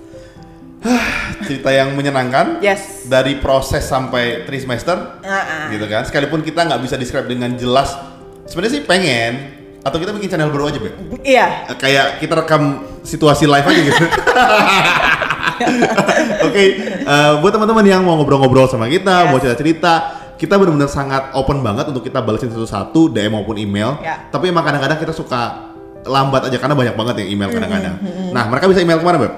Cerita 1.47 1.71
yang 1.75 1.95
menyenangkan. 1.95 2.63
Yes. 2.63 3.07
Dari 3.07 3.39
proses 3.39 3.87
sampai 3.87 4.47
trimester, 4.47 5.21
ah. 5.23 5.69
gitu 5.71 5.87
kan. 5.87 6.07
Sekalipun 6.07 6.43
kita 6.43 6.67
nggak 6.67 6.81
bisa 6.83 6.95
describe 6.99 7.27
dengan 7.27 7.55
jelas. 7.55 7.95
Sebenarnya 8.47 8.81
sih 8.81 8.85
pengen. 8.87 9.33
Atau 9.87 10.03
kita 10.03 10.11
bikin 10.11 10.35
channel 10.35 10.51
baru 10.51 10.67
aja, 10.67 10.83
Beb. 10.83 10.95
Iya. 11.23 11.71
kayak 11.79 12.19
kita 12.19 12.35
rekam 12.43 12.83
situasi 13.07 13.47
live 13.47 13.63
aja 13.63 13.81
gitu. 13.87 14.05
Oke, 16.51 16.65
eh, 17.07 17.33
buat 17.39 17.53
teman-teman 17.55 17.87
yang 17.87 18.03
mau 18.03 18.19
ngobrol-ngobrol 18.19 18.67
sama 18.67 18.91
kita, 18.91 19.25
Yes. 19.25 19.31
mau 19.31 19.39
cerita-cerita, 19.39 19.93
kita 20.37 20.59
benar-benar 20.59 20.91
sangat 20.91 21.31
open 21.39 21.63
banget 21.63 21.87
untuk 21.87 22.03
kita 22.03 22.19
balesin 22.19 22.51
satu-satu 22.51 23.15
DM 23.15 23.31
maupun 23.39 23.57
email. 23.63 24.03
Ya. 24.03 24.27
Tapi 24.27 24.51
emang 24.51 24.67
kadang-kadang 24.67 24.99
kita 24.99 25.15
suka 25.15 25.71
lambat 26.07 26.51
aja 26.51 26.59
karena 26.59 26.75
banyak 26.75 26.95
banget 26.95 27.15
yang 27.23 27.29
email 27.35 27.49
Mm-hmm, 27.51 27.57
kadang-kadang. 27.63 27.95
Nah, 28.35 28.45
mereka 28.51 28.65
bisa 28.71 28.81
email 28.83 28.99
ke 28.99 29.07
mana, 29.07 29.19
Beb? 29.23 29.33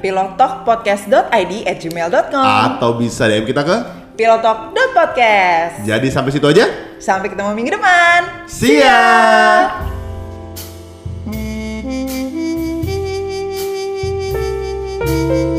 pilotalkpodcast.id 0.00 1.52
at 1.66 1.76
gmail.com 1.80 2.46
Atau 2.46 2.96
bisa 3.00 3.26
DM 3.28 3.44
kita 3.48 3.62
ke? 3.64 3.76
Pilotalk.podcast 4.16 5.84
Jadi 5.84 6.08
sampai 6.08 6.32
situ 6.32 6.46
aja. 6.48 6.64
Sampai 6.96 7.28
ketemu 7.28 7.52
minggu 7.52 7.76
depan. 7.76 8.48
See 8.48 8.80
ya, 8.80 9.68
thank 15.06 15.30
you 15.30 15.50
ya. 15.50 15.55